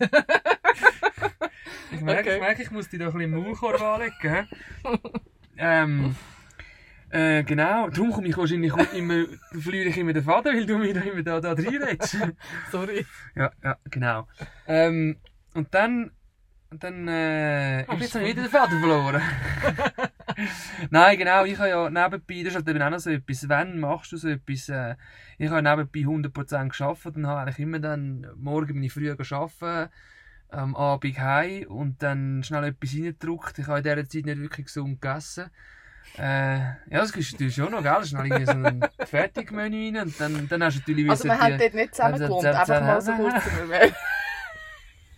Ich 1.93 2.01
merke, 2.01 2.21
Okay. 2.31 2.35
ich, 2.35 2.41
merke, 2.41 2.63
ich 2.63 2.71
muss 2.71 2.89
dich 2.89 2.99
da 2.99 3.07
ein 3.07 3.13
bisschen 3.13 3.33
im 3.35 3.43
Maulkorb 3.43 3.81
anlegen. 3.81 4.49
ähm, 5.57 6.17
äh, 7.11 7.43
genau, 7.43 7.89
darum 7.89 8.13
komme 8.13 8.29
ich 8.29 8.37
wahrscheinlich 8.37 8.73
immer, 8.95 9.25
verliere 9.61 9.89
ich 9.89 9.97
immer 9.97 10.13
den 10.13 10.23
Faden, 10.23 10.55
weil 10.55 10.67
du 10.67 10.79
mich 10.79 10.93
da 10.93 11.01
immer 11.01 11.23
da, 11.23 11.41
da 11.41 11.53
reinredest. 11.53 12.19
sorry. 12.71 13.07
ja, 13.35 13.51
ja, 13.63 13.77
genau. 13.91 14.27
Ähm, 14.67 15.17
und 15.55 15.73
dann, 15.73 16.11
und 16.71 16.85
dann, 16.85 17.09
äh, 17.09 17.83
ich 17.83 18.01
jetzt 18.01 18.21
wieder 18.21 18.43
den 18.43 18.51
Faden 18.51 18.81
verloren. 18.81 19.23
Nein, 20.91 21.19
genau, 21.19 21.45
ich 21.45 21.59
habe 21.59 21.69
ja 21.71 21.89
nebenbei, 21.89 22.43
das 22.43 22.49
ist 22.49 22.55
halt 22.57 22.69
eben 22.69 22.83
auch 22.83 22.91
noch 22.91 22.99
so 22.99 23.11
etwas, 23.11 23.49
wenn 23.49 23.81
machst 23.81 24.13
du 24.13 24.19
so 24.19 24.29
etwas, 24.29 24.69
äh, 24.69 24.95
ich 25.39 25.51
habe 25.51 25.63
nebenbei 25.63 26.29
100% 26.29 26.77
gearbeitet 26.77 27.17
und 27.17 27.27
habe 27.27 27.41
eigentlich 27.41 27.59
immer 27.59 27.79
dann 27.79 28.27
morgen 28.37 28.75
bin 28.75 28.83
ich 28.83 28.93
früh 28.93 29.11
arbeiten, 29.11 29.91
am 30.51 30.77
Abend 30.77 31.19
heim 31.19 31.67
und 31.69 32.03
dann 32.03 32.43
schnell 32.43 32.65
etwas 32.65 32.95
reingedruckt. 32.95 33.59
Ich 33.59 33.67
habe 33.67 33.79
in 33.79 33.85
dieser 33.85 34.09
Zeit 34.09 34.27
nicht 34.27 34.41
wirklich 34.41 34.67
gesund 34.67 35.01
gegessen. 35.01 35.51
Äh, 36.19 36.59
ja, 36.59 36.77
das 36.91 37.11
ist 37.13 37.33
natürlich 37.33 37.55
schon 37.55 37.71
noch, 37.71 37.83
gell? 37.83 38.05
Schnell 38.05 38.27
irgendwie 38.27 38.45
so 38.47 38.53
ein 38.53 38.81
Fertigmenü 39.07 39.87
rein 39.97 40.07
und 40.07 40.21
dann, 40.21 40.49
dann 40.49 40.63
hast 40.65 40.77
du 40.77 40.81
natürlich 40.81 41.09
Also 41.11 41.25
wir 41.25 41.39
haben 41.39 41.59
dort 41.59 41.75
nicht 41.75 41.95
zusammen 41.95 42.19
gewohnt, 42.19 42.45
einfach 42.47 42.81
mal 42.81 43.01
so 43.01 43.13
kurz 43.13 43.35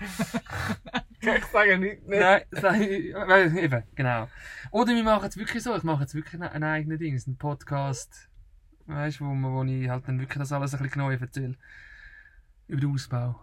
ich 1.20 1.44
sage 1.46 1.78
nicht. 1.78 2.06
nicht. 2.06 2.20
Nein, 2.20 2.82
ich- 2.82 3.62
eben, 3.62 3.82
genau. 3.94 4.28
Oder 4.70 4.94
wir 4.94 5.02
machen 5.04 5.28
es 5.28 5.36
wirklich 5.36 5.62
so, 5.62 5.76
ich 5.76 5.82
mache 5.82 6.02
jetzt 6.02 6.14
wirklich 6.14 6.40
einen 6.40 6.64
eigenen 6.64 6.98
Ding, 6.98 7.20
einen 7.26 7.36
Podcast, 7.36 8.28
weißt 8.86 9.20
du, 9.20 9.24
wo, 9.26 9.52
wo 9.52 9.64
ich 9.64 9.88
halt 9.88 10.06
dann 10.08 10.18
wirklich 10.20 10.38
das 10.38 10.52
alles 10.52 10.72
ein 10.74 10.78
bisschen 10.82 10.92
genau 11.00 11.10
erzähle. 11.10 11.56
Über 12.66 12.80
den 12.80 12.94
Ausbau. 12.94 13.38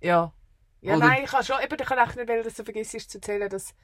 Ja. 0.00 0.32
Ja, 0.80 0.96
Oder- 0.96 1.06
nein, 1.06 1.24
ich 1.24 1.30
kann 1.30 1.42
schon, 1.42 1.56
eben, 1.62 1.76
ich 1.80 1.86
kann 1.86 1.98
echt 1.98 2.16
nicht, 2.16 2.28
weil 2.28 2.42
du 2.42 2.50
vergisst 2.50 3.10
zu 3.10 3.18
erzählen, 3.18 3.48
dass, 3.48 3.74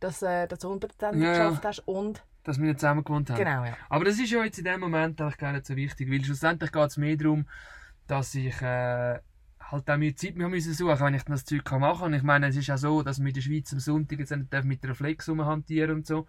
dass, 0.00 0.22
äh, 0.22 0.46
dass 0.46 0.60
du 0.60 0.72
100% 0.72 0.88
Ja, 1.02 1.18
ja. 1.18 1.30
geschafft 1.30 1.64
hast 1.64 1.78
und... 1.88 2.24
Dass 2.44 2.58
wir 2.58 2.66
nicht 2.66 2.80
zusammen 2.80 3.04
gewohnt 3.04 3.30
haben. 3.30 3.38
Genau, 3.38 3.64
ja. 3.64 3.76
Aber 3.88 4.04
das 4.04 4.18
ist 4.18 4.30
ja 4.30 4.44
jetzt 4.44 4.58
in 4.58 4.64
dem 4.64 4.80
Moment 4.80 5.20
eigentlich 5.20 5.38
gar 5.38 5.52
nicht 5.52 5.66
so 5.66 5.74
wichtig, 5.76 6.10
weil 6.10 6.24
schlussendlich 6.24 6.70
geht 6.70 6.90
es 6.90 6.96
mehr 6.96 7.16
darum, 7.16 7.46
dass 8.06 8.34
ich 8.34 8.60
äh, 8.60 9.18
halt 9.70 9.90
auch 9.90 9.96
mehr 9.96 10.16
Zeit 10.16 10.36
mehr 10.36 10.48
müssen 10.48 10.74
suchen, 10.74 11.00
wenn 11.00 11.14
ich 11.14 11.22
das 11.24 11.44
Zeug 11.44 11.64
kann 11.64 11.80
machen 11.80 12.00
kann. 12.00 12.12
Und 12.12 12.14
ich 12.14 12.22
meine, 12.22 12.48
es 12.48 12.56
ist 12.56 12.70
auch 12.70 12.76
so, 12.76 13.02
dass 13.02 13.18
wir 13.18 13.28
in 13.28 13.34
der 13.34 13.40
Schweiz 13.40 13.72
am 13.72 13.80
Sonntag 13.80 14.18
jetzt 14.18 14.36
nicht 14.36 14.64
mit 14.64 14.84
einer 14.84 14.94
Flex 14.94 15.28
rumhantieren 15.28 15.96
und 15.96 16.06
so. 16.06 16.26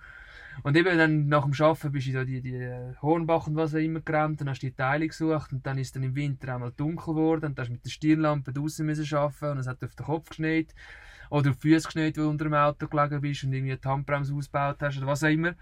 Und 0.64 0.78
eben 0.78 0.98
dann 0.98 1.28
nach 1.28 1.44
dem 1.44 1.54
Arbeiten 1.66 1.92
bist 1.92 2.08
du 2.08 2.14
da 2.14 2.24
die, 2.24 2.42
die 2.42 2.72
Hornbach 3.02 3.48
und 3.48 3.56
was 3.56 3.76
auch 3.76 3.80
immer 3.80 4.00
gerannt, 4.00 4.40
dann 4.40 4.50
hast 4.50 4.62
du 4.62 4.68
die 4.68 4.74
Teile 4.76 5.08
gesucht 5.08 5.52
und 5.52 5.66
dann 5.66 5.78
ist 5.78 5.96
dann 5.96 6.04
im 6.04 6.16
Winter 6.16 6.54
einmal 6.54 6.72
dunkel 6.72 7.14
geworden 7.14 7.46
und 7.48 7.58
dann 7.58 7.64
hast 7.64 7.70
du 7.70 7.74
mit 7.74 7.86
der 7.86 7.90
Stirnlampe 7.90 8.54
draußen 8.54 8.86
müssen 8.86 9.18
arbeiten 9.18 9.52
und 9.52 9.58
es 9.58 9.68
hat 9.68 9.84
auf 9.84 9.96
den 9.96 10.06
Kopf 10.06 10.30
geschneit 10.30 10.74
oder 11.30 11.52
auf 11.52 11.58
die 11.58 11.70
Füße 11.70 11.86
geschneit, 11.88 12.18
weil 12.18 12.24
du 12.24 12.30
unter 12.30 12.46
dem 12.46 12.54
Auto 12.54 12.88
gelegen 12.88 13.22
bist 13.22 13.44
und 13.44 13.54
irgendwie 13.54 13.76
die 13.76 13.88
Handbremse 13.88 14.34
ausgebaut 14.34 14.78
hast 14.82 14.98
oder 14.98 15.08
was 15.08 15.24
auch 15.24 15.30
immer. 15.30 15.54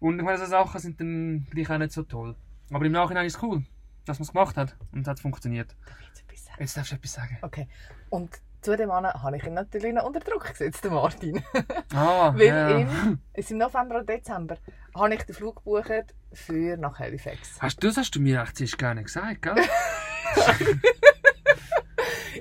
Und 0.00 0.18
ich 0.18 0.24
meine, 0.24 0.38
so 0.38 0.46
Sachen 0.46 0.80
sind 0.80 1.00
dann 1.00 1.46
gleich 1.50 1.70
auch 1.70 1.78
nicht 1.78 1.92
so 1.92 2.02
toll. 2.02 2.34
Aber 2.72 2.84
im 2.84 2.92
Nachhinein 2.92 3.26
ist 3.26 3.36
es 3.36 3.42
cool, 3.42 3.62
dass 4.04 4.18
man 4.18 4.24
es 4.24 4.32
gemacht 4.32 4.56
hat 4.56 4.76
und 4.92 5.02
es 5.02 5.08
hat 5.08 5.20
funktioniert. 5.20 5.76
Darf 5.86 6.00
ich 6.32 6.40
jetzt 6.58 6.76
darfst 6.76 6.92
du 6.92 6.96
etwas 6.96 7.12
sagen. 7.12 7.38
Okay. 7.42 7.68
Und 8.10 8.30
zu 8.62 8.76
dem 8.76 8.88
Mann 8.88 9.06
habe 9.06 9.36
ich 9.36 9.44
ihn 9.44 9.54
natürlich 9.54 9.92
noch 9.92 10.04
unter 10.04 10.20
Druck 10.20 10.48
gesetzt, 10.48 10.84
den 10.84 10.92
Martin. 10.92 11.42
Ah, 11.94 12.32
Weil 12.34 12.46
ja. 12.46 12.78
im, 12.78 13.18
es 13.34 13.50
im 13.50 13.58
November 13.58 13.96
oder 13.96 14.04
Dezember 14.04 14.56
habe 14.94 15.14
ich 15.14 15.22
den 15.24 15.34
Flug 15.34 15.56
gebucht 15.56 16.14
für 16.32 16.76
nach 16.78 16.98
Halifax. 16.98 17.60
Hast 17.60 17.82
du 17.82 17.88
das 17.88 17.98
hast 17.98 18.14
du 18.14 18.20
mir 18.20 18.40
echt 18.42 18.56
zuerst 18.56 18.78
gar 18.78 18.94
nicht 18.94 19.06
gesagt, 19.06 19.42
gell? 19.42 19.56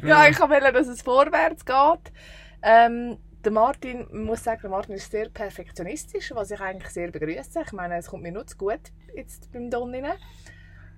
Ja, 0.03 0.27
ich 0.27 0.39
wollte, 0.39 0.71
dass 0.71 0.88
es 0.88 1.01
vorwärts 1.01 1.65
geht. 1.65 2.13
Ähm, 2.62 3.17
Der 3.43 3.52
Martin, 3.52 4.06
man 4.12 4.26
muss 4.26 4.43
sagen, 4.43 4.62
der 4.62 4.69
Martin 4.69 4.93
ist 4.95 5.10
sehr 5.10 5.28
perfektionistisch, 5.30 6.32
was 6.36 6.52
ich 6.52 6.62
eigentlich 6.62 6.89
sehr 6.91 7.10
begrüße. 7.12 7.62
Ich 7.65 7.71
meine, 7.74 7.97
es 7.97 8.08
kommt 8.08 8.21
mir 8.21 8.32
nur 8.32 8.45
zu 8.45 8.56
gut 8.56 8.91
jetzt 9.15 9.52
beim 9.52 9.71
Don 9.71 9.93
rein. 9.95 10.13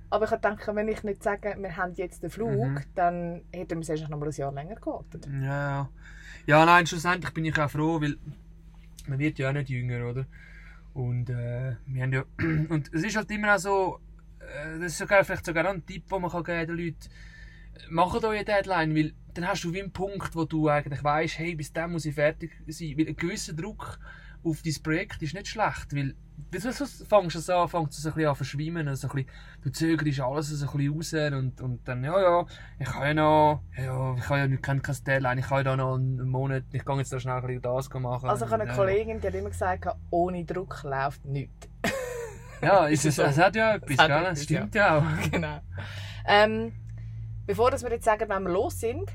Aber 0.09 0.25
ich 0.31 0.39
denke, 0.41 0.75
wenn 0.75 0.89
ich 0.89 1.03
nicht 1.03 1.23
sage, 1.23 1.55
wir 1.57 1.77
haben 1.77 1.93
jetzt 1.95 2.21
den 2.21 2.29
Flug, 2.29 2.51
Mhm. 2.51 2.79
dann 2.95 3.41
hätten 3.53 3.81
wir 3.87 3.93
es 3.93 4.01
noch 4.09 4.17
mal 4.19 4.27
ein 4.27 4.31
Jahr 4.33 4.51
länger 4.53 4.75
gewartet. 4.75 5.25
Ja, 5.41 5.89
ja. 6.45 6.65
Nein, 6.65 6.85
schlussendlich 6.85 7.33
bin 7.33 7.45
ich 7.45 7.57
auch 7.57 7.69
froh, 7.71 8.01
weil 8.01 8.17
man 9.07 9.19
wird 9.19 9.39
ja 9.39 9.49
auch 9.49 9.53
nicht 9.53 9.69
jünger, 9.69 10.05
oder? 10.09 10.25
Und 10.93 11.29
äh, 11.29 11.77
wir 11.87 12.03
haben 12.03 12.13
ja... 12.13 12.23
Und 12.69 12.93
es 12.93 13.03
ist 13.03 13.15
halt 13.15 13.31
immer 13.31 13.55
auch 13.55 13.59
so... 13.59 13.99
Äh, 14.39 14.79
das 14.79 14.87
ist 14.91 14.97
sogar 14.97 15.23
vielleicht 15.23 15.45
sogar 15.45 15.65
ein 15.69 15.85
Tipp, 15.85 16.07
den 16.09 16.21
man 16.21 16.29
kann 16.29 16.43
geben 16.43 16.67
den 16.67 16.85
Leuten. 16.85 17.09
Macht 17.89 18.23
euch 18.23 18.35
eine 18.35 18.45
Deadline, 18.45 18.93
weil 18.95 19.13
dann 19.33 19.47
hast 19.47 19.63
du 19.63 19.73
wie 19.73 19.81
einen 19.81 19.91
Punkt, 19.91 20.35
wo 20.35 20.45
du 20.45 20.69
eigentlich 20.69 21.03
weißt, 21.03 21.39
hey, 21.39 21.55
bis 21.55 21.73
dann 21.73 21.91
muss 21.91 22.05
ich 22.05 22.15
fertig 22.15 22.51
sein. 22.67 22.95
Weil 22.97 23.07
ein 23.07 23.15
gewisser 23.15 23.53
Druck 23.53 23.99
auf 24.43 24.61
dein 24.61 24.75
Projekt 24.83 25.21
ist 25.21 25.33
nicht 25.33 25.47
schlecht, 25.47 25.95
weil 25.95 26.15
bis 26.51 26.63
du 26.63 26.85
fängst 27.05 27.35
es 27.35 27.49
an, 27.49 27.67
fängt 27.67 27.91
es 27.91 28.05
ein 28.05 28.13
bisschen 28.13 28.27
an 28.27 28.35
zu 28.35 28.37
verschwimmen, 28.37 28.87
also 28.87 29.07
ein 29.07 29.13
bisschen, 29.13 29.31
du 29.63 29.71
zögerst 29.71 30.19
alles 30.19 30.49
so 30.49 30.67
ein 30.67 30.77
bisschen 31.01 31.29
raus 31.29 31.33
und, 31.33 31.61
und 31.61 31.87
dann, 31.87 32.03
ja, 32.03 32.21
ja, 32.21 32.45
ich 32.79 32.85
kann 32.87 33.07
ja 33.07 33.13
noch, 33.13 33.61
ja, 33.75 34.15
ich 34.15 34.23
kann 34.23 34.37
ja 34.37 34.47
nicht, 34.47 34.63
kein 34.63 34.81
Deadline, 34.81 35.39
ich 35.39 35.47
kann 35.47 35.57
ja 35.57 35.63
da 35.63 35.75
noch 35.75 35.95
einen 35.95 36.29
Monat, 36.29 36.63
ich 36.71 36.85
kann 36.85 36.97
jetzt 36.99 37.11
da 37.11 37.19
schnell 37.19 37.35
ein 37.35 37.41
bisschen 37.41 37.61
das 37.61 37.89
machen. 37.89 38.29
Also 38.29 38.45
ich 38.45 38.51
habe 38.51 38.63
eine 38.63 38.71
ja. 38.71 38.77
Kollegin, 38.77 39.19
die 39.19 39.27
hat 39.27 39.33
immer 39.33 39.49
gesagt, 39.49 39.87
ohne 40.11 40.45
Druck 40.45 40.83
läuft 40.83 41.25
nichts. 41.25 41.69
Ja, 42.61 42.85
ist 42.87 43.05
es, 43.05 43.17
es 43.17 43.37
hat 43.37 43.55
ja 43.55 43.75
etwas, 43.75 43.91
Es 43.91 43.97
gell? 43.97 44.23
Das 44.23 44.43
stimmt 44.43 44.75
ja 44.75 44.97
auch. 44.97 45.03
genau. 45.31 45.59
Ähm, 46.27 46.73
bevor 47.47 47.71
dass 47.71 47.83
wir 47.83 47.91
jetzt 47.91 48.05
sagen, 48.05 48.29
wenn 48.29 48.43
wir 48.43 48.51
los 48.51 48.79
sind, 48.79 49.11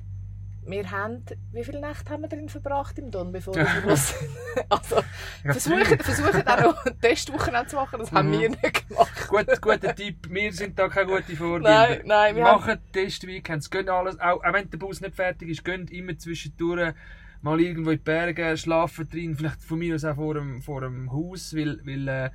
wir 0.66 0.90
haben, 0.90 1.24
wie 1.52 1.64
viele 1.64 1.80
Nächte 1.80 2.10
haben 2.10 2.22
wir 2.22 2.28
drin 2.28 2.48
verbracht 2.48 2.98
im 2.98 3.10
Don, 3.10 3.32
bevor 3.32 3.54
wir 3.56 3.66
los 3.86 4.08
sind? 4.10 4.30
Also, 4.68 5.02
versuchen, 5.42 5.98
versuchen 6.00 6.46
auch 6.46 6.60
noch 6.60 6.84
Testwochen 7.00 7.54
zu 7.68 7.76
machen, 7.76 8.00
das 8.00 8.10
haben 8.12 8.28
Mhm. 8.28 8.40
wir 8.40 8.48
nicht 8.50 8.88
gemacht. 8.88 9.28
Gut, 9.28 9.60
guter 9.60 9.94
Tipp, 9.94 10.28
wir 10.28 10.52
sind 10.52 10.78
da 10.78 10.88
keine 10.88 11.06
guten 11.06 11.36
Vorbilder. 11.36 11.88
Nein, 11.88 12.00
nein, 12.04 12.36
wir 12.36 12.44
haben, 12.44 12.66
Macht 12.66 12.92
Testweekends, 12.92 13.70
gönnt 13.70 13.88
alles, 13.88 14.18
auch, 14.20 14.42
auch 14.44 14.52
wenn 14.52 14.68
der 14.68 14.78
Bus 14.78 15.00
nicht 15.00 15.14
fertig 15.14 15.48
ist, 15.50 15.64
gönnt 15.64 15.90
immer 15.92 16.18
zwischendurch 16.18 16.92
mal 17.40 17.60
irgendwo 17.60 17.90
in 17.90 17.98
die 17.98 18.02
Berge, 18.02 18.56
schlafen 18.56 19.08
drin, 19.08 19.36
vielleicht 19.36 19.62
von 19.62 19.78
mir 19.78 19.94
aus 19.94 20.04
auch 20.04 20.16
vor 20.16 20.34
dem, 20.34 20.60
vor 20.60 20.80
dem 20.80 21.12
Haus, 21.12 21.54
weil, 21.54 21.78
weil 21.86 22.08
äh, 22.08 22.30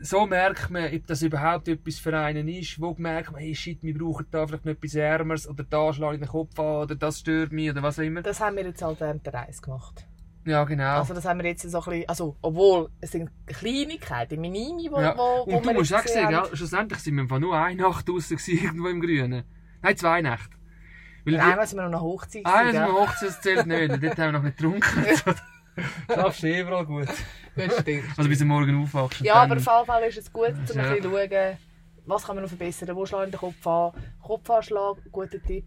so 0.00 0.26
merkt 0.26 0.70
man, 0.70 0.92
ob 0.92 1.06
das 1.06 1.22
überhaupt 1.22 1.68
etwas 1.68 1.98
für 1.98 2.18
einen 2.18 2.48
ist, 2.48 2.80
wo 2.80 2.94
merkt 2.98 3.32
man, 3.32 3.40
hey 3.40 3.54
shit, 3.54 3.82
wir 3.82 3.96
brauchen 3.96 4.26
da 4.30 4.46
vielleicht 4.46 4.64
noch 4.64 4.72
etwas 4.72 4.94
Ärmeres, 4.94 5.48
oder 5.48 5.64
da 5.64 5.92
schlage 5.92 6.16
ich 6.16 6.20
den 6.20 6.28
Kopf 6.28 6.58
an, 6.58 6.82
oder 6.82 6.94
das 6.94 7.20
stört 7.20 7.52
mich, 7.52 7.70
oder 7.70 7.82
was 7.82 7.98
auch 7.98 8.02
immer. 8.02 8.22
das 8.22 8.40
haben 8.40 8.56
wir 8.56 8.64
jetzt 8.64 8.82
halt 8.82 9.00
während 9.00 9.24
der 9.26 9.34
Reise 9.34 9.62
gemacht. 9.62 10.06
Ja, 10.44 10.64
genau. 10.64 10.98
Also 10.98 11.14
das 11.14 11.24
haben 11.24 11.38
wir 11.38 11.46
jetzt 11.46 11.62
so 11.62 11.78
ein 11.78 11.84
bisschen, 11.84 12.08
also 12.08 12.36
obwohl 12.42 12.90
es 13.00 13.12
sind 13.12 13.30
Kleinigkeiten, 13.46 14.40
Minimi, 14.40 14.88
wo, 14.90 15.00
ja. 15.00 15.16
wo, 15.16 15.46
wo 15.46 15.56
Und 15.56 15.64
du 15.64 15.68
wir 15.68 15.74
musst 15.74 15.94
auch 15.94 16.02
sehen, 16.02 16.28
gell, 16.28 16.48
schlussendlich 16.52 16.98
sind 16.98 17.14
wir 17.14 17.38
nur 17.38 17.56
eine 17.56 17.80
Nacht 17.80 18.08
draussen 18.08 18.38
irgendwo 18.46 18.88
im 18.88 19.00
Grünen. 19.00 19.44
Nein, 19.82 19.96
zwei 19.96 20.20
Nächte. 20.20 20.56
Weil 21.24 21.38
Einmal 21.38 21.66
sind 21.66 21.78
wir 21.78 21.84
noch 21.84 21.92
nach 21.92 22.00
Hochzeit. 22.00 22.42
Ah, 22.44 22.62
gewesen, 22.62 22.74
das 22.80 22.86
gell? 22.86 22.94
Hochzeit 22.94 23.42
zählt 23.42 23.66
nicht, 23.66 24.02
dort 24.02 24.18
haben 24.18 24.32
wir 24.32 24.32
noch 24.32 24.42
nicht 24.42 24.56
getrunken. 24.56 25.04
Schaffst 26.06 26.42
du 26.42 26.46
eh 26.48 26.60
überall 26.60 26.86
gut. 26.86 27.08
Das 27.56 27.80
stimmt. 27.80 28.04
Also 28.16 28.28
bis 28.28 28.40
am 28.42 28.48
Morgen 28.48 28.82
aufwachst. 28.82 29.20
Ja, 29.20 29.34
aber 29.34 29.56
auf 29.56 29.64
jeden 29.66 29.86
Fall 29.86 30.02
ist 30.04 30.18
es 30.18 30.32
gut, 30.32 30.48
um 30.48 30.54
ein 30.54 30.66
Ja. 30.76 30.94
bisschen 30.94 31.02
zu 31.02 31.10
schauen, 31.10 31.58
was 32.06 32.24
kann 32.24 32.34
man 32.36 32.42
noch 32.44 32.48
verbessern, 32.48 32.96
wo 32.96 33.06
schlage 33.06 33.26
ich 33.26 33.30
den 33.32 33.38
Kopf 33.40 33.66
an. 33.66 33.92
Kopfanschlag, 34.22 34.96
guter 35.12 35.40
Tipp, 35.42 35.64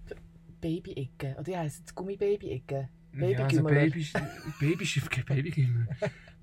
Baby-Ecke. 0.61 1.35
Oder 1.37 1.47
wie 1.47 1.57
heisst 1.57 1.83
es? 1.87 1.95
Gummi-Baby-Ecke? 1.95 2.89
Ja, 3.17 3.45
also 3.45 3.63
Babyschiff, 3.63 5.09
kein 5.09 5.23
Babygümmer. 5.25 5.87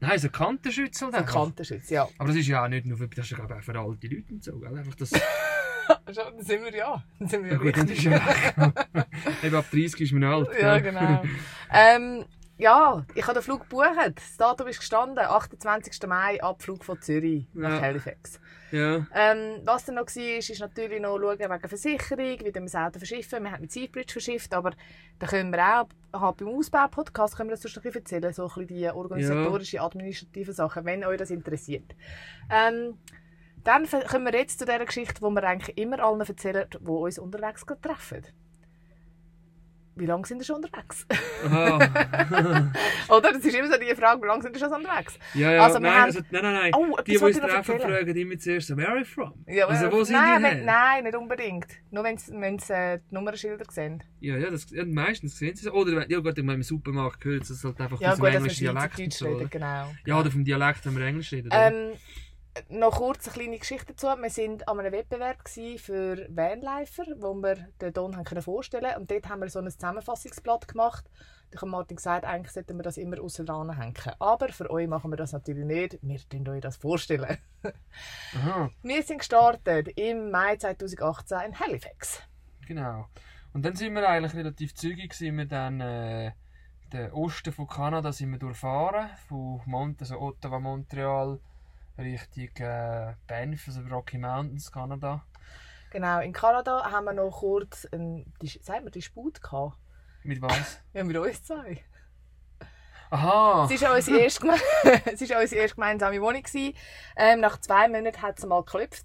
Nein, 0.00 0.18
so 0.18 0.28
ein 0.28 0.32
Kantenschützel. 0.32 1.10
So 1.10 1.14
ein 1.14 1.22
einfach. 1.22 1.34
Kantenschutz, 1.34 1.90
ja. 1.90 2.08
Aber 2.18 2.28
das 2.28 2.36
ist 2.38 2.46
ja 2.48 2.64
auch 2.64 2.68
nicht 2.68 2.86
nur 2.86 2.96
für, 2.96 3.08
das 3.08 3.26
ist 3.26 3.30
ja 3.32 3.36
glaube 3.36 3.52
ich 3.54 3.58
auch 3.60 3.62
für 3.64 3.78
alte 3.78 4.06
Leute 4.08 4.32
und 4.32 4.42
so, 4.42 4.58
gell? 4.58 4.78
Einfach 4.78 4.94
das, 4.94 5.10
Schon, 6.14 6.24
dann 6.36 6.42
sind 6.44 6.64
wir 6.64 6.74
ja. 6.74 7.04
Dann 7.18 7.28
sind 7.28 7.44
wir 7.44 7.52
ja 7.52 7.58
gut, 7.58 7.76
dann 7.76 7.88
richtig. 7.88 8.06
ist 8.06 8.22
ja 8.56 8.72
Eben 9.42 9.56
ab 9.56 9.66
30 9.70 10.00
ist 10.00 10.12
man 10.12 10.24
alt. 10.24 10.48
Ja, 10.60 10.78
gell? 10.78 10.92
genau. 10.92 11.22
ähm, 11.72 12.24
ja, 12.62 13.04
ich 13.14 13.22
habe 13.24 13.34
den 13.34 13.42
Flug 13.42 13.62
gebucht. 13.62 13.86
Das 14.14 14.36
Datum 14.36 14.68
ist 14.68 14.78
gestanden, 14.78 15.18
28. 15.18 16.06
Mai, 16.06 16.42
Abflug 16.42 16.84
von 16.84 17.00
Zürich 17.02 17.46
nach 17.52 17.70
Ja. 17.70 17.80
Halifax. 17.80 18.40
ja. 18.70 19.04
Ähm, 19.14 19.60
was 19.64 19.84
dann 19.84 19.96
noch 19.96 20.06
war, 20.06 20.38
ist 20.38 20.60
natürlich 20.60 21.00
noch 21.00 21.18
schauen 21.18 21.38
wegen 21.38 21.68
Versicherung, 21.68 22.18
wie 22.40 22.44
wir 22.44 22.52
das 22.52 22.74
Auto 22.74 22.98
verschiffen. 22.98 23.42
Wir 23.42 23.50
haben 23.52 23.60
mit 23.62 23.72
Seafbridge 23.72 24.12
verschifft, 24.12 24.54
aber 24.54 24.70
da 25.18 25.26
können 25.26 25.50
wir 25.52 25.84
auch, 26.12 26.32
beim 26.34 26.48
Ausbau-Podcast 26.48 27.36
können 27.36 27.50
wir 27.50 27.54
das 27.56 27.62
sonst 27.62 27.76
noch 27.76 27.84
ein 27.84 27.90
bisschen 27.92 28.02
erzählen, 28.02 28.32
so 28.32 28.44
ein 28.44 28.48
bisschen 28.48 28.66
die 28.68 28.88
organisatorischen, 28.90 29.80
administrativen 29.80 30.54
Sachen, 30.54 30.84
wenn 30.84 31.04
euch 31.04 31.18
das 31.18 31.30
interessiert. 31.30 31.94
Ähm, 32.50 32.96
dann 33.64 33.88
kommen 33.88 34.24
wir 34.26 34.38
jetzt 34.38 34.58
zu 34.58 34.64
der 34.64 34.84
Geschichte, 34.84 35.14
die 35.20 35.30
wir 35.30 35.44
eigentlich 35.44 35.76
immer 35.78 36.02
allen 36.02 36.20
erzählen, 36.20 36.66
die 36.70 36.86
uns 36.88 37.18
unterwegs 37.18 37.64
treffen. 37.80 38.22
Wie 39.94 40.06
lange 40.06 40.26
sind 40.26 40.38
wir 40.38 40.44
schon 40.46 40.56
unterwegs? 40.56 41.06
Aha. 41.44 41.78
Oder? 43.08 43.32
Das 43.32 43.44
ist 43.44 43.54
immer 43.54 43.70
so 43.70 43.78
die 43.78 43.94
Frage, 43.94 44.22
wie 44.22 44.26
lange 44.26 44.42
sind 44.42 44.54
wir 44.54 44.60
schon 44.60 44.72
unterwegs? 44.72 45.18
Ja, 45.34 45.52
ja, 45.52 45.62
Also, 45.64 45.78
nein, 45.78 45.92
haben- 45.92 46.02
also, 46.04 46.20
nein, 46.30 46.42
nein, 46.42 46.54
nein. 46.54 46.72
Oh, 46.74 46.96
die, 47.06 47.10
die 47.12 47.18
uns 47.18 47.38
treffen, 47.38 47.78
fragen 47.80 48.16
immer 48.16 48.38
zuerst 48.38 48.74
where 48.76 48.88
are 48.88 48.98
you 49.00 49.04
from? 49.04 49.44
Ja, 49.46 49.66
also, 49.66 49.92
wo 49.92 50.02
sind 50.02 50.16
nein, 50.16 50.38
die 50.38 50.44
wenn, 50.44 50.64
nein, 50.64 51.04
nicht 51.04 51.16
unbedingt. 51.16 51.66
Nur 51.90 52.04
wenn 52.04 52.16
sie, 52.16 52.32
wenn 52.32 52.58
sie 52.58 52.72
äh, 52.72 52.98
die 53.10 53.14
Nummernschilder 53.14 53.66
sehen. 53.70 54.02
Ja, 54.20 54.36
ja, 54.38 54.50
das, 54.50 54.70
ja, 54.70 54.84
meistens 54.86 55.36
sehen 55.36 55.54
sie 55.56 55.66
es. 55.66 55.72
Oder, 55.72 55.96
wenn- 55.96 56.10
ja 56.10 56.20
gut, 56.20 56.38
im 56.38 56.62
Supermarkt 56.62 57.20
gehört, 57.20 57.42
ist 57.50 57.62
halt 57.62 57.78
einfach 57.80 58.00
Ja, 58.00 58.10
aus 58.10 58.16
dem 58.16 58.22
gut, 58.22 58.30
wir 58.30 58.36
englischen 58.38 58.64
Dialekt 58.64 58.94
Schweizerdeutsch 58.94 59.42
so, 59.42 59.48
genau. 59.50 59.94
Ja, 60.06 60.20
oder 60.20 60.30
vom 60.30 60.44
Dialekt, 60.44 60.86
wenn 60.86 60.96
wir 60.96 61.04
Englisch 61.04 61.32
reden. 61.32 61.50
Ähm, 61.52 61.92
noch 62.68 62.98
kurz 62.98 63.26
eine 63.26 63.34
kleine 63.34 63.58
Geschichte 63.58 63.94
dazu. 63.94 64.06
Wir 64.06 64.16
waren 64.16 64.62
an 64.66 64.80
einem 64.80 64.92
Wettbewerb 64.92 65.48
für 65.48 66.26
Vanlifer, 66.28 67.04
wo 67.18 67.34
wir 67.34 67.56
den 67.80 67.92
Don 67.92 68.16
haben 68.16 68.24
können 68.24 68.42
vorstellen 68.42 68.96
Und 68.96 69.10
dort 69.10 69.28
haben 69.28 69.40
wir 69.40 69.48
so 69.48 69.58
ein 69.58 69.70
Zusammenfassungsblatt 69.70 70.68
gemacht. 70.68 71.08
Da 71.50 71.60
hat 71.60 71.68
Martin 71.68 71.96
gesagt, 71.96 72.24
eigentlich 72.24 72.52
sollten 72.52 72.76
wir 72.76 72.82
das 72.82 72.96
immer 72.96 73.20
außen 73.20 73.46
hängen. 73.46 73.94
Aber 74.18 74.48
für 74.48 74.70
euch 74.70 74.88
machen 74.88 75.10
wir 75.10 75.16
das 75.16 75.32
natürlich 75.32 75.64
nicht. 75.64 75.98
Wir 76.02 76.18
stellen 76.18 76.48
euch 76.48 76.60
das 76.60 76.76
vorstellen. 76.76 77.38
Aha, 78.34 78.70
Wir 78.82 79.02
sind 79.02 79.18
gestartet 79.18 79.88
im 79.96 80.30
Mai 80.30 80.56
2018 80.56 81.38
in 81.46 81.58
Halifax. 81.58 82.22
genau. 82.66 83.06
Und 83.52 83.66
dann 83.66 83.76
sind 83.76 83.94
wir 83.94 84.08
eigentlich 84.08 84.34
relativ 84.34 84.74
zügig, 84.74 85.12
sind 85.12 85.36
wir 85.36 85.44
dann 85.44 85.80
äh, 85.82 86.32
den 86.92 87.12
Osten 87.12 87.52
von 87.52 87.66
Kanada 87.66 88.12
sind 88.12 88.30
wir 88.30 88.38
durchfahren, 88.38 89.10
von 89.28 89.60
Mont 89.66 90.00
also 90.00 90.18
Ottawa, 90.18 90.58
Montreal, 90.58 91.38
Richtung 91.98 92.48
äh, 92.64 93.14
Banff, 93.26 93.68
also 93.68 93.80
Rocky 93.82 94.18
Mountains, 94.18 94.70
Kanada. 94.70 95.24
Genau, 95.90 96.20
in 96.20 96.32
Kanada 96.32 96.90
haben 96.90 97.04
wir 97.04 97.12
noch 97.12 97.30
kurz 97.30 97.86
einen, 97.92 98.32
die, 98.40 98.48
sagt 98.48 98.82
man, 98.82 98.92
Disput 98.92 99.42
gehabt. 99.42 99.78
Mit 100.24 100.40
was? 100.40 100.80
Ja, 100.94 101.04
mit 101.04 101.16
uns 101.16 101.42
zwei. 101.42 101.84
Aha! 103.10 103.68
Es 103.70 103.82
war 103.82 103.90
auch 103.90 103.96
unsere 103.96 104.20
erste, 104.20 104.46
es 105.04 105.20
ist 105.20 105.30
unsere 105.30 105.60
erste 105.60 105.74
gemeinsame 105.74 106.20
Wohnung. 106.22 106.42
Ähm, 107.16 107.40
nach 107.40 107.60
zwei 107.60 107.88
Monaten 107.88 108.22
hat 108.22 108.38
es 108.38 108.46
mal 108.46 108.64
geklopft. 108.64 109.04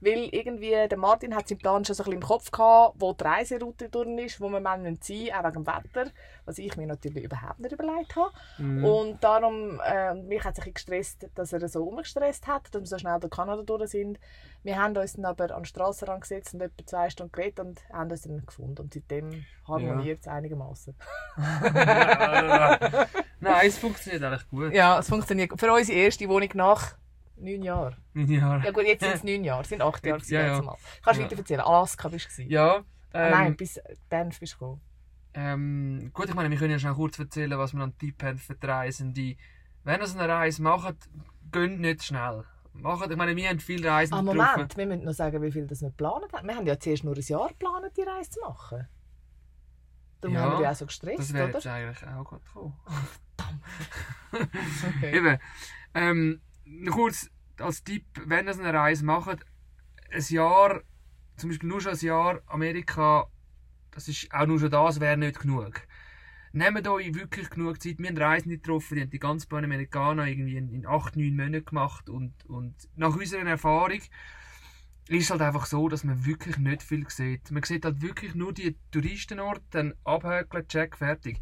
Weil 0.00 0.28
irgendwie 0.32 0.70
der 0.88 0.98
Martin 0.98 1.34
hat 1.34 1.48
seinen 1.48 1.58
Plan 1.58 1.84
schon 1.84 1.94
so 1.94 2.02
ein 2.02 2.10
bisschen 2.10 2.22
im 2.22 2.26
Kopf 2.26 2.50
gehabt, 2.50 2.94
wo 2.98 3.12
die 3.12 3.24
Reiseroute 3.24 3.88
durch 3.88 4.08
ist, 4.24 4.40
wo 4.40 4.48
wir 4.48 4.60
mal 4.60 4.80
sein 4.80 4.98
müssen, 4.98 5.32
auch 5.32 5.44
wegen 5.44 5.64
dem 5.64 5.66
Wetter, 5.66 6.10
was 6.44 6.58
ich 6.58 6.76
mir 6.76 6.86
natürlich 6.86 7.24
überhaupt 7.24 7.58
nicht 7.60 7.72
überlegt 7.72 8.14
habe. 8.14 8.30
Mhm. 8.58 8.84
Und 8.84 9.24
darum, 9.24 9.80
äh, 9.84 10.14
mich 10.14 10.44
hat 10.44 10.56
sich 10.56 10.72
gestresst, 10.72 11.28
dass 11.34 11.52
er 11.52 11.68
so 11.68 11.84
umgestresst 11.84 12.46
hat, 12.46 12.72
dass 12.72 12.82
wir 12.82 12.86
so 12.86 12.98
schnell 12.98 13.18
durch 13.18 13.32
Kanada 13.32 13.62
durch 13.62 13.90
sind. 13.90 14.20
Wir 14.62 14.80
haben 14.80 14.96
uns 14.96 15.14
dann 15.14 15.24
aber 15.24 15.54
an 15.54 15.62
den 15.62 15.64
Strassenrand 15.64 16.22
gesetzt 16.22 16.54
und 16.54 16.60
etwa 16.60 16.86
zwei 16.86 17.10
Stunden 17.10 17.32
geredet 17.32 17.60
und 17.60 17.80
haben 17.92 18.10
uns 18.10 18.22
dann 18.22 18.44
gefunden. 18.44 18.82
Und 18.82 18.94
seitdem 18.94 19.44
harmoniert 19.66 20.20
es 20.20 20.28
einigermaßen. 20.28 20.94
Nein, 23.40 23.66
es 23.66 23.78
funktioniert 23.78 24.22
eigentlich 24.22 24.48
gut. 24.48 24.72
Ja, 24.72 24.98
es 24.98 25.08
funktioniert. 25.08 25.52
Für 25.58 25.72
unsere 25.72 25.98
erste 25.98 26.28
Wohnung 26.28 26.50
nach 26.54 26.96
neun 27.40 27.62
Jahren. 27.62 27.96
Ja. 28.14 28.62
Ja 28.64 28.70
gut, 28.70 28.84
jetzt 28.84 29.02
sind 29.02 29.14
es 29.14 29.24
neun 29.24 29.44
Jahre, 29.44 29.62
es 29.62 29.68
sind 29.68 29.82
acht 29.82 30.04
Jahre 30.04 30.22
Ja, 30.26 30.40
ja. 30.40 30.46
ja, 30.56 30.62
Mal. 30.62 30.76
Kannst 31.02 31.18
du 31.18 31.22
Ja. 31.24 31.30
weiter 31.30 31.38
erzählen? 31.38 31.60
Alaska 31.60 32.08
bist 32.08 32.26
du 32.26 32.30
gewesen? 32.30 32.50
Ja, 32.50 32.76
ähm, 33.14 33.30
Nein, 33.30 33.56
bis 33.56 33.80
Banff 34.08 34.38
bist 34.40 34.54
du 34.54 34.58
gekommen. 34.58 34.80
Ähm, 35.34 36.10
gut, 36.12 36.28
ich 36.28 36.34
meine, 36.34 36.50
wir 36.50 36.56
können 36.58 36.72
ja 36.72 36.78
schon 36.78 36.94
kurz 36.94 37.18
erzählen, 37.18 37.58
was 37.58 37.72
wir 37.74 37.82
an 37.82 37.96
Tipp 37.98 38.22
haben 38.22 38.38
für 38.38 38.54
die 38.54 38.66
Reisende. 38.66 39.36
Wenn 39.84 40.00
ihr 40.00 40.06
so 40.06 40.18
eine 40.18 40.32
Reise 40.32 40.62
macht, 40.62 40.96
geht 41.52 41.78
nicht 41.78 42.02
schnell. 42.04 42.44
Macht, 42.72 43.10
ich 43.10 43.16
meine, 43.16 43.34
wir 43.34 43.48
haben 43.48 43.58
viele 43.60 43.88
Reisen 43.88 44.14
Ah, 44.14 44.20
getroffen. 44.20 44.36
Moment, 44.52 44.76
wir 44.76 44.86
müssen 44.86 45.04
noch 45.04 45.12
sagen, 45.12 45.42
wie 45.42 45.50
viel 45.52 45.66
das 45.66 45.80
wir 45.80 45.88
geplant 45.90 46.32
haben. 46.32 46.46
Wir 46.46 46.54
haben 46.56 46.66
ja 46.66 46.78
zuerst 46.78 47.04
nur 47.04 47.14
ein 47.16 47.20
Jahr 47.22 47.48
geplant, 47.48 47.96
die 47.96 48.02
Reise 48.02 48.30
zu 48.30 48.40
machen. 48.40 48.86
Darum 50.20 50.34
Ja, 50.34 50.42
haben 50.42 50.52
wir 50.58 50.62
ja 50.62 50.70
auch 50.72 50.74
so 50.74 50.86
gestresst, 50.86 51.18
Das 51.20 51.32
wäre 51.32 51.50
jetzt 51.52 51.66
eigentlich 51.66 52.06
auch 52.06 52.24
gut 52.24 52.44
gekommen. 52.44 52.76
Okay. 54.96 55.16
Eben, 55.16 55.38
ähm, 55.94 56.40
kurz 56.90 57.30
als 57.58 57.84
Tipp, 57.84 58.04
wenn 58.26 58.46
ihr 58.46 58.52
eine 58.52 58.74
Reise 58.74 59.04
macht, 59.04 59.44
ein 60.10 60.24
Jahr, 60.28 60.82
zum 61.36 61.50
Beispiel 61.50 61.68
nur 61.68 61.80
schon 61.80 61.92
ein 61.92 61.98
Jahr 61.98 62.40
Amerika, 62.46 63.28
das 63.90 64.08
ist 64.08 64.32
auch 64.32 64.46
nur 64.46 64.60
schon 64.60 64.70
das 64.70 65.00
wäre 65.00 65.16
nicht 65.16 65.40
genug. 65.40 65.80
nehmt 66.52 66.86
euch 66.88 67.14
wirklich 67.14 67.50
genug 67.50 67.82
Zeit. 67.82 67.98
Wir 67.98 68.08
haben 68.08 68.18
Reisende 68.18 68.58
getroffen, 68.58 68.94
die 68.96 69.02
haben 69.02 69.10
die 69.10 69.18
ganze 69.18 69.46
Panamericana 69.48 70.26
irgendwie 70.26 70.56
in, 70.56 70.72
in 70.72 70.86
8, 70.86 71.16
9 71.16 71.36
Monaten 71.36 71.64
gemacht 71.64 72.08
und, 72.08 72.32
und 72.46 72.74
nach 72.96 73.14
unserer 73.14 73.46
Erfahrung 73.46 74.00
ist 75.08 75.30
halt 75.30 75.40
einfach 75.40 75.66
so, 75.66 75.88
dass 75.88 76.04
man 76.04 76.26
wirklich 76.26 76.58
nicht 76.58 76.82
viel 76.82 77.08
sieht. 77.08 77.50
Man 77.50 77.62
sieht 77.62 77.84
halt 77.84 78.02
wirklich 78.02 78.34
nur 78.34 78.52
die 78.52 78.76
Touristenorte, 78.90 79.62
dann 79.70 79.94
abhökeln, 80.04 80.68
check, 80.68 80.96
fertig. 80.96 81.40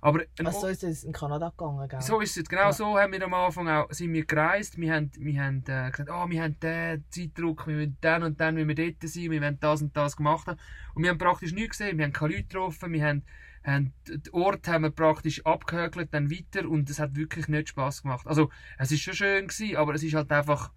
Aber 0.00 0.22
Also 0.38 0.60
so 0.60 0.66
ist 0.68 0.84
es 0.84 1.04
in 1.04 1.12
Kanada 1.12 1.48
gegangen, 1.50 1.88
gell? 1.88 2.00
so 2.00 2.20
ist 2.20 2.36
es, 2.36 2.48
genau 2.48 2.62
Ja. 2.62 2.72
so 2.72 2.98
haben 2.98 3.12
wir 3.12 3.22
am 3.24 3.34
Anfang 3.34 3.68
auch, 3.68 3.90
sind 3.92 4.12
wir 4.12 4.24
gereist, 4.24 4.78
wir 4.78 4.94
haben, 4.94 5.10
wir 5.18 5.42
haben 5.42 5.64
äh, 5.66 5.90
gesagt, 5.90 6.08
oh, 6.10 6.28
wir 6.28 6.42
haben 6.42 6.58
den 6.60 7.04
Zeitdruck, 7.10 7.66
wir 7.66 7.76
müssen 7.76 7.96
dann 8.00 8.22
und 8.22 8.40
dann 8.40 8.54
müssen 8.54 8.68
wir 8.68 8.74
dort 8.74 9.10
sein, 9.10 9.30
wir 9.30 9.40
wollen 9.42 9.58
das 9.60 9.82
und 9.82 9.96
das 9.96 10.16
gemacht 10.16 10.46
haben. 10.46 10.58
Und 10.94 11.02
wir 11.02 11.10
haben 11.10 11.18
praktisch 11.18 11.52
nichts 11.52 11.78
gesehen, 11.78 11.98
wir 11.98 12.04
haben 12.04 12.12
keine 12.12 12.32
Leute 12.34 12.44
getroffen, 12.44 12.92
wir 12.92 13.04
haben, 13.04 13.24
haben 13.64 13.92
den 14.06 14.22
Ort 14.32 14.68
haben 14.68 14.82
wir 14.84 14.90
praktisch 14.90 15.44
abgehökelt, 15.44 16.14
dann 16.14 16.30
weiter 16.30 16.68
und 16.68 16.88
es 16.90 16.98
hat 17.00 17.16
wirklich 17.16 17.48
nicht 17.48 17.70
Spaß 17.70 18.02
gemacht. 18.02 18.26
Also, 18.26 18.50
es 18.78 18.92
ist 18.92 19.00
schon 19.02 19.14
schön 19.14 19.48
gewesen, 19.48 19.76
aber 19.76 19.94
es 19.94 20.02
ist 20.02 20.14
halt 20.14 20.30
einfach, 20.32 20.70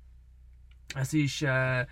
es 0.95 1.13
ist, 1.13 1.41
äh, 1.43 1.85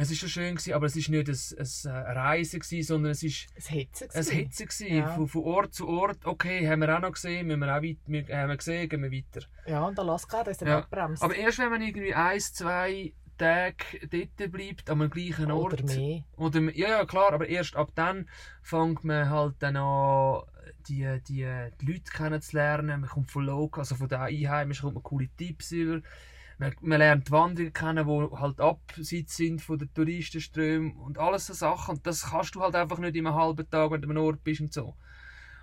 es 0.00 0.10
ist 0.12 0.18
schon 0.18 0.28
schön 0.28 0.54
gewesen, 0.54 0.72
aber 0.74 0.86
es 0.86 0.94
ist 0.96 1.08
nicht 1.08 1.28
ein, 1.28 1.34
ein, 1.58 1.92
eine 1.92 2.16
Reise 2.16 2.58
gewesen, 2.60 2.86
sondern 2.86 3.12
es 3.12 3.22
ist 3.22 3.46
Es 3.56 3.66
Hitze 3.66 4.04
es 4.06 4.12
gewesen. 4.12 4.32
Hitze 4.36 4.64
gewesen, 4.66 4.96
Ja. 4.96 5.08
von, 5.08 5.26
von 5.28 5.42
Ort 5.42 5.74
zu 5.74 5.88
Ort. 5.88 6.24
Okay, 6.24 6.68
haben 6.68 6.80
wir 6.82 6.96
auch 6.96 7.00
noch 7.00 7.12
gesehen, 7.12 7.46
müssen 7.48 7.60
wir 7.60 7.76
auch 7.76 7.82
weit, 7.82 7.98
wir, 8.06 8.20
haben 8.28 8.48
wir 8.50 8.56
gesehen, 8.56 8.88
gehen 8.88 9.02
wir 9.02 9.10
weiter. 9.10 9.46
Ja, 9.66 9.82
und 9.84 9.98
Alaska, 9.98 10.44
da 10.44 10.50
ist 10.52 10.60
der 10.60 10.68
Ja. 10.68 10.78
abbremst. 10.78 11.22
Aber 11.22 11.34
erst 11.34 11.58
wenn 11.58 11.70
man 11.70 11.82
irgendwie 11.82 12.14
ein, 12.14 12.38
zwei 12.40 13.12
Tage 13.36 13.76
dort 14.10 14.52
bleibt, 14.52 14.88
an 14.90 15.00
einem 15.00 15.10
gleichen 15.10 15.50
Ort. 15.50 15.74
Oder 15.74 15.84
mehr. 15.84 16.24
Oder, 16.36 16.60
ja, 16.74 16.88
ja, 16.90 17.04
klar, 17.04 17.32
aber 17.32 17.48
erst 17.48 17.74
ab 17.76 17.90
dann 17.94 18.28
fängt 18.62 19.02
man 19.04 19.28
halt 19.30 19.56
dann 19.60 19.76
an, 19.76 20.42
die, 20.88 21.06
die, 21.28 21.46
die 21.80 21.86
Leute 21.86 22.10
kennenzulernen. 22.12 23.00
Man 23.00 23.10
kommt 23.10 23.30
von 23.30 23.44
Local, 23.44 23.80
also 23.82 23.94
von 23.94 24.08
den 24.08 24.18
Einheimischen, 24.20 24.82
kommt 24.82 24.94
man 24.94 25.02
coole 25.02 25.28
Tipps 25.36 25.72
über. 25.72 26.00
Man, 26.58 26.74
man 26.80 26.98
lernt 26.98 27.28
die 27.28 27.32
Wanderer 27.32 27.70
kennen, 27.70 28.06
die 28.06 28.36
halt 28.36 28.60
abseits 28.60 29.36
sind 29.36 29.62
von 29.62 29.78
den 29.78 29.92
Touristenströmen 29.94 30.92
und 30.96 31.16
alles 31.18 31.46
so 31.46 31.54
Sachen. 31.54 31.96
Und 31.96 32.06
das 32.06 32.30
kannst 32.30 32.54
du 32.54 32.60
halt 32.62 32.74
einfach 32.74 32.98
nicht 32.98 33.14
in 33.16 33.26
einem 33.26 33.36
halben 33.36 33.68
Tag, 33.70 33.90
wenn 33.92 34.02
du 34.02 34.08
an 34.08 34.16
einem 34.16 34.24
Ort 34.26 34.42
bist 34.42 34.60
und 34.60 34.72
so. 34.72 34.94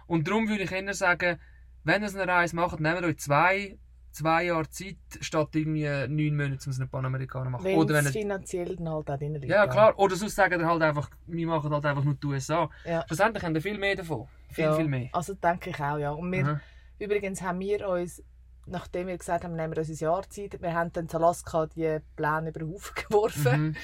Und 0.08 0.28
darum 0.28 0.48
würde 0.48 0.64
ich 0.64 0.72
eher 0.72 0.94
sagen, 0.94 1.40
wenn 1.84 2.02
ihr 2.02 2.10
eine 2.10 2.28
Reise 2.32 2.56
macht, 2.56 2.80
nehmt 2.80 3.04
euch 3.04 3.18
zwei, 3.18 3.78
zwei 4.12 4.46
Jahre 4.46 4.70
Zeit, 4.70 4.96
statt 5.20 5.50
irgendwie 5.54 5.84
neun 6.08 6.38
Monate, 6.38 6.66
um 6.66 6.72
so 6.72 6.82
eine 6.82 6.90
Panamerikaner 6.90 7.46
zu 7.46 7.52
machen. 7.52 7.66
Wenn 7.66 7.78
Oder 7.78 7.96
wenn 7.96 8.06
es 8.06 8.16
ihr 8.16 8.22
finanziell 8.22 8.76
dann 8.78 8.90
halt 8.90 9.10
auch 9.10 9.18
drin 9.18 9.34
liegt. 9.34 9.46
ja, 9.46 9.68
klar. 9.68 10.00
Oder 10.00 10.16
sonst 10.16 10.36
sagen 10.36 10.60
wir 10.60 10.68
halt 10.68 10.82
einfach, 10.82 11.10
wir 11.28 11.46
machen 11.48 11.74
halt 11.74 11.86
einfach 11.86 12.04
nur 12.04 12.14
die 12.16 12.26
USA. 12.28 12.70
Ja. 12.86 13.04
Schlussendlich 13.08 13.44
haben 13.44 13.54
wir 13.54 13.62
viel 13.62 13.78
mehr 13.78 13.96
davon. 13.96 14.28
Viel, 14.52 14.64
Ja. 14.64 14.76
viel 14.76 14.88
mehr. 14.88 15.10
Also 15.12 15.34
denke 15.34 15.72
ich 15.72 15.80
auch, 15.82 15.98
ja. 15.98 16.12
Und 16.12 16.32
wir, 16.32 16.46
Aha. 16.46 16.62
übrigens 17.00 17.42
haben 17.42 17.60
wir 17.60 17.88
uns, 17.90 18.24
nachdem 18.66 19.08
wir 19.08 19.18
gesagt 19.18 19.44
haben, 19.44 19.56
nehmen 19.56 19.74
wir 19.74 19.80
uns 19.80 19.90
ein 19.90 19.96
Jahr 19.96 20.28
Zeit, 20.30 20.62
wir 20.62 20.74
haben 20.74 20.92
dann 20.94 21.08
zu 21.08 21.18
Alaska 21.18 21.68
die 21.68 22.00
Pläne 22.16 22.50
über 22.50 22.60
den 22.60 22.74
Haufen 22.74 22.96
geworfen. 23.08 23.62
Mhm. 23.62 23.76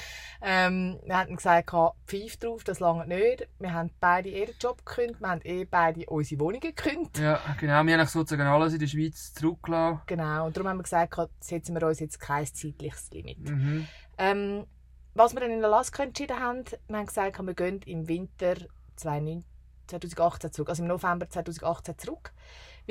Ähm, 0.41 0.99
wir 1.05 1.17
haben 1.17 1.35
gesagt, 1.35 1.71
pfeif 2.07 2.37
drauf, 2.37 2.63
das 2.63 2.79
lange 2.79 3.05
nicht. 3.07 3.47
Wir 3.59 3.73
haben 3.73 3.91
beide 3.99 4.29
ihren 4.29 4.55
Job 4.59 4.83
gekündigt, 4.85 5.21
wir 5.21 5.29
haben 5.29 5.41
eh 5.43 5.65
beide 5.65 6.05
unsere 6.07 6.41
Wohnungen 6.41 6.61
gekündigt. 6.61 7.19
Ja, 7.19 7.39
genau. 7.59 7.83
Wir 7.85 7.97
haben 7.97 8.07
sozusagen 8.07 8.47
alles 8.47 8.73
in 8.73 8.79
der 8.79 8.87
Schweiz 8.87 9.33
zurückgelassen. 9.33 10.01
Genau, 10.07 10.45
und 10.47 10.57
darum 10.57 10.69
haben 10.69 10.77
wir 10.77 10.83
gesagt, 10.83 11.15
setzen 11.39 11.75
wir 11.75 11.87
uns 11.87 11.99
jetzt 11.99 12.19
kein 12.19 12.45
zeitliches 12.45 13.09
Limit. 13.11 13.49
Mhm. 13.49 13.87
Ähm, 14.17 14.65
was 15.13 15.33
wir 15.33 15.41
dann 15.41 15.51
in 15.51 15.63
Alaska 15.63 16.03
entschieden 16.03 16.39
haben, 16.39 16.63
wir 16.87 16.97
haben 16.97 17.05
gesagt, 17.05 17.39
wir 17.39 17.53
gehen 17.53 17.81
im 17.85 18.07
Winter 18.07 18.55
2019 18.95 19.51
2018 19.99 20.53
zurück, 20.53 20.69
also 20.69 20.83
im 20.83 20.87
November 20.87 21.29
2018 21.29 21.97
zurück, 21.97 22.33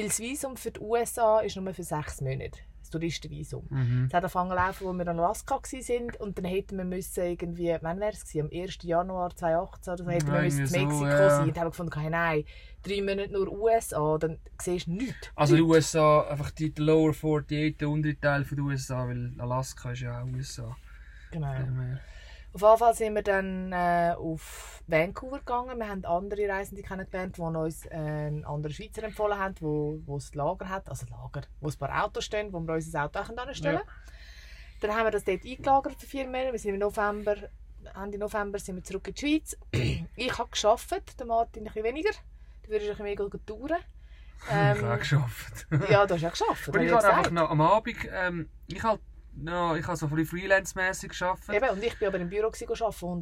weil 0.01 0.09
das 0.09 0.21
Visum 0.21 0.57
für 0.57 0.71
die 0.71 0.81
USA 0.81 1.41
ist 1.41 1.57
nur 1.57 1.75
für 1.75 1.83
sechs 1.83 2.21
Monate, 2.21 2.59
das 2.79 2.91
Touristenvisum. 2.91 3.67
Mhm. 3.69 4.05
Es 4.09 4.15
hat 4.15 4.25
angefangen 4.25 4.51
laufen, 4.51 4.87
als 4.87 4.97
wir 4.97 5.03
in 5.03 5.19
Alaska 5.19 5.57
waren 5.57 6.11
und 6.19 6.39
dann 6.39 6.45
hätten 6.47 6.79
wir 6.79 6.85
müssen 6.85 7.25
irgendwie, 7.25 7.77
wann 7.81 8.01
wäre 8.01 8.13
es 8.13 8.25
gewesen? 8.25 8.51
am 8.53 8.63
1. 8.63 8.79
Januar 8.83 9.37
2018 9.37 9.93
oder 9.93 10.05
so, 10.05 10.11
hätten 10.11 10.33
wir 10.33 10.41
müssen 10.41 10.67
in 10.67 10.73
irgendwie 10.75 10.75
Mexiko 10.87 10.99
so, 10.99 11.07
ja. 11.07 11.31
sein. 11.31 11.49
Und 11.49 11.59
haben 11.59 11.67
wir 11.67 11.71
gefunden, 11.71 12.01
hey, 12.01 12.11
nein, 12.11 12.45
drei 12.83 13.03
Monate 13.03 13.33
nur 13.33 13.53
USA, 13.53 14.19
dann 14.19 14.39
siehst 14.61 14.87
du 14.87 14.93
nichts. 14.93 15.31
Also 15.35 15.57
die 15.57 15.63
Nichts. 15.63 15.77
USA, 15.77 16.23
einfach 16.23 16.51
die 16.51 16.73
die 16.73 16.83
Lower 16.83 17.11
48, 17.11 17.77
der 17.77 17.89
untere 17.89 18.19
Teil 18.19 18.45
den 18.45 18.61
USA, 18.61 19.07
weil 19.07 19.35
Alaska 19.39 19.93
ist 19.93 20.01
ja 20.01 20.23
auch 20.23 20.27
USA. 20.27 20.77
Genau. 21.31 21.55
Auf 22.53 22.63
jeden 22.63 22.79
Fall 22.79 22.95
sind 22.95 23.15
wir 23.15 23.23
dann 23.23 23.73
äh, 23.73 24.15
auf 24.19 24.83
Vancouver 24.89 25.39
gegangen. 25.39 25.79
Wir 25.79 25.89
haben 25.89 26.05
andere 26.05 26.49
Reisende 26.49 26.83
kennengelernt, 26.83 27.37
die 27.37 27.41
uns 27.43 27.87
äh, 27.87 27.91
einen 27.95 28.45
anderen 28.45 28.75
Schweizer 28.75 29.05
empfohlen 29.05 29.39
haben, 29.39 29.55
wo, 29.61 30.01
wo 30.05 30.17
das 30.17 30.35
Lager 30.35 30.69
hat, 30.69 30.89
also 30.89 31.07
Lager, 31.07 31.47
wo 31.61 31.69
ein 31.69 31.79
paar 31.79 32.05
Autos 32.05 32.25
stehen, 32.25 32.53
wo 32.53 32.59
wir 32.61 32.75
unser 32.75 33.05
Auto 33.05 33.21
auch 33.21 33.29
anstellen 33.47 33.77
Ja. 33.77 33.83
Dann 34.81 34.95
haben 34.97 35.05
wir 35.05 35.11
das 35.11 35.25
dort 35.25 35.45
eingelagert 35.45 36.01
für 36.01 36.07
vier 36.07 36.25
Monate. 36.27 36.53
Wir 36.53 36.59
sind 36.59 36.75
im 36.75 36.81
November, 36.81 37.37
Ende 38.03 38.19
November 38.19 38.59
sind 38.59 38.77
wir 38.77 38.83
zurück 38.83 39.07
in 39.09 39.15
die 39.15 39.21
Schweiz. 39.21 39.57
ich 40.17 40.39
habe 40.39 40.51
gearbeitet, 40.51 41.21
der 41.21 41.27
Martin 41.27 41.63
ein 41.63 41.67
bisschen 41.67 41.85
weniger. 41.85 42.11
Du 42.65 42.71
würdest 42.71 42.91
ein 43.01 43.05
bisschen 43.05 43.31
mehr 43.31 43.47
touren. 43.47 43.79
ich 44.43 44.51
habe 44.51 44.81
auch 44.81 44.93
Ähm, 44.93 44.99
geschafft. 44.99 45.67
ja, 45.89 46.07
du 46.07 46.15
hast 46.15 46.23
ja 46.23 46.31
gearbeitet. 46.31 46.69
Aber 46.69 46.83
ich 46.83 46.93
habe 46.93 47.15
einfach 47.15 47.31
noch 47.31 47.51
am 47.51 47.61
Abend, 47.61 47.97
ähm, 48.11 48.49
ich 48.67 48.83
halt, 48.83 49.01
no, 49.43 49.75
ich 49.77 49.87
habe 49.87 49.97
so 49.97 50.07
ein 50.07 50.15
bisschen 50.15 50.39
freelance-mässig 50.39 51.19
gearbeitet. 51.19 51.55
Eben, 51.55 51.69
und 51.71 51.83
ich 51.83 51.99
bin 51.99 52.09
aber 52.09 52.19
im 52.19 52.29
Büro 52.29 52.47
arbeiten, 52.47 52.73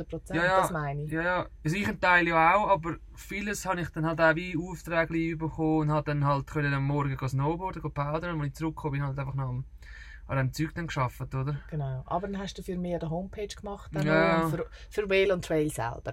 100%, 0.02 0.34
Ja, 0.34 0.44
ja. 0.44 0.60
das 0.60 0.70
meine 0.70 1.02
ich. 1.04 1.10
Ja, 1.10 1.22
ja. 1.22 1.46
Also 1.64 1.76
ich 1.76 1.88
ein 1.88 2.00
Teil 2.00 2.28
ja 2.28 2.54
auch, 2.56 2.68
aber 2.68 2.96
vieles 3.14 3.64
habe 3.66 3.80
ich 3.80 3.88
dann 3.90 4.06
halt 4.06 4.20
auch 4.20 4.34
wie 4.34 4.56
Aufträge 4.56 5.36
bekommen 5.36 5.78
und 5.82 5.92
habe 5.92 6.04
dann 6.10 6.24
halt 6.26 6.46
können 6.46 6.74
am 6.74 6.84
Morgen 6.84 7.16
snowboarden, 7.28 7.82
gehen 7.82 7.92
powdern 7.94 8.34
und 8.34 8.40
als 8.40 8.48
ich 8.48 8.54
zurückgekommen 8.54 8.92
bin, 8.92 9.06
halt 9.06 9.18
einfach 9.18 9.34
noch 9.34 9.48
am, 9.48 9.64
an 10.26 10.36
dem 10.38 10.52
Zeug 10.52 10.74
dann 10.74 10.86
gearbeitet, 10.86 11.34
oder? 11.34 11.60
Genau. 11.70 12.02
Aber 12.06 12.26
dann 12.28 12.38
hast 12.38 12.58
du 12.58 12.62
für 12.62 12.76
mich 12.76 12.94
eine 12.94 13.08
Homepage 13.10 13.46
gemacht 13.48 13.90
dann 13.94 14.06
Ja. 14.06 14.48
für, 14.48 14.66
für 14.90 15.08
Whale 15.08 15.32
und 15.32 15.44
Trail 15.44 15.70
selber. 15.70 16.12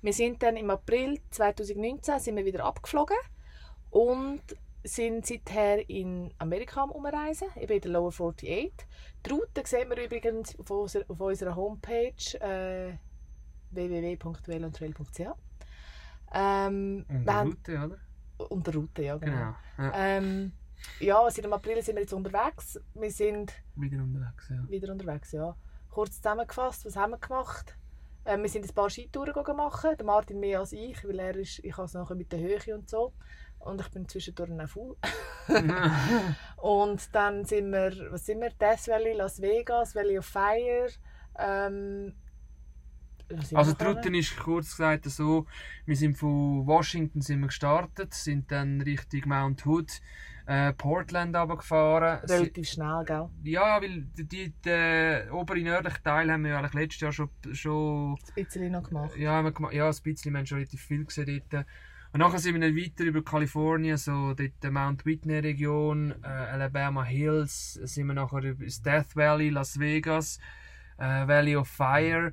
Wir 0.00 0.12
sind 0.12 0.42
dann 0.42 0.56
im 0.56 0.70
April 0.70 1.20
2019 1.30 2.18
sind 2.18 2.36
wir 2.36 2.44
wieder 2.44 2.64
abgeflogen 2.64 3.16
und 3.90 4.40
sind 4.84 5.26
seither 5.26 5.88
in 5.88 6.32
Amerika 6.38 6.82
am 6.82 6.90
Umreisen, 6.90 7.48
eben 7.56 7.72
in 7.72 7.80
der 7.80 7.90
Lower 7.92 8.08
48. 8.08 8.72
Die 9.24 9.30
Route 9.30 9.62
sehen 9.64 9.88
wir 9.90 10.04
übrigens 10.04 10.58
auf 10.58 10.70
unserer, 10.70 11.04
auf 11.08 11.20
unserer 11.20 11.54
Homepage 11.56 12.38
äh, 12.40 12.94
www.whaleandtrail.ch 13.70 15.20
ähm, 16.34 17.04
Und 17.08 17.30
haben- 17.30 17.50
Route, 17.50 17.84
oder? 17.84 17.98
unter 18.50 18.74
Route, 18.74 19.02
ja 19.02 19.16
genau. 19.18 19.54
Genau. 19.76 19.88
Ja, 19.90 19.92
Ähm, 19.94 20.52
ja, 20.98 21.30
seit 21.30 21.44
dem 21.44 21.52
April 21.52 21.80
sind 21.82 21.94
wir 21.96 22.02
jetzt 22.02 22.12
unterwegs. 22.12 22.80
Wir 22.94 23.10
sind 23.10 23.52
wieder 23.76 24.02
unterwegs, 24.02 24.48
ja. 24.50 24.68
wieder 24.68 24.92
unterwegs, 24.92 25.32
ja. 25.32 25.54
Kurz 25.90 26.16
zusammengefasst, 26.16 26.84
was 26.84 26.96
haben 26.96 27.12
wir 27.12 27.18
gemacht? 27.18 27.76
Ähm, 28.24 28.42
wir 28.42 28.48
sind 28.48 28.64
ein 28.68 28.74
paar 28.74 28.90
Skitouren 28.90 29.56
machen, 29.56 29.96
der 29.96 30.06
Martin 30.06 30.40
mehr 30.40 30.60
als 30.60 30.72
ich, 30.72 31.04
weil 31.04 31.18
er 31.20 31.36
ist, 31.36 31.58
ich 31.60 31.76
habe 31.76 31.84
es 31.86 31.94
nachher 31.94 32.14
mit 32.16 32.32
der 32.32 32.40
Höhe 32.40 32.74
und 32.74 32.88
so. 32.88 33.12
Und 33.64 33.80
ich 33.80 33.88
bin 33.90 34.08
zwischendurch 34.08 34.50
auch 34.50 34.68
faul. 34.68 34.96
Und 36.56 37.14
dann 37.14 37.44
sind 37.44 37.70
wir, 37.70 37.92
was 38.10 38.26
sind 38.26 38.40
wir? 38.40 38.50
Death 38.50 38.88
Valley, 38.88 39.14
Las 39.14 39.40
Vegas, 39.40 39.94
Valley 39.94 40.18
of 40.18 40.26
Fire. 40.26 40.88
Ähm, 41.38 42.14
Also 43.54 43.72
die? 43.72 43.84
Route 43.84 44.16
ist 44.16 44.36
kurz 44.36 44.76
gesagt 44.76 45.04
so, 45.06 45.46
wir 45.86 45.96
sind 45.96 46.16
von 46.18 46.66
Washington 46.66 47.20
sind 47.20 47.40
wir 47.40 47.46
gestartet, 47.46 48.12
sind 48.14 48.50
dann 48.50 48.80
Richtung 48.82 49.22
Mount 49.26 49.64
Hood, 49.64 50.00
äh, 50.46 50.72
Portland 50.72 51.34
runtergefahren. 51.36 52.24
Relativ 52.28 52.68
schnell, 52.68 53.04
gell? 53.06 53.28
Ja, 53.44 53.80
weil 53.80 54.02
die, 54.16 54.24
die, 54.28 54.50
den 54.64 55.30
oberen 55.30 55.62
nördlichen 55.64 56.02
Teil 56.02 56.30
haben 56.30 56.44
wir 56.44 56.50
ja 56.50 56.58
eigentlich 56.58 56.74
letztes 56.74 57.00
Jahr 57.00 57.12
schon, 57.12 57.30
schon 57.52 58.16
Ein 58.36 58.44
bisschen 58.44 58.72
noch 58.72 58.82
gemacht. 58.82 59.16
ja, 59.16 59.32
haben 59.32 59.46
wir 59.46 59.52
gemacht, 59.52 59.72
ja, 59.72 59.88
ein 59.88 59.96
bisschen, 60.02 60.32
wir 60.32 60.38
haben 60.38 60.46
schon 60.46 60.58
relativ 60.58 60.82
viel 60.82 61.04
gesehen 61.04 61.42
dort. 61.48 61.66
Und 62.12 62.20
nachher 62.20 62.38
sind 62.38 62.54
wir 62.54 62.60
dann 62.60 62.76
weiter 62.76 63.04
über 63.04 63.24
Kalifornien, 63.24 63.96
so 63.96 64.34
dort 64.34 64.52
die 64.62 64.70
Mount 64.70 65.06
Whitney 65.06 65.38
Region, 65.38 66.14
äh, 66.22 66.26
Alabama 66.26 67.02
Hills, 67.04 67.74
sind 67.74 68.06
wir 68.06 68.14
nachher 68.14 68.42
über 68.42 68.64
das 68.64 68.82
Death 68.82 69.16
Valley, 69.16 69.48
Las 69.48 69.78
Vegas, 69.78 70.38
äh, 70.98 71.26
Valley 71.26 71.56
of 71.56 71.68
Fire, 71.68 72.32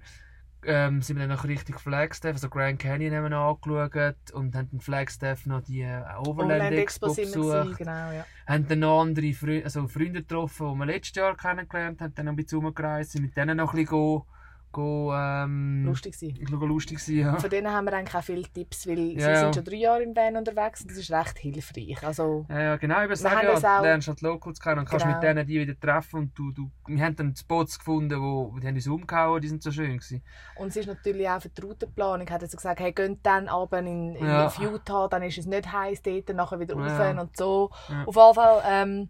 ähm, 0.66 1.02
sind 1.02 1.16
wir 1.16 1.22
dann 1.28 1.38
nachher 1.38 1.48
Richtung 1.48 1.80
Flagstaff, 1.80 2.34
also 2.34 2.50
Grand 2.50 2.80
Canyon 2.80 3.14
haben 3.16 3.24
wir 3.24 3.30
noch 3.30 3.58
angeschaut 3.64 4.32
und 4.34 4.54
haben 4.54 4.68
in 4.74 4.82
Flagstaff 4.82 5.46
noch 5.46 5.62
die 5.62 5.82
äh, 5.82 6.02
Overland, 6.26 6.74
Expo 6.74 7.14
besucht. 7.14 7.78
genau, 7.78 8.12
ja. 8.12 8.26
Haben 8.46 8.68
dann 8.68 8.80
noch 8.80 9.02
andere 9.02 9.32
Freu 9.32 9.62
also 9.64 9.88
Freunde 9.88 10.24
getroffen, 10.24 10.74
die 10.74 10.80
wir 10.80 10.86
letztes 10.88 11.16
Jahr 11.16 11.38
kennengelernt 11.38 12.02
haben, 12.02 12.14
dann 12.14 12.26
noch 12.26 12.34
ein 12.34 12.36
bisschen 12.36 12.60
rumgereist, 12.60 13.12
sind 13.12 13.22
mit 13.22 13.38
denen 13.38 13.56
noch 13.56 13.74
ein 13.74 13.78
bisschen 13.78 13.92
go, 13.92 14.26
go, 14.72 15.14
ähm, 15.14 15.84
lustig 15.86 16.16
sein. 16.16 16.34
go 16.50 16.66
lustig 16.66 17.00
sein. 17.00 17.16
Ja. 17.18 17.38
Von 17.38 17.50
denen 17.50 17.72
haben 17.72 17.86
wir 17.86 17.94
eigentlich 17.94 18.16
auch 18.16 18.24
viele 18.24 18.44
Tipps, 18.44 18.88
weil 18.88 19.18
Ja, 19.20 19.36
sie 19.36 19.42
sind 19.42 19.56
schon 19.56 19.64
drei 19.64 19.76
Jahre 19.78 20.04
im 20.04 20.16
Van 20.16 20.36
unterwegs 20.38 20.82
und 20.82 20.92
das 20.92 20.98
ist 20.98 21.12
recht 21.12 21.38
hilfreich. 21.40 22.04
Also, 22.06 22.46
Ja, 22.50 22.62
ja, 22.62 22.76
genau, 22.78 23.00
über 23.00 23.10
Wir 23.10 23.16
sagen, 23.16 23.40
ja, 23.48 23.54
auch- 23.54 23.78
du 23.80 23.84
lernst 23.84 24.08
halt 24.08 24.22
Locals 24.22 24.60
kennen 24.60 24.80
und 24.80 24.90
kannst 24.90 25.06
Genau. 25.06 25.16
mit 25.18 25.24
denen 25.24 25.48
die 25.48 25.60
wieder 25.60 25.80
treffen 25.80 26.20
und 26.20 26.38
du, 26.38 26.52
du, 26.52 26.70
wir 26.88 27.04
haben 27.04 27.16
dann 27.16 27.36
Spots 27.36 27.80
gefunden, 27.80 28.22
wo, 28.22 28.58
die 28.60 28.68
haben 28.68 28.76
uns 28.76 28.88
umgehauen, 28.88 29.42
die 29.42 29.48
sind 29.48 29.64
so 29.64 29.72
schön 29.72 29.98
gewesen. 29.98 30.24
und 30.58 30.68
es 30.68 30.76
ist 30.76 30.88
natürlich 30.88 31.28
auch 31.30 31.42
für 31.42 31.50
die 31.50 31.62
Routenplanung. 31.62 32.30
Hat 32.30 32.42
er 32.42 32.48
so 32.48 32.58
gesagt, 32.58 32.80
hey, 32.80 32.92
geht 32.92 33.20
dann 33.24 33.50
runter 33.50 33.80
in, 33.80 34.16
in 34.16 34.26
Ja. 34.26 34.52
Utah, 34.60 35.08
dann 35.08 35.24
ist 35.24 35.38
es 35.38 35.46
nicht 35.46 35.72
heiß 35.72 36.02
dort, 36.02 36.30
nachher 36.36 36.60
wieder 36.60 36.76
rauf 36.76 36.88
Ja. 37.00 37.20
und 37.22 37.36
so. 37.36 37.70
Auf 38.06 38.16
jeden 38.16 38.34
Fall, 38.36 38.62
ähm, 38.68 39.10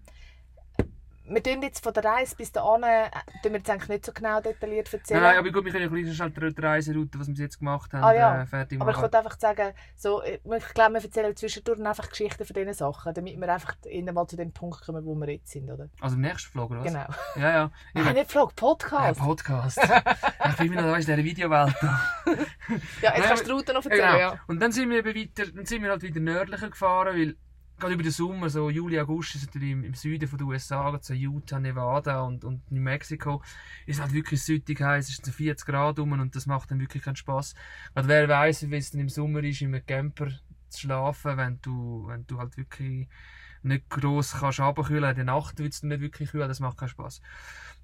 wir 1.30 1.44
tun 1.44 1.62
jetzt 1.62 1.84
von 1.84 1.94
der 1.94 2.04
Reise 2.04 2.36
bis 2.36 2.52
dahin, 2.52 2.84
äh, 2.84 3.10
tun 3.44 3.52
wir 3.54 3.60
jetzt 3.60 3.70
eigentlich 3.70 3.90
nicht 3.90 4.06
so 4.06 4.12
genau 4.12 4.42
detailliert 4.42 4.94
erzählen. 4.94 5.22
Nein, 5.22 5.38
aber 5.38 5.52
gut, 5.52 5.66
wir 5.66 5.72
können 5.72 5.84
ja 5.84 5.90
gleich 6.02 6.16
schnell 6.16 6.32
die 6.54 6.62
Reiseroute, 6.62 7.20
was 7.20 7.28
wir 7.28 7.36
jetzt 7.36 7.60
gemacht 7.60 7.94
haben, 7.94 8.04
Ah, 8.04 8.14
ja. 8.14 8.42
äh, 8.42 8.46
fertig 8.46 8.82
Aber 8.82 8.92
ich 8.92 8.96
machen. 8.98 9.04
wollte 9.04 9.18
einfach 9.20 9.40
sagen, 9.40 9.74
so, 9.96 10.24
ich 10.24 10.40
ich 10.44 10.74
glaube, 10.74 10.94
wir 10.96 11.04
erzählen 11.04 11.36
zwischendurch 11.36 11.80
einfach 11.86 12.10
Geschichten 12.10 12.46
von 12.46 12.54
diesen 12.54 12.74
Sachen, 12.74 13.14
damit 13.14 13.40
wir 13.40 13.54
einfach 13.54 13.76
mal 14.14 14.28
zu 14.28 14.36
dem 14.38 14.52
Punkt 14.52 14.86
kommen, 14.86 15.06
wo 15.06 15.16
wir 15.16 15.30
jetzt 15.30 15.52
sind, 15.52 15.70
oder? 15.70 15.90
Also 16.02 16.16
im 16.16 16.22
nächsten 16.22 16.52
Vlog, 16.52 16.72
oder 16.72 16.80
was? 16.82 16.88
Genau. 16.88 17.06
Ja, 17.36 17.52
ja. 17.52 17.72
Nein, 17.94 18.14
nicht 18.16 18.32
Vlog, 18.32 18.52
Äh, 18.52 18.56
Podcast. 18.56 19.20
Podcast. 19.20 19.80
ich 20.50 20.56
bin 20.58 20.74
immer 20.74 20.82
noch 20.82 20.92
weißt, 20.94 21.08
in 21.10 21.16
dieser 21.16 21.24
Videowelt. 21.30 21.76
da. 21.82 22.02
ja, 23.02 23.16
jetzt 23.16 23.28
kannst 23.28 23.44
du 23.44 23.46
die 23.48 23.52
Route 23.52 23.74
noch 23.74 23.84
erzählen, 23.86 24.06
Genau. 24.08 24.20
ja. 24.20 24.40
Und 24.48 24.60
dann 24.62 24.72
sind 24.72 24.90
wir 24.90 25.06
weiter, 25.06 25.46
dann 25.54 25.66
sind 25.66 25.84
wir 25.84 25.90
halt 25.90 26.02
wieder 26.02 26.20
nördlicher 26.20 26.70
gefahren, 26.70 27.16
weil 27.18 27.36
gerade 27.80 27.94
über 27.94 28.04
den 28.04 28.12
Sommer, 28.12 28.50
so 28.50 28.70
Juli, 28.70 29.00
August, 29.00 29.36
ist 29.36 29.46
natürlich 29.48 29.72
im, 29.72 29.84
im 29.84 29.94
Süden 29.94 30.28
von 30.28 30.38
den 30.38 30.48
USA, 30.48 30.98
so 31.02 31.14
Utah, 31.14 31.60
Nevada 31.60 32.22
und, 32.22 32.44
und 32.44 32.72
New 32.72 32.82
Mexico, 32.82 33.42
ist 33.86 34.02
halt 34.02 34.14
wirklich 34.14 34.44
süttig 34.44 34.82
heiß, 34.82 35.08
es 35.08 35.16
ist 35.16 35.26
so 35.26 35.32
40 35.32 35.66
Grad 35.66 36.00
rum 36.00 36.12
und 36.12 36.36
das 36.36 36.46
macht 36.46 36.72
dann 36.72 36.80
wirklich 36.80 37.04
keinen 37.04 37.16
Spass. 37.16 37.56
Gerade 37.94 38.08
wer 38.08 38.30
weiß, 38.30 38.70
wie 38.70 38.76
es 38.76 38.92
dann 38.92 39.02
im 39.02 39.10
Sommer 39.10 39.44
ist, 39.44 39.62
einem 39.62 39.86
Camper 39.86 40.30
zu 40.70 40.82
schlafen, 40.82 41.38
wenn 41.38 41.60
du, 41.62 42.06
wenn 42.08 42.26
du 42.28 42.38
halt 42.38 42.58
wirklich 42.58 43.08
nicht 43.62 43.90
gross 43.90 44.36
kannst 44.40 44.60
runterkühlen. 44.60 45.10
In 45.10 45.16
der 45.16 45.26
Nacht 45.26 45.60
wird 45.60 45.74
es 45.74 45.84
nicht 45.84 46.02
wirklich 46.02 46.32
kühl, 46.32 46.48
das 46.48 46.60
macht 46.60 46.78
keinen 46.78 46.90
Spass. 46.90 47.22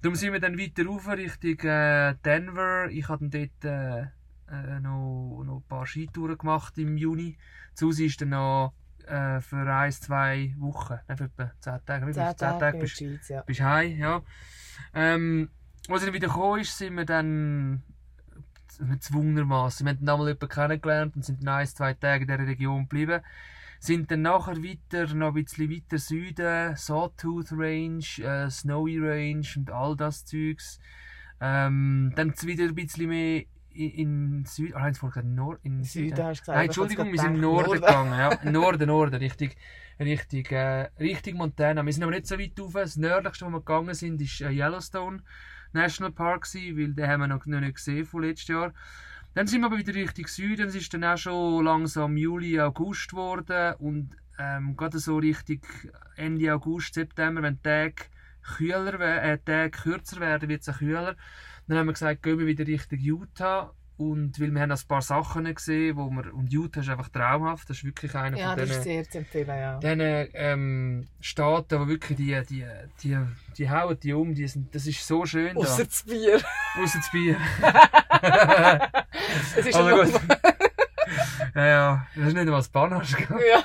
Darum 0.02 0.14
sind 0.14 0.32
wir 0.32 0.40
dann 0.40 0.58
weiter 0.58 0.86
rauf 0.86 1.08
Richtung 1.08 1.58
äh, 1.68 2.14
Denver. 2.24 2.88
Ich 2.90 3.08
habe 3.08 3.28
dann 3.28 3.30
dort 3.30 3.64
äh, 3.64 4.00
äh, 4.50 4.80
noch, 4.80 5.42
noch 5.44 5.58
ein 5.58 5.68
paar 5.68 5.86
Skitouren 5.86 6.38
gemacht 6.38 6.78
im 6.78 6.96
Juni. 6.96 7.36
Susi 7.74 8.06
ist 8.06 8.20
dann 8.20 8.30
noch 8.30 8.74
äh, 9.06 9.40
für 9.40 9.72
ein, 9.72 9.92
zwei 9.92 10.54
Wochen, 10.58 10.98
nein, 11.08 11.16
für 11.16 11.24
etwa 11.24 11.52
10 11.60 11.84
Tage, 11.84 12.06
wie 12.06 12.12
Zehn? 12.12 12.24
10 12.26 12.36
Tage 12.36 12.58
Tage 12.58 12.78
bist, 12.78 12.96
Schweiz, 12.96 13.28
ja. 13.28 13.42
bist 13.42 13.60
heim, 13.60 13.98
ja. 13.98 14.22
Ähm, 14.94 15.50
als 15.88 16.04
dann 16.04 16.12
wieder 16.12 16.28
gekommen 16.28 16.60
ist, 16.60 16.76
sind 16.76 16.96
wir 16.96 17.04
dann 17.04 17.82
gezwungenermaßen. 18.78 19.86
Wir 19.86 19.92
haben 19.92 20.04
dann 20.04 20.14
einmal 20.14 20.28
jemanden 20.28 20.48
kennengelernt 20.48 21.16
und 21.16 21.24
sind 21.24 21.42
dann 21.42 21.54
ein, 21.54 21.66
zwei 21.66 21.94
Tage 21.94 22.22
in 22.22 22.28
dieser 22.28 22.46
Region 22.46 22.82
geblieben. 22.82 23.20
Sind 23.78 24.10
dann 24.10 24.22
nachher 24.22 24.56
weiter, 24.62 25.14
noch 25.14 25.28
ein 25.28 25.44
bisschen 25.44 25.70
weiter 25.70 25.98
Süden, 25.98 26.76
Sawtooth 26.76 27.52
Range, 27.52 28.04
äh, 28.18 28.50
Snowy 28.50 28.98
Range 28.98 29.46
und 29.56 29.70
all 29.70 29.96
das 29.96 30.24
Zeugs. 30.24 30.78
Ähm, 31.40 32.12
dann 32.16 32.34
wieder 32.42 32.64
ein 32.64 32.74
bisschen 32.74 33.08
mehr 33.08 33.44
in, 33.76 33.90
in 33.90 34.44
Süden, 34.44 34.74
ah, 34.74 34.86
jetzt 34.86 34.98
vorher 34.98 35.22
Nord, 35.22 35.60
in 35.62 35.84
Süden 35.84 36.10
Süden. 36.10 36.24
hast 36.24 36.38
du 36.38 36.42
gesagt. 36.42 36.56
Nein, 36.56 36.66
Entschuldigung, 36.66 37.12
wir 37.12 37.18
sind 37.18 37.34
im 37.34 37.40
gerade 37.40 37.54
Norden 37.54 37.72
gedacht, 37.72 37.90
gegangen. 37.90 38.44
Ja. 38.44 38.50
Norden, 38.50 38.86
Norden, 38.88 39.14
richtig, 39.16 39.56
richtig, 40.00 40.52
äh, 40.52 40.88
richtig 40.98 41.34
Montana. 41.34 41.84
Wir 41.84 41.92
sind 41.92 42.02
aber 42.02 42.12
nicht 42.12 42.26
so 42.26 42.38
weit 42.38 42.58
rauf. 42.58 42.72
Das 42.72 42.96
nördlichste, 42.96 43.46
wo 43.46 43.50
wir 43.50 43.58
gegangen 43.60 43.94
sind, 43.94 44.20
ist 44.20 44.40
äh, 44.40 44.50
Yellowstone 44.50 45.22
National 45.72 46.12
Park 46.12 46.50
gewesen, 46.50 46.78
weil 46.78 46.94
den 46.94 47.08
haben 47.08 47.20
wir 47.20 47.28
noch, 47.28 47.44
nicht 47.44 47.74
gesehen 47.74 48.04
von 48.04 48.22
letztes 48.22 48.48
Jahr. 48.48 48.72
Dann 49.34 49.46
sind 49.46 49.60
wir 49.60 49.66
aber 49.66 49.78
wieder 49.78 49.94
Richtung 49.94 50.26
Süden. 50.26 50.68
Es 50.68 50.74
ist 50.74 50.94
dann 50.94 51.04
auch 51.04 51.18
schon 51.18 51.64
langsam 51.64 52.16
Juli, 52.16 52.58
August 52.58 53.10
geworden 53.10 53.74
und 53.78 54.16
ähm, 54.38 54.76
gerade 54.76 54.98
so 54.98 55.18
Richtung 55.18 55.60
Ende 56.16 56.54
August, 56.54 56.94
September, 56.94 57.42
wenn 57.42 57.56
die 57.56 57.62
Tage 57.62 57.94
kühler, 58.42 59.00
äh, 59.00 59.38
Tage 59.38 59.70
kürzer 59.70 60.20
werden, 60.20 60.48
wird 60.48 60.62
es 60.62 60.68
auch 60.68 60.78
kühler. 60.78 61.16
Dann 61.68 61.78
haben 61.78 61.86
wir 61.86 61.92
gesagt, 61.92 62.22
gehen 62.22 62.38
wir 62.38 62.46
wieder 62.46 62.66
Richtung 62.66 62.98
Utah. 62.98 63.72
Und 63.98 64.38
weil 64.38 64.52
wir 64.52 64.60
haben 64.60 64.72
ein 64.72 64.78
paar 64.86 65.00
Sachen 65.00 65.52
gesehen, 65.54 65.96
wo 65.96 66.10
wir, 66.10 66.34
und 66.34 66.52
Utah 66.52 66.80
ist 66.80 66.90
einfach 66.90 67.08
traumhaft, 67.08 67.70
das 67.70 67.78
ist 67.78 67.84
wirklich 67.84 68.14
einer 68.14 68.36
Ja, 68.36 68.50
von 68.50 68.58
das 68.58 68.70
ist 68.70 68.82
sehr 68.82 69.08
zu 69.08 69.18
empfehlen, 69.18 69.48
ja. 69.48 69.78
diesen 69.78 70.28
ähm, 70.34 71.06
Staaten, 71.18 71.80
wo 71.80 71.88
wirklich 71.88 72.18
die, 72.18 72.38
die, 72.46 72.66
die, 73.02 73.18
die 73.56 73.70
hauen 73.70 73.98
die 73.98 74.12
um, 74.12 74.34
die 74.34 74.46
sind, 74.48 74.74
das 74.74 74.86
ist 74.86 75.06
so 75.06 75.24
schön 75.24 75.54
da. 75.54 75.60
Ausser 75.62 75.86
das 75.86 76.02
Bier. 76.02 76.42
Ausser 76.78 76.98
das 76.98 77.10
Bier. 77.10 77.36
Es 79.56 79.66
ist 79.66 79.74
Aber 79.74 80.04
gut. 80.04 80.12
ja, 81.54 81.66
ja, 81.66 82.06
das 82.14 82.28
ist 82.28 82.34
nicht 82.34 82.42
einmal 82.42 82.58
das 82.58 82.68
Panache. 82.68 83.16
gell? 83.16 83.40
Ja. 83.50 83.64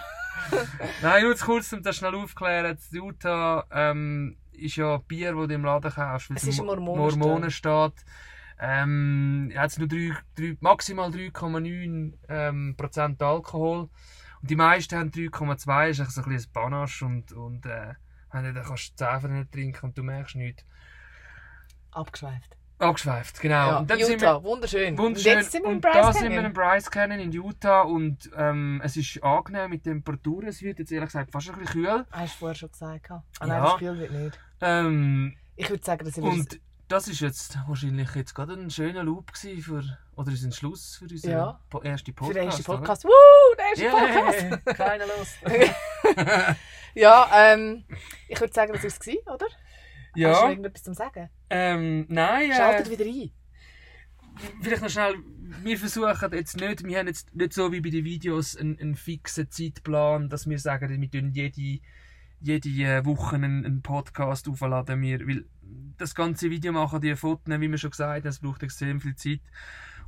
Nein, 1.02 1.24
nur 1.24 1.36
zu 1.36 1.46
kurz, 1.46 1.72
um 1.74 1.84
das 1.84 1.98
schnell 1.98 2.16
aufzuklären. 2.16 2.78
Utah 2.92 3.66
ähm, 3.72 4.38
ist 4.62 4.76
ja 4.76 4.98
Bier, 4.98 5.34
das 5.34 5.48
du 5.48 5.54
im 5.54 5.66
Laden 5.66 5.92
kaufst. 5.92 6.30
weil 6.30 6.38
Es 6.38 6.48
ist 6.48 6.62
Mormonenstaat. 6.64 7.20
Mormonenstaat. 7.20 7.94
Ähm, 8.60 9.52
hat 9.56 9.78
nur 9.80 9.88
drei, 9.88 10.12
drei, 10.36 10.56
maximal 10.60 11.10
3,9 11.10 12.14
ähm, 12.30 12.76
Prozent 12.78 13.22
Alkohol. 13.22 13.90
Und 14.42 14.50
die 14.50 14.56
meisten 14.56 14.98
haben 14.98 15.10
3,2, 15.10 15.90
ist 15.90 16.00
eigentlich 16.00 16.10
so 16.10 16.22
ein 16.22 16.30
bisschen 16.30 16.50
ein 16.50 16.54
Panache. 16.54 17.06
Und, 17.06 17.32
und 17.34 17.66
äh, 17.66 17.94
dann 18.32 18.64
kannst 18.64 18.92
du 18.92 19.06
10 19.06 19.22
von 19.22 19.30
denen 19.32 19.52
trinken 19.52 19.86
und 19.88 19.98
du 19.98 20.04
merkst 20.04 20.36
nichts. 20.36 20.64
Abgeschweift. 21.92 22.58
Abgeschweift, 22.82 23.40
genau. 23.42 23.56
Ja, 23.56 23.78
und 23.80 23.90
dann 23.90 24.00
sind 24.00 24.22
wir, 24.22 24.30
Utah, 24.30 24.44
wunderschön. 24.44 24.98
Wunderschön. 24.98 25.34
Und 25.34 25.40
jetzt 25.40 25.52
sind 25.52 25.64
wir 25.64 25.70
im 25.70 25.76
und 25.76 25.82
Bryce 25.82 25.94
da 25.94 26.14
sind 26.14 26.24
wir 26.24 26.30
Canyon. 26.30 26.46
im 26.46 26.54
Bryce 26.54 26.90
Canyon 26.92 27.20
in 27.20 27.32
Utah 27.32 27.82
und 27.82 28.32
ähm, 28.36 28.82
es 28.84 28.98
ist 28.98 29.24
angenehm 29.24 29.70
mit 29.70 29.84
Temperaturen. 29.84 30.48
Es 30.48 30.62
wird 30.64 30.80
jetzt 30.80 30.92
ehrlich 30.92 31.10
gesagt 31.10 31.32
fast 31.32 31.50
ein 31.52 31.60
bisschen 31.60 31.84
kühl. 31.84 32.06
Hast 32.12 32.34
du 32.36 32.40
vorher 32.40 32.56
schon 32.56 32.72
gesagt. 32.72 33.10
Ja. 33.10 33.24
nein, 33.42 33.62
das 33.62 33.74
Gefühl 33.74 34.00
wird 34.00 34.12
nicht. 34.12 34.40
Ähm, 34.62 35.36
Ich 35.56 35.70
würde 35.70 35.84
sagen, 35.84 36.06
das 36.06 36.18
ist 36.18 36.24
und 36.24 36.60
das 36.88 37.08
ist 37.08 37.22
jetzt 37.22 37.58
wahrscheinlich 37.68 38.14
jetzt 38.16 38.34
gerade 38.36 38.54
ein 38.54 38.70
schöner 38.70 39.04
Loop 39.04 39.32
für, 39.36 39.84
oder 40.16 40.32
ist 40.32 40.44
ein 40.44 40.52
Schluss 40.52 40.98
für 40.98 41.06
unseren 41.06 41.32
Ja. 41.32 41.60
po 41.70 41.80
ersten 41.80 42.08
für 42.08 42.14
Podcast. 42.16 42.36
den 42.38 42.46
ersten 42.48 42.70
oder? 42.72 42.78
Podcast. 42.80 43.06
Woo, 43.06 43.56
der 43.58 43.66
erste 43.66 43.84
Yeah, 43.86 44.54
Podcast. 44.54 44.66
keine 44.78 45.06
Lust. 45.06 46.58
Ja, 46.94 47.30
ähm, 47.54 47.86
ich 48.28 48.38
würde 48.40 48.54
sagen, 48.54 48.74
das 48.74 48.82
war 48.84 48.88
es, 48.90 49.00
gewesen, 49.00 49.22
oder? 49.28 49.46
Hast 49.46 50.16
du 50.16 50.22
noch 50.22 50.42
ja, 50.42 50.50
irgendetwas 50.50 50.84
zum 50.84 50.94
Sagen? 50.94 51.30
ähm, 51.50 52.06
nein, 52.10 52.52
Schaltet 52.52 52.88
äh, 52.88 52.92
wieder 52.92 53.06
ein. 53.06 53.32
vielleicht 54.62 54.82
noch 54.82 54.90
schnell, 54.90 55.16
wir 55.64 55.78
versuchen 55.78 56.34
jetzt 56.34 56.58
nicht, 56.58 56.84
wir 56.84 57.00
haben 57.00 57.08
jetzt 57.08 57.34
nicht 57.34 57.54
so 57.54 57.72
wie 57.72 57.80
bei 57.80 57.90
den 57.92 58.04
Videos 58.04 58.58
einen, 58.58 58.78
einen 58.78 58.96
fixen 58.96 59.50
Zeitplan, 59.50 60.28
dass 60.28 60.50
wir 60.50 60.60
sagen, 60.60 61.00
wir 61.02 61.10
tun 61.10 61.32
jede, 61.32 61.82
jede 62.42 62.70
äh, 62.70 63.06
Woche 63.06 63.36
einen, 63.36 63.66
einen 63.66 63.82
Podcast 63.82 64.48
aufladen. 64.48 65.02
Wir, 65.02 65.26
weil 65.28 65.46
das 65.98 66.16
ganze 66.16 66.50
Video 66.50 66.72
machen, 66.74 67.02
die 67.02 67.16
Fotos, 67.16 67.60
wie 67.60 67.70
wir 67.70 67.78
schon 67.78 67.92
gesagt 67.92 68.12
haben, 68.12 68.24
das 68.24 68.40
braucht 68.40 68.64
extrem 68.64 69.00
viel 69.00 69.16
Zeit. 69.16 69.42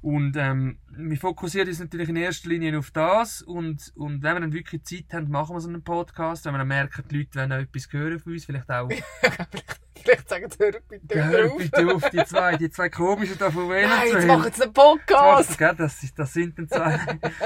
Und 0.02 0.36
ähm, 0.36 0.80
wir 0.90 1.18
fokussieren 1.18 1.70
uns 1.70 1.80
natürlich 1.80 2.10
in 2.10 2.18
erster 2.18 2.50
Linie 2.50 2.78
auf 2.78 2.92
das 2.92 3.42
und, 3.42 3.94
und 3.96 4.22
wenn 4.22 4.36
wir 4.36 4.42
dann 4.42 4.52
wirklich 4.52 4.84
Zeit 4.84 5.06
haben, 5.14 5.32
machen 5.32 5.56
wir 5.56 5.62
so 5.62 5.70
einen 5.70 5.82
Podcast. 5.82 6.44
Wenn 6.44 6.54
wir 6.54 6.58
dann 6.58 6.68
merken, 6.68 7.06
die 7.10 7.20
Leute 7.20 7.40
wollen 7.40 7.54
auch 7.54 7.58
etwas 7.60 7.88
hören 7.94 8.20
von 8.20 8.34
uns, 8.34 8.44
vielleicht 8.44 8.70
auch 8.70 8.90
Vielleicht 10.04 10.28
sagen 10.28 10.50
sie, 10.50 10.60
hör 10.60 10.74
bitte 10.90 11.24
Hör 11.24 11.48
drauf. 11.48 11.58
bitte 11.58 11.96
auf, 11.96 12.10
die 12.10 12.26
zwei, 12.26 12.58
die 12.58 12.70
zwei 12.70 12.90
komischen 12.90 13.38
da 13.38 13.50
von 13.50 13.70
Nein, 13.70 13.88
jetzt 14.12 14.28
machen 14.28 14.52
sie 14.54 14.64
einen 14.64 14.74
Podcast. 14.74 15.62
Das, 15.62 15.78
das, 15.78 16.14
das 16.14 16.34
sind 16.34 16.60
dann 16.60 16.68
zwei. 16.68 17.00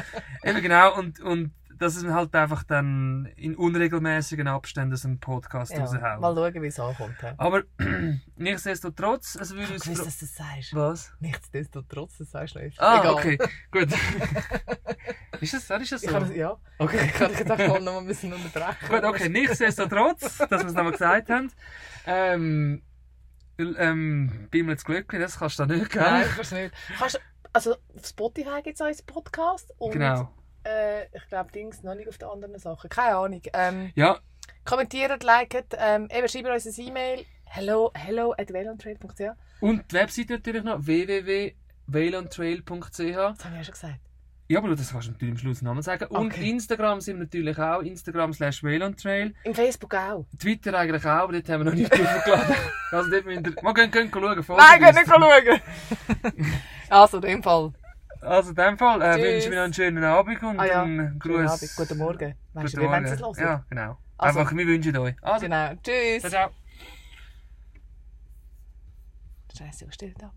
Eben 0.43 0.61
genau, 0.61 0.97
und, 0.97 1.19
und 1.19 1.51
dass 1.77 1.95
es 1.95 2.05
halt 2.05 2.35
einfach 2.35 2.63
dann 2.63 3.25
in 3.35 3.55
unregelmäßigen 3.55 4.47
Abständen 4.47 4.97
einen 5.03 5.19
Podcast 5.19 5.71
Ja, 5.73 5.81
raushauen. 5.85 6.19
mal 6.21 6.35
schauen, 6.35 6.61
wie 6.61 6.67
es 6.67 6.79
ankommt. 6.79 7.21
hä? 7.21 7.33
Aber 7.37 7.63
nichtsdestotrotz, 8.35 9.35
es 9.35 9.51
würde 9.51 9.63
Ich 9.63 9.71
uns... 9.71 9.87
wusste, 9.87 10.01
fro- 10.01 10.05
dass 10.05 10.17
du 10.19 10.25
das 10.25 10.35
sagst. 10.35 10.75
Was? 10.75 11.13
Nichtsdestotrotz, 11.19 12.17
das 12.17 12.31
sagst 12.31 12.55
du 12.55 12.59
nicht. 12.59 12.79
Ah, 12.79 12.99
Egal. 12.99 13.13
okay, 13.13 13.37
gut. 13.71 13.87
ist 15.41 15.53
das, 15.53 15.61
ist 15.63 15.69
das 15.69 15.81
Ich 15.83 15.89
so? 16.01 16.07
kann 16.07 16.23
das, 16.27 16.35
ja. 16.35 16.57
Okay. 16.79 17.05
Ich 17.05 17.13
kann 17.13 17.33
gedacht, 17.33 17.59
mal 17.59 17.79
noch 17.81 17.93
mal 17.93 17.97
ein 17.99 18.07
bisschen 18.07 18.33
unterbrechen. 18.33 18.87
Gut, 18.89 19.03
okay, 19.03 19.29
nichtsdestotrotz, 19.29 20.37
dass 20.37 20.49
wir 20.49 20.65
es 20.67 20.73
nochmal 20.73 20.91
gesagt 20.91 21.29
haben. 21.29 21.51
Ähm, 22.05 22.81
ähm, 23.57 24.47
Bimmel 24.51 24.75
Glückli, 24.77 25.19
das 25.19 25.39
kannst 25.39 25.59
du 25.59 25.65
da 25.65 25.73
nicht, 25.75 25.89
gell? 25.91 26.01
Nein, 26.01 26.25
kannst 26.35 26.51
du 26.51 26.55
nicht. 26.55 26.73
Kannst, 26.97 27.19
also 27.53 27.73
auf 27.73 28.05
Spotify 28.05 28.61
gibt 28.63 28.75
es 28.75 28.81
auch 28.81 28.85
einen 28.85 28.97
Podcast. 29.05 29.73
Und, 29.79 29.91
Genau. 29.93 30.31
Äh, 30.67 31.05
ich 31.15 31.27
glaube, 31.29 31.51
Dings 31.51 31.83
noch 31.83 31.93
nicht 31.95 32.09
auf 32.09 32.17
den 32.17 32.27
anderen 32.27 32.57
Sachen. 32.59 32.89
Keine 32.89 33.15
Ahnung. 33.15 33.41
Ähm, 33.53 33.91
Ja, 33.95 34.17
kommentiert, 34.65 35.23
liket, 35.23 35.73
ähm, 35.77 36.09
eben 36.11 36.27
schreibt 36.27 36.47
uns 36.47 36.65
ein 36.65 36.87
E-Mail. 36.87 37.23
Hello, 37.45 37.91
hello 37.93 38.33
at 38.37 38.51
waylandtrade.ch. 38.51 39.21
und 39.61 39.89
die 39.91 39.95
Webseite 39.95 40.33
natürlich 40.33 40.63
noch 40.63 40.85
www.waylontrail.ch 40.85 42.91
Das 42.91 43.07
habe 43.07 43.35
ich 43.53 43.57
ja 43.59 43.63
schon 43.63 43.71
gesagt. 43.73 43.99
Ja, 44.49 44.59
aber 44.59 44.69
das 44.75 44.91
kannst 44.91 45.07
du 45.07 45.11
natürlich 45.11 45.33
am 45.33 45.37
Schluss 45.37 45.61
nochmal 45.61 45.83
sagen. 45.83 46.05
Und 46.07 46.27
Okay. 46.33 46.49
Instagram 46.51 47.01
sind 47.01 47.17
wir 47.17 47.23
natürlich 47.25 47.57
auch. 47.59 47.81
Instagram 47.81 48.31
slash 48.33 48.61
Trail. 48.61 49.33
Im 49.43 49.53
Facebook 49.55 49.93
auch. 49.93 50.25
Twitter 50.39 50.73
eigentlich 50.73 51.03
auch, 51.05 51.09
aber 51.09 51.33
dort 51.33 51.49
haben 51.49 51.65
wir 51.65 51.71
noch 51.71 51.77
nicht 51.77 51.91
hochgeladen. 51.93 52.55
also 52.91 53.09
dort 53.09 53.25
müsst 53.25 53.45
ihr... 53.45 53.53
Mal 53.63 53.73
gehen, 53.73 53.91
gehen 53.91 54.09
schauen. 54.13 54.45
Nein, 54.57 54.77
uns. 54.79 54.79
geh 54.79 54.91
nicht 54.93 55.07
schauen. 55.07 55.61
also, 56.89 57.17
in 57.17 57.21
dem 57.23 57.43
Fall. 57.43 57.73
Also 58.21 58.49
in 58.49 58.55
dem 58.55 58.77
Fall 58.77 59.01
äh, 59.01 59.15
wünsche 59.15 59.37
ich 59.37 59.49
mir 59.49 59.55
noch 59.57 59.63
einen 59.63 59.73
schönen 59.73 60.03
Abend 60.03 60.41
und 60.43 60.59
Ah 60.59 60.65
ja, 60.65 60.83
einen 60.83 61.19
Schönen 61.21 61.45
Gruß. 61.45 61.51
Abend, 61.51 61.75
guten 61.75 61.97
Morgen. 61.97 62.35
Weißt 62.53 62.73
du, 62.73 62.77
Guten 62.79 62.91
wollen 62.91 63.05
sie 63.05 63.13
es 63.13 63.19
hören? 63.21 63.35
Ja, 63.37 63.65
genau. 63.69 63.97
Also. 64.17 64.39
Einfach, 64.39 64.55
wir 64.55 64.67
wünschen 64.67 64.97
euch. 64.97 65.15
Also, 65.21 65.45
Genau. 65.45 65.73
Tschüss. 65.83 66.21
ciao, 66.21 66.31
ciao. 66.31 66.49
Scheiße, 69.57 69.91
steht 69.91 70.23
ab? 70.23 70.33